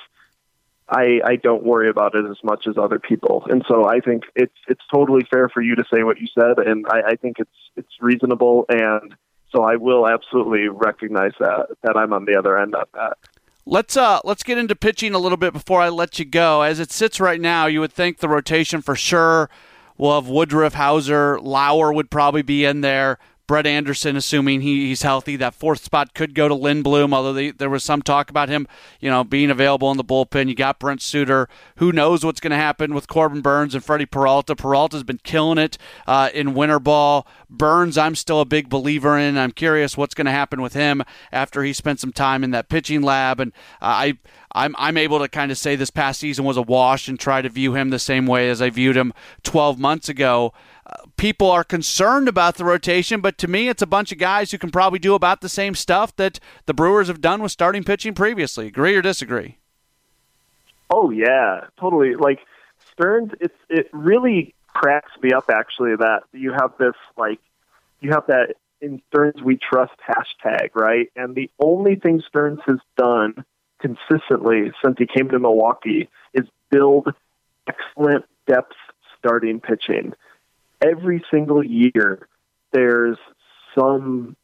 I, 0.88 1.20
I 1.24 1.36
don't 1.36 1.64
worry 1.64 1.88
about 1.88 2.14
it 2.14 2.24
as 2.30 2.36
much 2.44 2.66
as 2.68 2.76
other 2.78 2.98
people. 2.98 3.44
And 3.50 3.64
so 3.66 3.88
I 3.88 4.00
think 4.00 4.24
it's 4.34 4.54
it's 4.68 4.82
totally 4.92 5.26
fair 5.30 5.48
for 5.48 5.60
you 5.60 5.74
to 5.74 5.84
say 5.92 6.02
what 6.04 6.20
you 6.20 6.28
said 6.38 6.58
and 6.58 6.86
I, 6.88 7.12
I 7.12 7.16
think 7.16 7.38
it's 7.38 7.50
it's 7.76 7.92
reasonable 8.00 8.66
and 8.68 9.14
so 9.52 9.64
I 9.64 9.76
will 9.76 10.06
absolutely 10.06 10.68
recognize 10.68 11.32
that 11.40 11.68
that 11.82 11.96
I'm 11.96 12.12
on 12.12 12.24
the 12.24 12.36
other 12.36 12.58
end 12.58 12.74
of 12.74 12.88
that. 12.94 13.18
Let's 13.64 13.96
uh 13.96 14.20
let's 14.22 14.44
get 14.44 14.58
into 14.58 14.76
pitching 14.76 15.14
a 15.14 15.18
little 15.18 15.38
bit 15.38 15.52
before 15.52 15.80
I 15.80 15.88
let 15.88 16.18
you 16.18 16.24
go. 16.24 16.62
As 16.62 16.78
it 16.78 16.92
sits 16.92 17.18
right 17.18 17.40
now, 17.40 17.66
you 17.66 17.80
would 17.80 17.92
think 17.92 18.18
the 18.18 18.28
rotation 18.28 18.80
for 18.80 18.94
sure 18.94 19.50
we'll 19.98 20.20
have 20.20 20.28
Woodruff, 20.28 20.74
Houser, 20.74 21.40
Lauer 21.40 21.92
would 21.92 22.10
probably 22.10 22.42
be 22.42 22.64
in 22.64 22.80
there. 22.82 23.18
Brett 23.46 23.66
Anderson, 23.66 24.16
assuming 24.16 24.60
he, 24.60 24.88
he's 24.88 25.02
healthy, 25.02 25.36
that 25.36 25.54
fourth 25.54 25.84
spot 25.84 26.14
could 26.14 26.34
go 26.34 26.48
to 26.48 26.54
Lindblom, 26.54 27.14
although 27.14 27.32
they, 27.32 27.52
there 27.52 27.70
was 27.70 27.84
some 27.84 28.02
talk 28.02 28.28
about 28.28 28.48
him, 28.48 28.66
you 29.00 29.08
know, 29.08 29.22
being 29.22 29.50
available 29.50 29.90
in 29.90 29.96
the 29.96 30.04
bullpen. 30.04 30.48
You 30.48 30.54
got 30.54 30.80
Brent 30.80 31.00
Suter. 31.00 31.48
Who 31.76 31.92
knows 31.92 32.24
what's 32.24 32.40
going 32.40 32.50
to 32.50 32.56
happen 32.56 32.94
with 32.94 33.08
Corbin 33.08 33.42
Burnes 33.42 33.74
and 33.74 33.84
Freddie 33.84 34.06
Peralta? 34.06 34.56
Peralta's 34.56 35.04
been 35.04 35.20
killing 35.22 35.58
it 35.58 35.78
uh, 36.06 36.30
in 36.34 36.54
winter 36.54 36.80
ball. 36.80 37.26
Burnes, 37.48 37.96
I'm 37.96 38.16
still 38.16 38.40
a 38.40 38.44
big 38.44 38.68
believer 38.68 39.16
in. 39.16 39.38
I'm 39.38 39.52
curious 39.52 39.96
what's 39.96 40.14
going 40.14 40.26
to 40.26 40.32
happen 40.32 40.60
with 40.60 40.74
him 40.74 41.02
after 41.30 41.62
he 41.62 41.72
spent 41.72 42.00
some 42.00 42.12
time 42.12 42.42
in 42.42 42.50
that 42.50 42.68
pitching 42.68 43.02
lab. 43.02 43.38
And 43.38 43.52
uh, 43.80 43.84
I, 43.84 44.18
I'm, 44.52 44.74
I'm 44.78 44.96
able 44.96 45.20
to 45.20 45.28
kind 45.28 45.52
of 45.52 45.58
say 45.58 45.76
this 45.76 45.90
past 45.90 46.18
season 46.18 46.44
was 46.44 46.56
a 46.56 46.62
wash 46.62 47.06
and 47.06 47.20
try 47.20 47.42
to 47.42 47.48
view 47.48 47.74
him 47.74 47.90
the 47.90 47.98
same 47.98 48.26
way 48.26 48.50
as 48.50 48.60
I 48.60 48.70
viewed 48.70 48.96
him 48.96 49.12
12 49.44 49.78
months 49.78 50.08
ago 50.08 50.52
people 51.16 51.50
are 51.50 51.64
concerned 51.64 52.28
about 52.28 52.56
the 52.56 52.64
rotation, 52.64 53.20
but 53.20 53.38
to 53.38 53.48
me, 53.48 53.68
it's 53.68 53.82
a 53.82 53.86
bunch 53.86 54.12
of 54.12 54.18
guys 54.18 54.50
who 54.50 54.58
can 54.58 54.70
probably 54.70 54.98
do 54.98 55.14
about 55.14 55.40
the 55.40 55.48
same 55.48 55.74
stuff 55.74 56.14
that 56.16 56.38
the 56.66 56.74
Brewers 56.74 57.08
have 57.08 57.20
done 57.20 57.42
with 57.42 57.52
starting 57.52 57.84
pitching 57.84 58.14
previously. 58.14 58.66
Agree 58.66 58.94
or 58.94 59.02
disagree? 59.02 59.58
Oh 60.90 61.10
yeah, 61.10 61.62
totally. 61.78 62.14
Like 62.14 62.40
Stearns, 62.92 63.32
it's 63.40 63.54
it 63.68 63.88
really 63.92 64.54
cracks 64.68 65.10
me 65.22 65.32
up 65.32 65.50
actually 65.50 65.96
that 65.96 66.24
you 66.32 66.52
have 66.52 66.72
this 66.78 66.94
like 67.16 67.40
you 68.00 68.10
have 68.10 68.26
that 68.28 68.54
in 68.80 69.00
Stearns 69.08 69.42
we 69.42 69.56
trust 69.56 69.94
hashtag 70.06 70.70
right, 70.74 71.10
and 71.16 71.34
the 71.34 71.50
only 71.58 71.96
thing 71.96 72.22
Stearns 72.28 72.60
has 72.66 72.78
done 72.96 73.44
consistently 73.80 74.72
since 74.84 74.96
he 74.98 75.06
came 75.06 75.28
to 75.28 75.38
Milwaukee 75.38 76.08
is 76.32 76.46
build 76.70 77.12
excellent 77.66 78.24
depth 78.46 78.76
starting 79.18 79.60
pitching 79.60 80.12
every 80.86 81.22
single 81.30 81.64
year 81.64 82.28
there's 82.72 83.18
some 83.74 84.36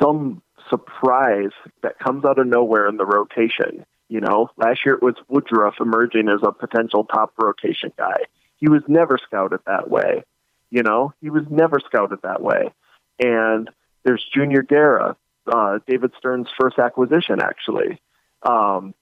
some 0.00 0.42
surprise 0.68 1.52
that 1.82 1.98
comes 1.98 2.24
out 2.24 2.38
of 2.38 2.46
nowhere 2.46 2.88
in 2.88 2.96
the 2.96 3.06
rotation. 3.06 3.84
You 4.08 4.20
know, 4.20 4.50
last 4.56 4.80
year 4.84 4.94
it 4.94 5.02
was 5.02 5.14
Woodruff 5.28 5.74
emerging 5.80 6.28
as 6.28 6.40
a 6.42 6.52
potential 6.52 7.04
top 7.04 7.32
rotation 7.38 7.92
guy. 7.96 8.18
He 8.58 8.68
was 8.68 8.82
never 8.86 9.18
scouted 9.18 9.60
that 9.66 9.90
way. 9.90 10.24
You 10.70 10.82
know, 10.82 11.12
he 11.20 11.30
was 11.30 11.44
never 11.50 11.78
scouted 11.84 12.20
that 12.22 12.42
way. 12.42 12.72
And 13.18 13.70
there's 14.04 14.24
Junior 14.32 14.62
Guerra, 14.62 15.16
uh, 15.46 15.78
David 15.86 16.12
Stearns' 16.18 16.48
first 16.58 16.78
acquisition, 16.78 17.40
actually. 17.40 18.00
Um, 18.42 18.94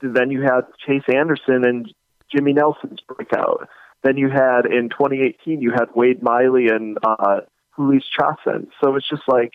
then 0.00 0.30
you 0.30 0.42
had 0.42 0.62
Chase 0.86 1.04
Anderson 1.12 1.64
and 1.64 1.92
Jimmy 2.30 2.52
Nelson's 2.52 3.00
breakout. 3.00 3.68
Then 4.02 4.16
you 4.16 4.28
had 4.28 4.66
in 4.66 4.88
2018, 4.90 5.60
you 5.60 5.72
had 5.72 5.88
Wade 5.94 6.22
Miley 6.22 6.68
and 6.68 6.98
uh, 7.02 7.40
Jhoulys 7.76 8.04
Chacín. 8.18 8.68
So 8.82 8.96
it's 8.96 9.08
just 9.08 9.22
like 9.26 9.52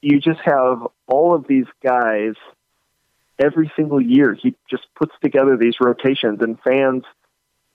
you 0.00 0.20
just 0.20 0.40
have 0.44 0.86
all 1.06 1.34
of 1.34 1.46
these 1.46 1.66
guys 1.82 2.34
every 3.38 3.70
single 3.76 4.00
year. 4.00 4.34
He 4.34 4.54
just 4.70 4.84
puts 4.94 5.12
together 5.22 5.56
these 5.56 5.76
rotations, 5.80 6.40
and 6.40 6.58
fans 6.60 7.04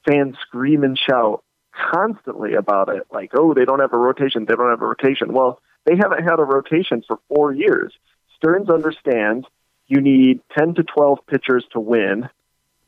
fans 0.07 0.35
scream 0.47 0.83
and 0.83 0.97
shout 0.97 1.43
constantly 1.91 2.55
about 2.55 2.89
it. 2.89 3.03
Like, 3.11 3.31
oh, 3.35 3.53
they 3.53 3.65
don't 3.65 3.79
have 3.79 3.93
a 3.93 3.97
rotation. 3.97 4.45
They 4.45 4.55
don't 4.55 4.69
have 4.69 4.81
a 4.81 4.85
rotation. 4.85 5.33
Well, 5.33 5.59
they 5.85 5.95
haven't 5.95 6.23
had 6.23 6.39
a 6.39 6.43
rotation 6.43 7.03
for 7.07 7.19
four 7.29 7.53
years. 7.53 7.93
Stearns 8.37 8.69
understands 8.69 9.45
you 9.87 10.01
need 10.01 10.41
10 10.57 10.75
to 10.75 10.83
12 10.83 11.19
pitchers 11.27 11.65
to 11.71 11.79
win 11.79 12.29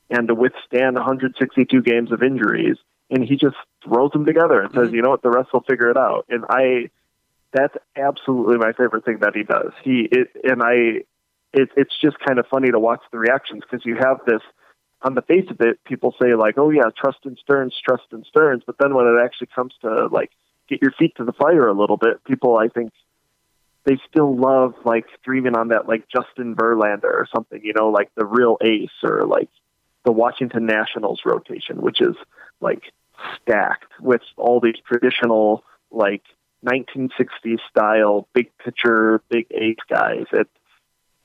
and 0.10 0.28
to 0.28 0.36
withstand 0.36 0.96
162 0.96 1.82
games 1.82 2.12
of 2.12 2.22
injuries 2.22 2.78
and 3.10 3.24
he 3.24 3.36
just 3.36 3.56
throws 3.84 4.12
them 4.12 4.26
together 4.26 4.62
and 4.62 4.72
says, 4.74 4.88
mm-hmm. 4.88 4.96
"You 4.96 5.02
know 5.02 5.10
what? 5.10 5.22
The 5.22 5.30
rest 5.30 5.54
will 5.54 5.62
figure 5.62 5.90
it 5.90 5.98
out." 5.98 6.26
And 6.30 6.46
I, 6.50 6.90
that's 7.52 7.76
absolutely 7.96 8.58
my 8.58 8.74
favorite 8.74 9.06
thing 9.06 9.20
that 9.22 9.36
he 9.36 9.44
does. 9.44 9.72
He 9.84 10.08
it, 10.12 10.30
and 10.44 10.62
I, 10.64 11.04
it, 11.54 11.70
it's 11.78 11.94
just 12.02 12.18
kind 12.20 12.40
of 12.40 12.48
funny 12.48 12.72
to 12.72 12.80
watch 12.80 13.02
the 13.12 13.20
reactions 13.20 13.64
because 13.70 13.86
you 13.86 13.96
have 13.96 14.20
this. 14.26 14.42
On 15.02 15.14
the 15.14 15.22
face 15.22 15.46
of 15.52 15.62
it, 15.62 15.84
people 15.84 16.16
say 16.20 16.34
like, 16.34 16.58
"Oh 16.58 16.72
yeah, 16.72 16.90
trust 16.98 17.20
in 17.26 17.38
Stearns, 17.38 17.76
trust 17.88 18.06
in 18.12 18.24
Stearns," 18.24 18.64
but 18.66 18.78
then 18.80 18.96
when 18.96 19.06
it 19.06 19.24
actually 19.24 19.50
comes 19.54 19.74
to 19.82 20.08
like 20.08 20.32
get 20.68 20.82
your 20.82 20.92
feet 20.92 21.16
to 21.18 21.26
the 21.26 21.34
fire 21.34 21.68
a 21.68 21.74
little 21.74 21.98
bit, 21.98 22.24
people 22.24 22.58
I 22.58 22.70
think 22.70 22.92
they 23.86 24.00
still 24.10 24.36
love 24.36 24.74
like 24.84 25.06
dreaming 25.24 25.56
on 25.56 25.68
that 25.70 25.88
like 25.88 26.08
Justin 26.10 26.56
Verlander 26.56 27.04
or 27.04 27.28
something, 27.34 27.62
you 27.64 27.74
know, 27.78 27.90
like 27.90 28.10
the 28.16 28.26
real 28.26 28.58
ace 28.62 28.90
or 29.04 29.26
like 29.26 29.50
the 30.04 30.12
Washington 30.12 30.66
Nationals 30.66 31.22
rotation, 31.24 31.82
which 31.82 32.02
is 32.02 32.16
like 32.60 32.82
stacked 33.42 33.92
with 34.00 34.22
all 34.38 34.60
these 34.60 34.76
traditional 34.88 35.64
like 35.92 36.24
1960s 36.66 37.60
style 37.70 38.28
big 38.34 38.52
pitcher, 38.58 39.22
big 39.30 39.48
ace 39.52 39.78
guys. 39.90 40.26
It 40.32 40.48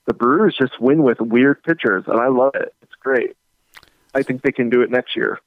the 0.07 0.13
Brewers 0.13 0.55
just 0.59 0.79
win 0.81 1.03
with 1.03 1.19
weird 1.19 1.63
pitchers, 1.63 2.05
and 2.07 2.19
I 2.19 2.27
love 2.27 2.55
it. 2.55 2.73
It's 2.81 2.95
great. 2.99 3.35
I 4.13 4.23
think 4.23 4.41
they 4.41 4.51
can 4.51 4.69
do 4.69 4.81
it 4.81 4.89
next 4.89 5.15
year. 5.15 5.39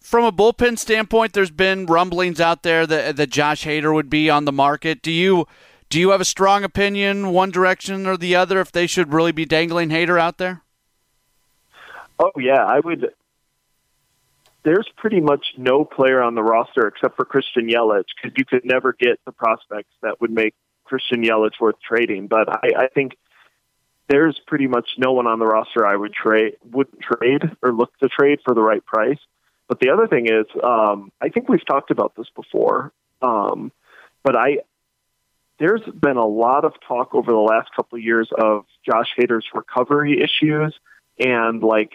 From 0.00 0.24
a 0.24 0.32
bullpen 0.32 0.78
standpoint, 0.78 1.32
there's 1.32 1.52
been 1.52 1.86
rumblings 1.86 2.40
out 2.40 2.64
there 2.64 2.86
that, 2.86 3.16
that 3.16 3.30
Josh 3.30 3.64
Hader 3.64 3.94
would 3.94 4.10
be 4.10 4.28
on 4.28 4.44
the 4.44 4.52
market. 4.52 5.00
Do 5.00 5.12
you 5.12 5.46
do 5.88 6.00
you 6.00 6.10
have 6.10 6.20
a 6.20 6.24
strong 6.24 6.64
opinion, 6.64 7.30
one 7.30 7.50
direction 7.50 8.06
or 8.06 8.16
the 8.16 8.34
other, 8.34 8.60
if 8.60 8.72
they 8.72 8.86
should 8.86 9.12
really 9.12 9.32
be 9.32 9.44
dangling 9.44 9.90
Hader 9.90 10.20
out 10.20 10.38
there? 10.38 10.62
Oh 12.18 12.32
yeah, 12.38 12.64
I 12.64 12.80
would 12.80 13.12
there's 14.64 14.88
pretty 14.96 15.20
much 15.20 15.54
no 15.56 15.84
player 15.84 16.22
on 16.22 16.34
the 16.34 16.42
roster 16.42 16.86
except 16.86 17.16
for 17.16 17.24
Christian 17.24 17.68
Yelich 17.68 18.04
because 18.14 18.36
you 18.36 18.44
could 18.44 18.64
never 18.64 18.92
get 18.92 19.18
the 19.24 19.32
prospects 19.32 19.92
that 20.02 20.20
would 20.20 20.30
make 20.30 20.54
Christian 20.84 21.22
Yelich 21.22 21.60
worth 21.60 21.76
trading. 21.80 22.28
But 22.28 22.48
I, 22.48 22.84
I 22.84 22.88
think 22.88 23.16
there's 24.08 24.38
pretty 24.46 24.66
much 24.66 24.90
no 24.98 25.12
one 25.12 25.26
on 25.26 25.38
the 25.38 25.46
roster 25.46 25.86
I 25.86 25.96
would 25.96 26.12
trade 26.12 26.56
wouldn't 26.70 27.00
trade 27.00 27.42
or 27.62 27.72
look 27.72 27.96
to 27.98 28.08
trade 28.08 28.40
for 28.44 28.54
the 28.54 28.62
right 28.62 28.84
price. 28.84 29.18
But 29.68 29.80
the 29.80 29.90
other 29.90 30.06
thing 30.06 30.26
is, 30.26 30.46
um, 30.62 31.10
I 31.20 31.28
think 31.28 31.48
we've 31.48 31.64
talked 31.64 31.90
about 31.90 32.14
this 32.16 32.28
before. 32.34 32.92
Um, 33.20 33.72
but 34.22 34.36
I 34.36 34.58
there's 35.58 35.82
been 35.82 36.16
a 36.16 36.26
lot 36.26 36.64
of 36.64 36.74
talk 36.86 37.14
over 37.14 37.30
the 37.30 37.38
last 37.38 37.70
couple 37.74 37.96
of 37.96 38.04
years 38.04 38.28
of 38.36 38.64
Josh 38.84 39.14
Hader's 39.18 39.46
recovery 39.54 40.20
issues 40.20 40.74
and 41.18 41.62
like 41.62 41.92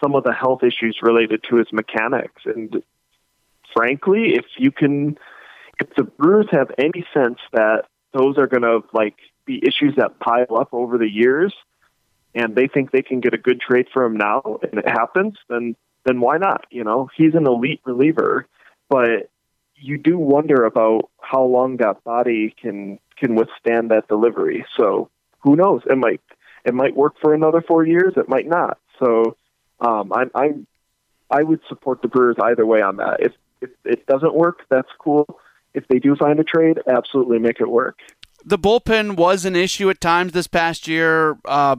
some 0.00 0.14
of 0.14 0.24
the 0.24 0.32
health 0.32 0.62
issues 0.62 0.98
related 1.02 1.42
to 1.50 1.56
his 1.56 1.66
mechanics. 1.72 2.42
And 2.44 2.82
frankly, 3.74 4.34
if 4.34 4.44
you 4.56 4.70
can, 4.70 5.18
if 5.80 5.94
the 5.96 6.04
Brewers 6.04 6.46
have 6.50 6.70
any 6.78 7.04
sense 7.14 7.38
that 7.52 7.84
those 8.12 8.38
are 8.38 8.46
going 8.46 8.62
to 8.62 8.82
like 8.92 9.16
be 9.44 9.62
issues 9.64 9.94
that 9.96 10.18
pile 10.18 10.56
up 10.58 10.68
over 10.72 10.98
the 10.98 11.08
years, 11.10 11.54
and 12.34 12.54
they 12.54 12.68
think 12.68 12.90
they 12.90 13.02
can 13.02 13.20
get 13.20 13.34
a 13.34 13.38
good 13.38 13.60
trade 13.60 13.86
for 13.92 14.04
him 14.04 14.16
now, 14.16 14.58
and 14.62 14.78
it 14.78 14.88
happens, 14.88 15.36
then 15.48 15.76
then 16.04 16.20
why 16.20 16.38
not? 16.38 16.66
You 16.70 16.84
know, 16.84 17.10
he's 17.16 17.34
an 17.34 17.46
elite 17.46 17.80
reliever, 17.84 18.46
but 18.88 19.30
you 19.76 19.98
do 19.98 20.18
wonder 20.18 20.64
about 20.64 21.10
how 21.20 21.44
long 21.44 21.78
that 21.78 22.02
body 22.04 22.54
can 22.60 22.98
can 23.16 23.34
withstand 23.34 23.90
that 23.90 24.08
delivery. 24.08 24.64
So 24.76 25.10
who 25.40 25.56
knows? 25.56 25.82
It 25.88 25.98
might 25.98 26.20
it 26.64 26.74
might 26.74 26.96
work 26.96 27.14
for 27.20 27.34
another 27.34 27.62
four 27.62 27.86
years. 27.86 28.14
It 28.16 28.28
might 28.28 28.46
not. 28.46 28.78
So 28.98 29.36
um, 29.80 30.12
I, 30.12 30.24
I 30.34 30.54
I 31.30 31.42
would 31.42 31.60
support 31.68 32.02
the 32.02 32.08
Brewers 32.08 32.36
either 32.42 32.66
way 32.66 32.82
on 32.82 32.96
that. 32.96 33.20
If 33.20 33.32
if 33.60 33.70
it 33.84 34.06
doesn't 34.06 34.34
work, 34.34 34.60
that's 34.68 34.88
cool. 34.98 35.26
If 35.74 35.86
they 35.88 35.98
do 35.98 36.16
find 36.16 36.38
a 36.40 36.44
trade, 36.44 36.80
absolutely 36.86 37.38
make 37.38 37.60
it 37.60 37.68
work. 37.68 37.98
The 38.44 38.58
bullpen 38.58 39.16
was 39.16 39.44
an 39.44 39.56
issue 39.56 39.90
at 39.90 40.00
times 40.00 40.32
this 40.32 40.46
past 40.46 40.88
year. 40.88 41.38
Uh, 41.44 41.76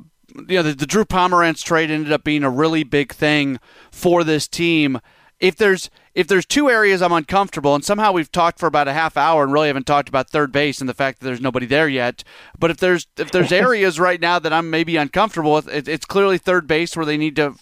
you 0.47 0.57
know, 0.57 0.63
the, 0.63 0.73
the 0.73 0.85
Drew 0.85 1.05
Pomeranz 1.05 1.63
trade 1.63 1.89
ended 1.89 2.11
up 2.11 2.23
being 2.23 2.43
a 2.43 2.49
really 2.49 2.83
big 2.83 3.13
thing 3.13 3.59
for 3.91 4.23
this 4.23 4.47
team. 4.47 4.99
If 5.39 5.55
there's 5.55 5.89
if 6.13 6.27
there's 6.27 6.45
two 6.45 6.69
areas 6.69 7.01
I'm 7.01 7.13
uncomfortable, 7.13 7.73
and 7.75 7.83
somehow 7.83 8.11
we've 8.11 8.31
talked 8.31 8.59
for 8.59 8.67
about 8.67 8.89
a 8.89 8.93
half 8.93 9.15
hour 9.15 9.43
and 9.43 9.53
really 9.53 9.67
haven't 9.67 9.87
talked 9.87 10.09
about 10.09 10.29
third 10.29 10.51
base 10.51 10.81
and 10.81 10.89
the 10.89 10.93
fact 10.93 11.19
that 11.19 11.25
there's 11.25 11.39
nobody 11.39 11.65
there 11.65 11.87
yet. 11.87 12.23
But 12.59 12.71
if 12.71 12.77
there's 12.77 13.07
if 13.17 13.31
there's 13.31 13.51
areas 13.53 13.99
right 13.99 14.19
now 14.19 14.37
that 14.37 14.51
I'm 14.51 14.69
maybe 14.69 14.97
uncomfortable 14.97 15.53
with, 15.53 15.69
it, 15.69 15.87
it's 15.87 16.05
clearly 16.05 16.37
third 16.37 16.67
base 16.67 16.95
where 16.95 17.05
they 17.05 17.17
need 17.17 17.37
to 17.37 17.55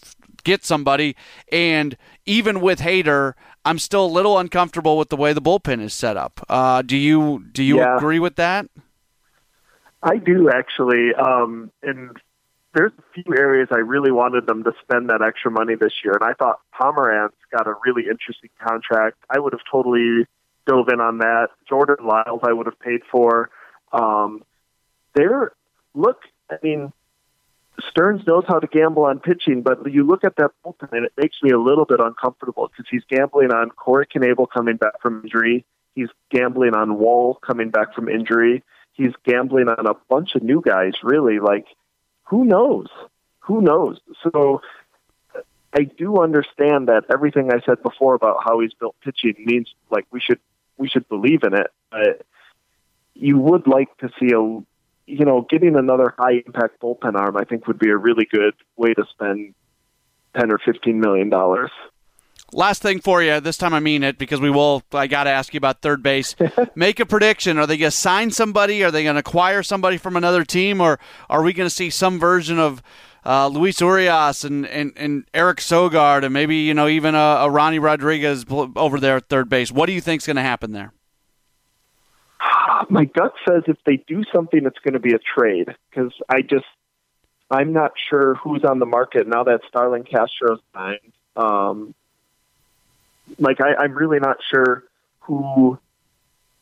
get 0.47 0.65
somebody. 0.65 1.15
And 1.51 1.97
even 2.25 2.61
with 2.61 2.79
Hader, 2.79 3.33
I'm 3.65 3.77
still 3.77 4.05
a 4.05 4.07
little 4.07 4.39
uncomfortable 4.39 4.97
with 4.97 5.09
the 5.09 5.17
way 5.17 5.33
the 5.33 5.41
bullpen 5.41 5.81
is 5.81 5.93
set 5.93 6.17
up. 6.17 6.43
Uh, 6.49 6.81
do 6.81 6.95
you 6.95 7.45
do 7.51 7.63
you 7.63 7.77
yeah. 7.77 7.97
agree 7.97 8.19
with 8.19 8.37
that? 8.37 8.67
I 10.01 10.17
do 10.17 10.49
actually, 10.49 11.13
um, 11.15 11.71
and 11.83 12.15
there's 12.73 12.93
a 12.97 13.03
few 13.13 13.35
areas 13.35 13.67
I 13.71 13.79
really 13.79 14.11
wanted 14.11 14.47
them 14.47 14.63
to 14.63 14.71
spend 14.83 15.09
that 15.09 15.21
extra 15.21 15.51
money 15.51 15.75
this 15.75 15.93
year, 16.03 16.13
and 16.13 16.23
I 16.23 16.33
thought 16.33 16.59
Pomeranz 16.79 17.31
got 17.51 17.67
a 17.67 17.73
really 17.85 18.03
interesting 18.03 18.51
contract. 18.65 19.17
I 19.29 19.39
would 19.39 19.53
have 19.53 19.63
totally 19.69 20.25
dove 20.65 20.87
in 20.89 21.01
on 21.01 21.17
that. 21.17 21.49
Jordan 21.67 22.05
Lyles, 22.05 22.41
I 22.43 22.53
would 22.53 22.67
have 22.67 22.79
paid 22.79 23.01
for. 23.11 23.49
Um, 23.91 24.43
there, 25.15 25.51
look, 25.95 26.21
I 26.49 26.55
mean, 26.61 26.93
Stearns 27.89 28.25
knows 28.25 28.43
how 28.47 28.59
to 28.59 28.67
gamble 28.67 29.05
on 29.05 29.19
pitching, 29.19 29.61
but 29.61 29.91
you 29.91 30.03
look 30.03 30.23
at 30.23 30.35
that 30.37 30.51
bullpen 30.65 30.91
and 30.91 31.05
it 31.05 31.13
makes 31.15 31.37
me 31.43 31.51
a 31.51 31.59
little 31.59 31.85
bit 31.85 31.99
uncomfortable 31.99 32.69
because 32.69 32.89
he's 32.89 33.03
gambling 33.07 33.51
on 33.51 33.69
Corey 33.69 34.07
Knebel 34.07 34.47
coming 34.49 34.77
back 34.77 34.99
from 35.01 35.21
injury. 35.23 35.65
He's 35.93 36.09
gambling 36.31 36.73
on 36.73 36.97
Wahl 36.97 37.35
coming 37.35 37.69
back 37.69 37.93
from 37.93 38.09
injury. 38.09 38.63
He's 38.93 39.13
gambling 39.25 39.67
on 39.67 39.85
a 39.85 39.93
bunch 40.09 40.35
of 40.35 40.41
new 40.41 40.61
guys, 40.61 40.93
really. 41.03 41.39
Like, 41.39 41.67
who 42.23 42.45
knows? 42.45 42.87
Who 43.41 43.61
knows? 43.61 43.99
So 44.23 44.61
I 45.73 45.83
do 45.83 46.21
understand 46.21 46.87
that 46.87 47.05
everything 47.11 47.51
I 47.51 47.61
said 47.65 47.83
before 47.83 48.15
about 48.15 48.37
how 48.43 48.59
he's 48.59 48.73
built 48.73 48.95
pitching 49.03 49.35
means 49.37 49.73
like 49.91 50.05
we 50.11 50.19
should 50.19 50.39
we 50.77 50.87
should 50.87 51.07
believe 51.07 51.43
in 51.43 51.53
it. 51.53 51.67
But 51.91 52.25
you 53.13 53.37
would 53.37 53.67
like 53.67 53.95
to 53.97 54.09
see 54.19 54.31
a 54.33 54.41
you 55.07 55.25
know, 55.25 55.47
getting 55.49 55.75
another 55.75 56.13
high 56.17 56.43
impact 56.45 56.79
bullpen 56.81 57.15
arm, 57.15 57.37
I 57.37 57.45
think, 57.45 57.65
would 57.67 57.79
be 57.79 57.89
a 57.89 57.97
really 57.97 58.27
good 58.29 58.53
way 58.75 58.93
to 58.93 59.05
spend 59.09 59.55
ten 60.37 60.51
or 60.51 60.59
fifteen 60.63 60.99
million 60.99 61.29
dollars. 61.29 61.71
Last 62.53 62.81
thing 62.81 63.01
for 63.01 63.21
you. 63.21 63.41
This 63.41 63.57
time 63.57 63.73
I 63.73 63.79
mean 63.79 64.03
it 64.03 64.17
because 64.17 64.39
we 64.39 64.49
will. 64.49 64.83
I 64.93 65.07
got 65.07 65.25
to 65.25 65.29
ask 65.29 65.53
you 65.53 65.57
about 65.57 65.81
third 65.81 66.01
base. 66.01 66.35
Make 66.75 66.99
a 66.99 67.05
prediction. 67.05 67.57
Are 67.57 67.67
they 67.67 67.77
going 67.77 67.91
to 67.91 67.97
sign 67.97 68.31
somebody? 68.31 68.83
Are 68.83 68.91
they 68.91 69.03
going 69.03 69.15
to 69.15 69.19
acquire 69.19 69.63
somebody 69.63 69.97
from 69.97 70.15
another 70.15 70.45
team? 70.45 70.79
Or 70.79 70.99
are 71.29 71.43
we 71.43 71.51
going 71.51 71.67
to 71.67 71.75
see 71.75 71.89
some 71.89 72.19
version 72.19 72.57
of 72.57 72.81
uh, 73.25 73.49
Luis 73.49 73.81
Urias 73.81 74.45
and, 74.45 74.65
and, 74.67 74.93
and 74.95 75.25
Eric 75.33 75.57
Sogard 75.57 76.23
and 76.23 76.33
maybe 76.33 76.55
you 76.57 76.73
know 76.73 76.87
even 76.87 77.15
a, 77.15 77.17
a 77.17 77.49
Ronny 77.49 77.79
Rodriguez 77.79 78.45
over 78.49 78.99
there 78.99 79.17
at 79.17 79.27
third 79.27 79.49
base? 79.49 79.69
What 79.69 79.87
do 79.87 79.91
you 79.91 80.01
think 80.01 80.21
is 80.21 80.25
going 80.25 80.37
to 80.37 80.41
happen 80.41 80.71
there? 80.71 80.93
my 82.89 83.05
gut 83.05 83.33
says 83.47 83.63
if 83.67 83.77
they 83.85 83.97
do 83.97 84.23
something, 84.33 84.65
it's 84.65 84.79
going 84.79 84.93
to 84.93 84.99
be 84.99 85.13
a 85.13 85.19
trade 85.19 85.69
because 85.89 86.13
I 86.29 86.41
just 86.41 86.65
I'm 87.49 87.73
not 87.73 87.93
sure 88.09 88.35
who's 88.35 88.63
on 88.63 88.79
the 88.79 88.85
market 88.85 89.27
now 89.27 89.43
that 89.45 89.61
Starlin 89.69 90.03
Castro's 90.03 90.59
signed. 90.73 91.13
Um, 91.35 91.95
like 93.39 93.61
I, 93.61 93.75
I'm 93.75 93.93
really 93.93 94.19
not 94.19 94.37
sure 94.49 94.83
who 95.21 95.79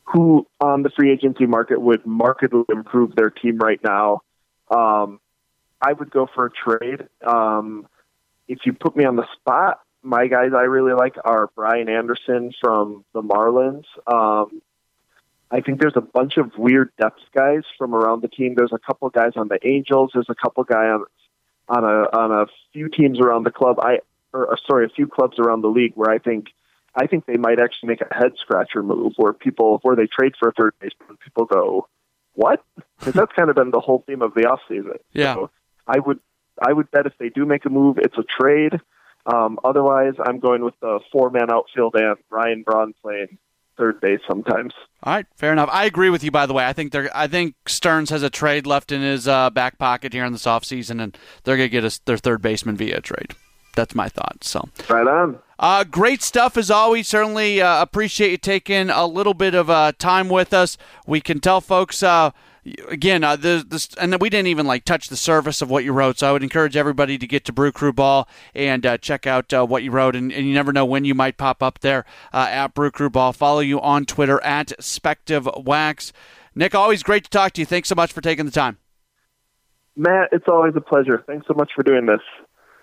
who 0.04 0.46
on 0.60 0.82
the 0.82 0.90
free 0.90 1.12
agency 1.12 1.46
market 1.46 1.80
would 1.80 2.06
markedly 2.06 2.64
improve 2.68 3.16
their 3.16 3.30
team 3.30 3.58
right 3.58 3.80
now. 3.82 4.22
Um, 4.70 5.20
I 5.80 5.92
would 5.92 6.10
go 6.10 6.28
for 6.32 6.46
a 6.46 6.50
trade. 6.50 7.08
Um, 7.24 7.88
if 8.46 8.60
you 8.64 8.72
put 8.72 8.96
me 8.96 9.04
on 9.04 9.16
the 9.16 9.26
spot, 9.34 9.80
my 10.02 10.28
guys 10.28 10.52
I 10.56 10.62
really 10.62 10.92
like 10.92 11.16
are 11.24 11.50
Brian 11.56 11.88
Anderson 11.88 12.52
from 12.60 13.04
the 13.12 13.22
Marlins. 13.22 13.84
Um, 14.06 14.62
I 15.50 15.60
think 15.60 15.80
there's 15.80 15.96
a 15.96 16.00
bunch 16.00 16.38
of 16.38 16.52
weird 16.58 16.90
depth 17.00 17.20
guys 17.34 17.62
from 17.78 17.94
around 17.94 18.22
the 18.22 18.28
team. 18.28 18.54
There's 18.56 18.72
a 18.72 18.78
couple 18.78 19.08
guys 19.10 19.32
on 19.36 19.48
the 19.48 19.58
Angels. 19.64 20.10
There's 20.12 20.28
a 20.28 20.34
couple 20.34 20.64
guys 20.64 20.90
on 20.90 21.04
on 21.68 21.84
a 21.84 22.16
on 22.16 22.32
a 22.32 22.46
few 22.72 22.88
teams 22.88 23.20
around 23.20 23.44
the 23.44 23.50
club. 23.50 23.78
I 23.80 23.98
or 24.32 24.58
sorry, 24.66 24.86
a 24.86 24.88
few 24.88 25.06
clubs 25.06 25.38
around 25.38 25.62
the 25.62 25.68
league 25.68 25.92
where 25.94 26.10
I 26.10 26.18
think 26.18 26.48
I 26.94 27.06
think 27.06 27.26
they 27.26 27.36
might 27.36 27.60
actually 27.60 27.88
make 27.88 28.00
a 28.00 28.14
head 28.14 28.32
scratcher 28.40 28.82
move 28.82 29.12
where 29.16 29.32
people 29.32 29.78
where 29.82 29.96
they 29.96 30.06
trade 30.06 30.34
for 30.38 30.48
a 30.48 30.52
third 30.52 30.74
baseman. 30.80 31.18
People 31.22 31.44
go, 31.44 31.88
what? 32.34 32.64
Because 32.98 33.14
that's 33.14 33.32
kind 33.32 33.50
of 33.50 33.56
been 33.56 33.70
the 33.70 33.80
whole 33.80 34.02
theme 34.06 34.22
of 34.22 34.34
the 34.34 34.46
off 34.46 34.60
season. 34.68 34.98
Yeah, 35.12 35.34
so 35.34 35.50
I 35.86 35.98
would 35.98 36.20
I 36.60 36.72
would 36.72 36.90
bet 36.90 37.06
if 37.06 37.12
they 37.18 37.28
do 37.28 37.44
make 37.44 37.64
a 37.64 37.70
move, 37.70 37.98
it's 37.98 38.16
a 38.18 38.24
trade. 38.24 38.80
Um, 39.26 39.58
otherwise, 39.64 40.14
I'm 40.24 40.38
going 40.38 40.64
with 40.64 40.78
the 40.80 41.00
four 41.12 41.30
man 41.30 41.50
outfield 41.50 41.94
and 41.96 42.16
Ryan 42.30 42.62
Braun 42.62 42.94
playing 43.02 43.38
third 43.76 44.00
base 44.00 44.20
sometimes. 44.26 44.72
All 45.02 45.14
right, 45.14 45.26
fair 45.36 45.52
enough. 45.52 45.68
I 45.72 45.84
agree 45.84 46.10
with 46.10 46.24
you. 46.24 46.30
By 46.30 46.46
the 46.46 46.54
way, 46.54 46.66
I 46.66 46.72
think 46.72 46.92
they're. 46.92 47.10
I 47.14 47.26
think 47.26 47.54
Stearns 47.66 48.10
has 48.10 48.22
a 48.22 48.30
trade 48.30 48.66
left 48.66 48.92
in 48.92 49.02
his 49.02 49.28
uh, 49.28 49.50
back 49.50 49.78
pocket 49.78 50.12
here 50.12 50.24
in 50.24 50.32
this 50.32 50.46
offseason, 50.46 51.02
and 51.02 51.16
they're 51.44 51.56
going 51.56 51.68
to 51.68 51.72
get 51.72 51.84
us 51.84 51.98
their 51.98 52.18
third 52.18 52.42
baseman 52.42 52.76
via 52.76 53.00
trade. 53.00 53.34
That's 53.74 53.94
my 53.94 54.08
thought. 54.08 54.42
So 54.42 54.68
right 54.88 55.06
on. 55.06 55.38
Uh, 55.58 55.84
great 55.84 56.22
stuff 56.22 56.56
as 56.56 56.70
always. 56.70 57.08
Certainly 57.08 57.62
uh, 57.62 57.80
appreciate 57.82 58.30
you 58.30 58.36
taking 58.36 58.90
a 58.90 59.06
little 59.06 59.34
bit 59.34 59.54
of 59.54 59.70
uh, 59.70 59.92
time 59.98 60.28
with 60.28 60.52
us. 60.52 60.76
We 61.06 61.20
can 61.20 61.40
tell 61.40 61.60
folks 61.60 62.02
uh, 62.02 62.30
again, 62.88 63.24
uh, 63.24 63.36
the, 63.36 63.64
this, 63.66 63.88
and 64.00 64.20
we 64.20 64.30
didn't 64.30 64.48
even 64.48 64.66
like 64.66 64.84
touch 64.84 65.08
the 65.08 65.16
surface 65.16 65.62
of 65.62 65.70
what 65.70 65.84
you 65.84 65.92
wrote. 65.92 66.18
So 66.18 66.28
I 66.28 66.32
would 66.32 66.42
encourage 66.42 66.76
everybody 66.76 67.18
to 67.18 67.26
get 67.26 67.44
to 67.46 67.52
Brew 67.52 67.72
Crew 67.72 67.92
Ball 67.92 68.28
and 68.54 68.84
uh, 68.84 68.98
check 68.98 69.26
out 69.26 69.52
uh, 69.52 69.64
what 69.66 69.82
you 69.82 69.90
wrote. 69.90 70.16
And, 70.16 70.32
and, 70.32 70.46
you 70.46 70.54
never 70.54 70.72
know 70.72 70.84
when 70.84 71.04
you 71.04 71.14
might 71.14 71.36
pop 71.36 71.62
up 71.62 71.80
there 71.80 72.04
uh, 72.32 72.48
at 72.50 72.74
Brew 72.74 72.90
Crew 72.90 73.10
Ball. 73.10 73.32
Follow 73.32 73.60
you 73.60 73.80
on 73.80 74.04
Twitter 74.04 74.42
at 74.42 74.68
Spective 74.80 75.64
Wax. 75.64 76.12
Nick, 76.54 76.74
always 76.74 77.02
great 77.02 77.24
to 77.24 77.30
talk 77.30 77.52
to 77.52 77.62
you. 77.62 77.66
Thanks 77.66 77.88
so 77.88 77.94
much 77.94 78.12
for 78.12 78.20
taking 78.20 78.46
the 78.46 78.52
time. 78.52 78.78
Matt, 79.96 80.28
it's 80.32 80.48
always 80.48 80.74
a 80.76 80.80
pleasure. 80.80 81.24
Thanks 81.26 81.46
so 81.46 81.54
much 81.54 81.70
for 81.74 81.82
doing 81.82 82.06
this. 82.06 82.20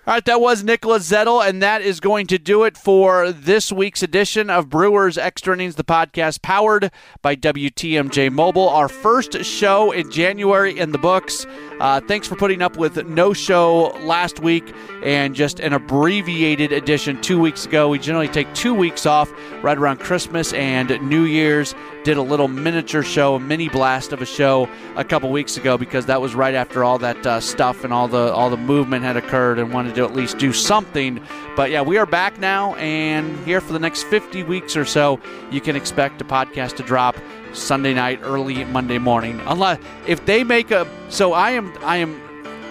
All 0.06 0.14
right, 0.14 0.26
that 0.26 0.42
was 0.42 0.66
Nicholas 0.66 1.10
Zettel, 1.10 1.48
and 1.48 1.64
that 1.64 1.82
is 1.82 2.02
going 2.02 2.28
to 2.28 2.38
do 2.38 2.66
it 2.66 2.76
for 2.76 3.32
this 3.32 3.72
week's 3.72 4.04
edition 4.04 4.50
of 4.50 4.70
Brewers 4.70 5.18
Extra 5.18 5.54
Innings, 5.54 5.76
the 5.76 5.86
podcast 5.86 6.42
powered 6.42 6.92
by 7.22 7.38
WTMJ 7.38 8.30
Mobile. 8.30 8.68
Our 8.68 8.90
first 8.90 9.46
show 9.46 9.94
in 9.94 10.12
January 10.12 10.78
in 10.78 10.92
the 10.92 10.98
books. 10.98 11.48
Uh, 11.84 12.00
thanks 12.00 12.30
for 12.30 12.38
putting 12.38 12.62
up 12.62 12.78
with 12.78 13.06
no 13.08 13.34
show 13.34 13.90
last 14.04 14.40
week 14.40 14.74
and 15.04 15.36
just 15.36 15.60
an 15.60 15.74
abbreviated 15.74 16.72
edition 16.72 17.22
two 17.22 17.38
weeks 17.38 17.66
ago. 17.66 17.90
We 17.90 18.00
generally 18.00 18.30
take 18.30 18.52
two 18.54 18.74
weeks 18.74 19.06
off 19.06 19.30
right 19.62 19.78
around 19.78 20.00
Christmas 20.00 20.54
and 20.54 20.98
New 21.02 21.24
Year's. 21.24 21.76
Did 22.06 22.16
a 22.16 22.22
little 22.22 22.48
miniature 22.48 23.04
show, 23.04 23.36
a 23.36 23.40
mini 23.40 23.68
blast 23.68 24.14
of 24.14 24.22
a 24.22 24.26
show 24.26 24.70
a 24.96 25.04
couple 25.04 25.30
weeks 25.30 25.58
ago 25.58 25.78
because 25.78 26.06
that 26.06 26.22
was 26.22 26.36
right 26.36 26.56
after 26.56 26.86
all 26.86 26.98
that 27.00 27.28
uh, 27.28 27.42
stuff 27.42 27.84
and 27.84 27.92
all 27.92 28.08
the 28.08 28.32
all 28.32 28.50
the 28.50 28.56
movement 28.56 29.04
had 29.04 29.18
occurred 29.18 29.60
and 29.60 29.74
wanted 29.74 29.94
to 29.96 30.06
at 30.06 30.14
least 30.14 30.38
do 30.38 30.54
something. 30.54 31.22
But 31.56 31.70
yeah, 31.70 31.82
we 31.82 31.98
are 31.98 32.08
back 32.08 32.40
now, 32.40 32.74
and 32.76 33.38
here 33.46 33.62
for 33.62 33.74
the 33.74 33.80
next 33.80 34.04
50 34.04 34.42
weeks 34.44 34.76
or 34.76 34.86
so, 34.86 35.20
you 35.52 35.62
can 35.62 35.76
expect 35.76 36.20
a 36.20 36.26
podcast 36.26 36.78
to 36.78 36.84
drop 36.84 37.16
Sunday 37.54 37.94
night, 37.94 38.20
early 38.24 38.66
Monday 38.66 38.98
morning. 38.98 39.40
Unless 39.46 39.80
if 40.08 40.26
they 40.26 40.44
make 40.44 40.72
a 40.72 40.88
so 41.10 41.34
I 41.34 41.52
am 41.52 41.72
I 41.84 41.98
am 41.98 42.20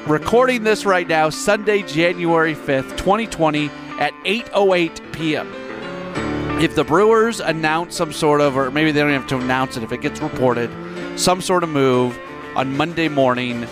recording 0.09 0.65
this 0.65 0.85
right 0.85 1.07
now, 1.07 1.31
Sunday, 1.31 1.83
January 1.83 2.57
5th, 2.57 2.97
2020 2.97 3.71
at 4.01 4.13
8:08 4.25 5.13
p.m. 5.13 5.49
If 6.61 6.75
the 6.75 6.83
Brewers 6.83 7.39
announce 7.39 7.97
some 7.97 8.13
sort 8.13 8.41
of, 8.41 8.57
or 8.57 8.73
maybe 8.73 8.91
they 8.91 9.01
don't 9.01 9.13
have 9.13 9.29
to 9.29 9.39
announce 9.39 9.77
it, 9.77 9.85
if 9.85 9.93
it 9.93 10.01
gets 10.01 10.21
reported, 10.21 10.71
some 11.17 11.41
sort 11.41 11.63
of 11.63 11.69
move 11.69 12.19
on 12.57 12.77
Monday 12.77 13.09
morning, 13.09 13.65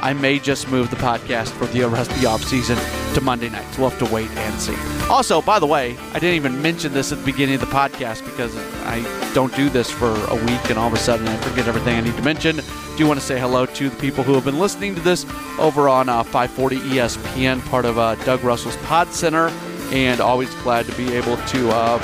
I 0.00 0.14
may 0.14 0.38
just 0.38 0.70
move 0.70 0.88
the 0.88 0.96
podcast 0.96 1.48
for 1.48 1.66
the 1.66 1.84
rest 1.84 2.10
of 2.10 2.20
the 2.22 2.26
off 2.26 2.42
season 2.42 2.78
to 3.16 3.22
Monday 3.22 3.48
nights. 3.48 3.78
We'll 3.78 3.88
have 3.88 3.98
to 4.06 4.14
wait 4.14 4.28
and 4.28 4.60
see. 4.60 4.76
Also, 5.08 5.40
by 5.40 5.58
the 5.58 5.66
way, 5.66 5.96
I 6.12 6.18
didn't 6.18 6.36
even 6.36 6.60
mention 6.60 6.92
this 6.92 7.12
at 7.12 7.18
the 7.18 7.24
beginning 7.24 7.54
of 7.54 7.62
the 7.62 7.66
podcast 7.66 8.22
because 8.26 8.54
I 8.84 9.00
don't 9.32 9.54
do 9.56 9.70
this 9.70 9.90
for 9.90 10.12
a 10.26 10.34
week 10.34 10.68
and 10.68 10.78
all 10.78 10.88
of 10.88 10.92
a 10.92 10.98
sudden 10.98 11.26
I 11.26 11.34
forget 11.38 11.66
everything 11.66 11.96
I 11.96 12.02
need 12.02 12.14
to 12.14 12.22
mention. 12.22 12.60
Do 12.98 13.06
want 13.06 13.18
to 13.18 13.24
say 13.24 13.40
hello 13.40 13.64
to 13.64 13.88
the 13.88 13.96
people 13.96 14.22
who 14.22 14.34
have 14.34 14.44
been 14.44 14.58
listening 14.58 14.94
to 14.96 15.00
this 15.00 15.24
over 15.58 15.88
on 15.88 16.10
uh, 16.10 16.24
540 16.24 16.76
ESPN, 16.76 17.64
part 17.70 17.86
of 17.86 17.96
uh, 17.96 18.16
Doug 18.26 18.44
Russell's 18.44 18.76
Pod 18.78 19.08
Center, 19.08 19.48
and 19.92 20.20
always 20.20 20.54
glad 20.56 20.84
to 20.84 20.94
be 20.94 21.14
able 21.14 21.38
to 21.38 21.70
uh, 21.70 21.98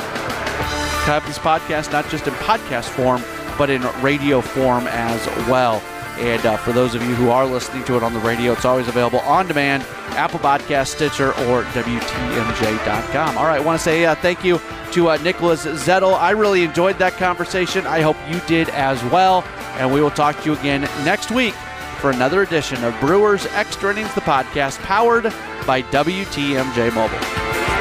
have 1.04 1.26
this 1.26 1.38
podcast 1.38 1.92
not 1.92 2.08
just 2.08 2.26
in 2.26 2.32
podcast 2.34 2.88
form, 2.88 3.22
but 3.58 3.68
in 3.68 3.82
radio 4.02 4.40
form 4.40 4.86
as 4.86 5.26
well. 5.46 5.82
And 6.22 6.46
uh, 6.46 6.56
for 6.56 6.70
those 6.70 6.94
of 6.94 7.02
you 7.02 7.16
who 7.16 7.30
are 7.30 7.44
listening 7.44 7.82
to 7.84 7.96
it 7.96 8.04
on 8.04 8.14
the 8.14 8.20
radio, 8.20 8.52
it's 8.52 8.64
always 8.64 8.86
available 8.86 9.18
on 9.20 9.48
demand, 9.48 9.82
Apple 10.10 10.38
Podcast, 10.38 10.94
Stitcher, 10.94 11.30
or 11.48 11.64
WTMJ.com. 11.64 13.36
All 13.36 13.44
right, 13.44 13.60
I 13.60 13.64
want 13.64 13.76
to 13.80 13.82
say 13.82 14.04
uh, 14.04 14.14
thank 14.14 14.44
you 14.44 14.60
to 14.92 15.08
uh, 15.08 15.16
Nicholas 15.16 15.66
Zettel. 15.66 16.14
I 16.14 16.30
really 16.30 16.62
enjoyed 16.62 16.96
that 16.98 17.14
conversation. 17.14 17.88
I 17.88 18.02
hope 18.02 18.16
you 18.28 18.38
did 18.46 18.68
as 18.68 19.02
well. 19.06 19.42
And 19.78 19.92
we 19.92 20.00
will 20.00 20.12
talk 20.12 20.38
to 20.42 20.44
you 20.44 20.56
again 20.56 20.82
next 21.04 21.32
week 21.32 21.54
for 21.98 22.10
another 22.12 22.42
edition 22.42 22.84
of 22.84 22.98
Brewers 23.00 23.46
Extra 23.46 23.90
Innings, 23.90 24.14
the 24.14 24.20
podcast 24.20 24.78
powered 24.82 25.24
by 25.66 25.82
WTMJ 25.82 26.94
Mobile. 26.94 27.18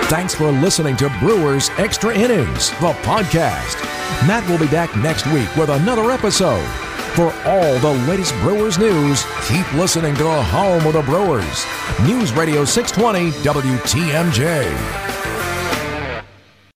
Thanks 0.07 0.33
for 0.33 0.51
listening 0.51 0.97
to 0.97 1.09
Brewers 1.19 1.69
Extra 1.77 2.11
Innings, 2.15 2.71
the 2.71 2.93
podcast. 3.03 3.79
Matt 4.27 4.49
will 4.49 4.57
be 4.57 4.67
back 4.67 4.95
next 4.97 5.27
week 5.27 5.55
with 5.55 5.69
another 5.69 6.09
episode. 6.09 6.90
For 7.16 7.34
all 7.43 7.78
the 7.80 7.91
latest 8.07 8.34
Brewers 8.36 8.80
news, 8.80 9.26
keep 9.45 9.70
listening 9.74 10.16
to 10.16 10.24
the 10.24 10.43
home 10.43 10.88
of 10.88 10.93
the 10.93 11.01
Brewers. 11.01 11.66
News 12.03 12.32
Radio 12.32 12.64
620 12.64 13.32
WTMJ. 13.43 15.20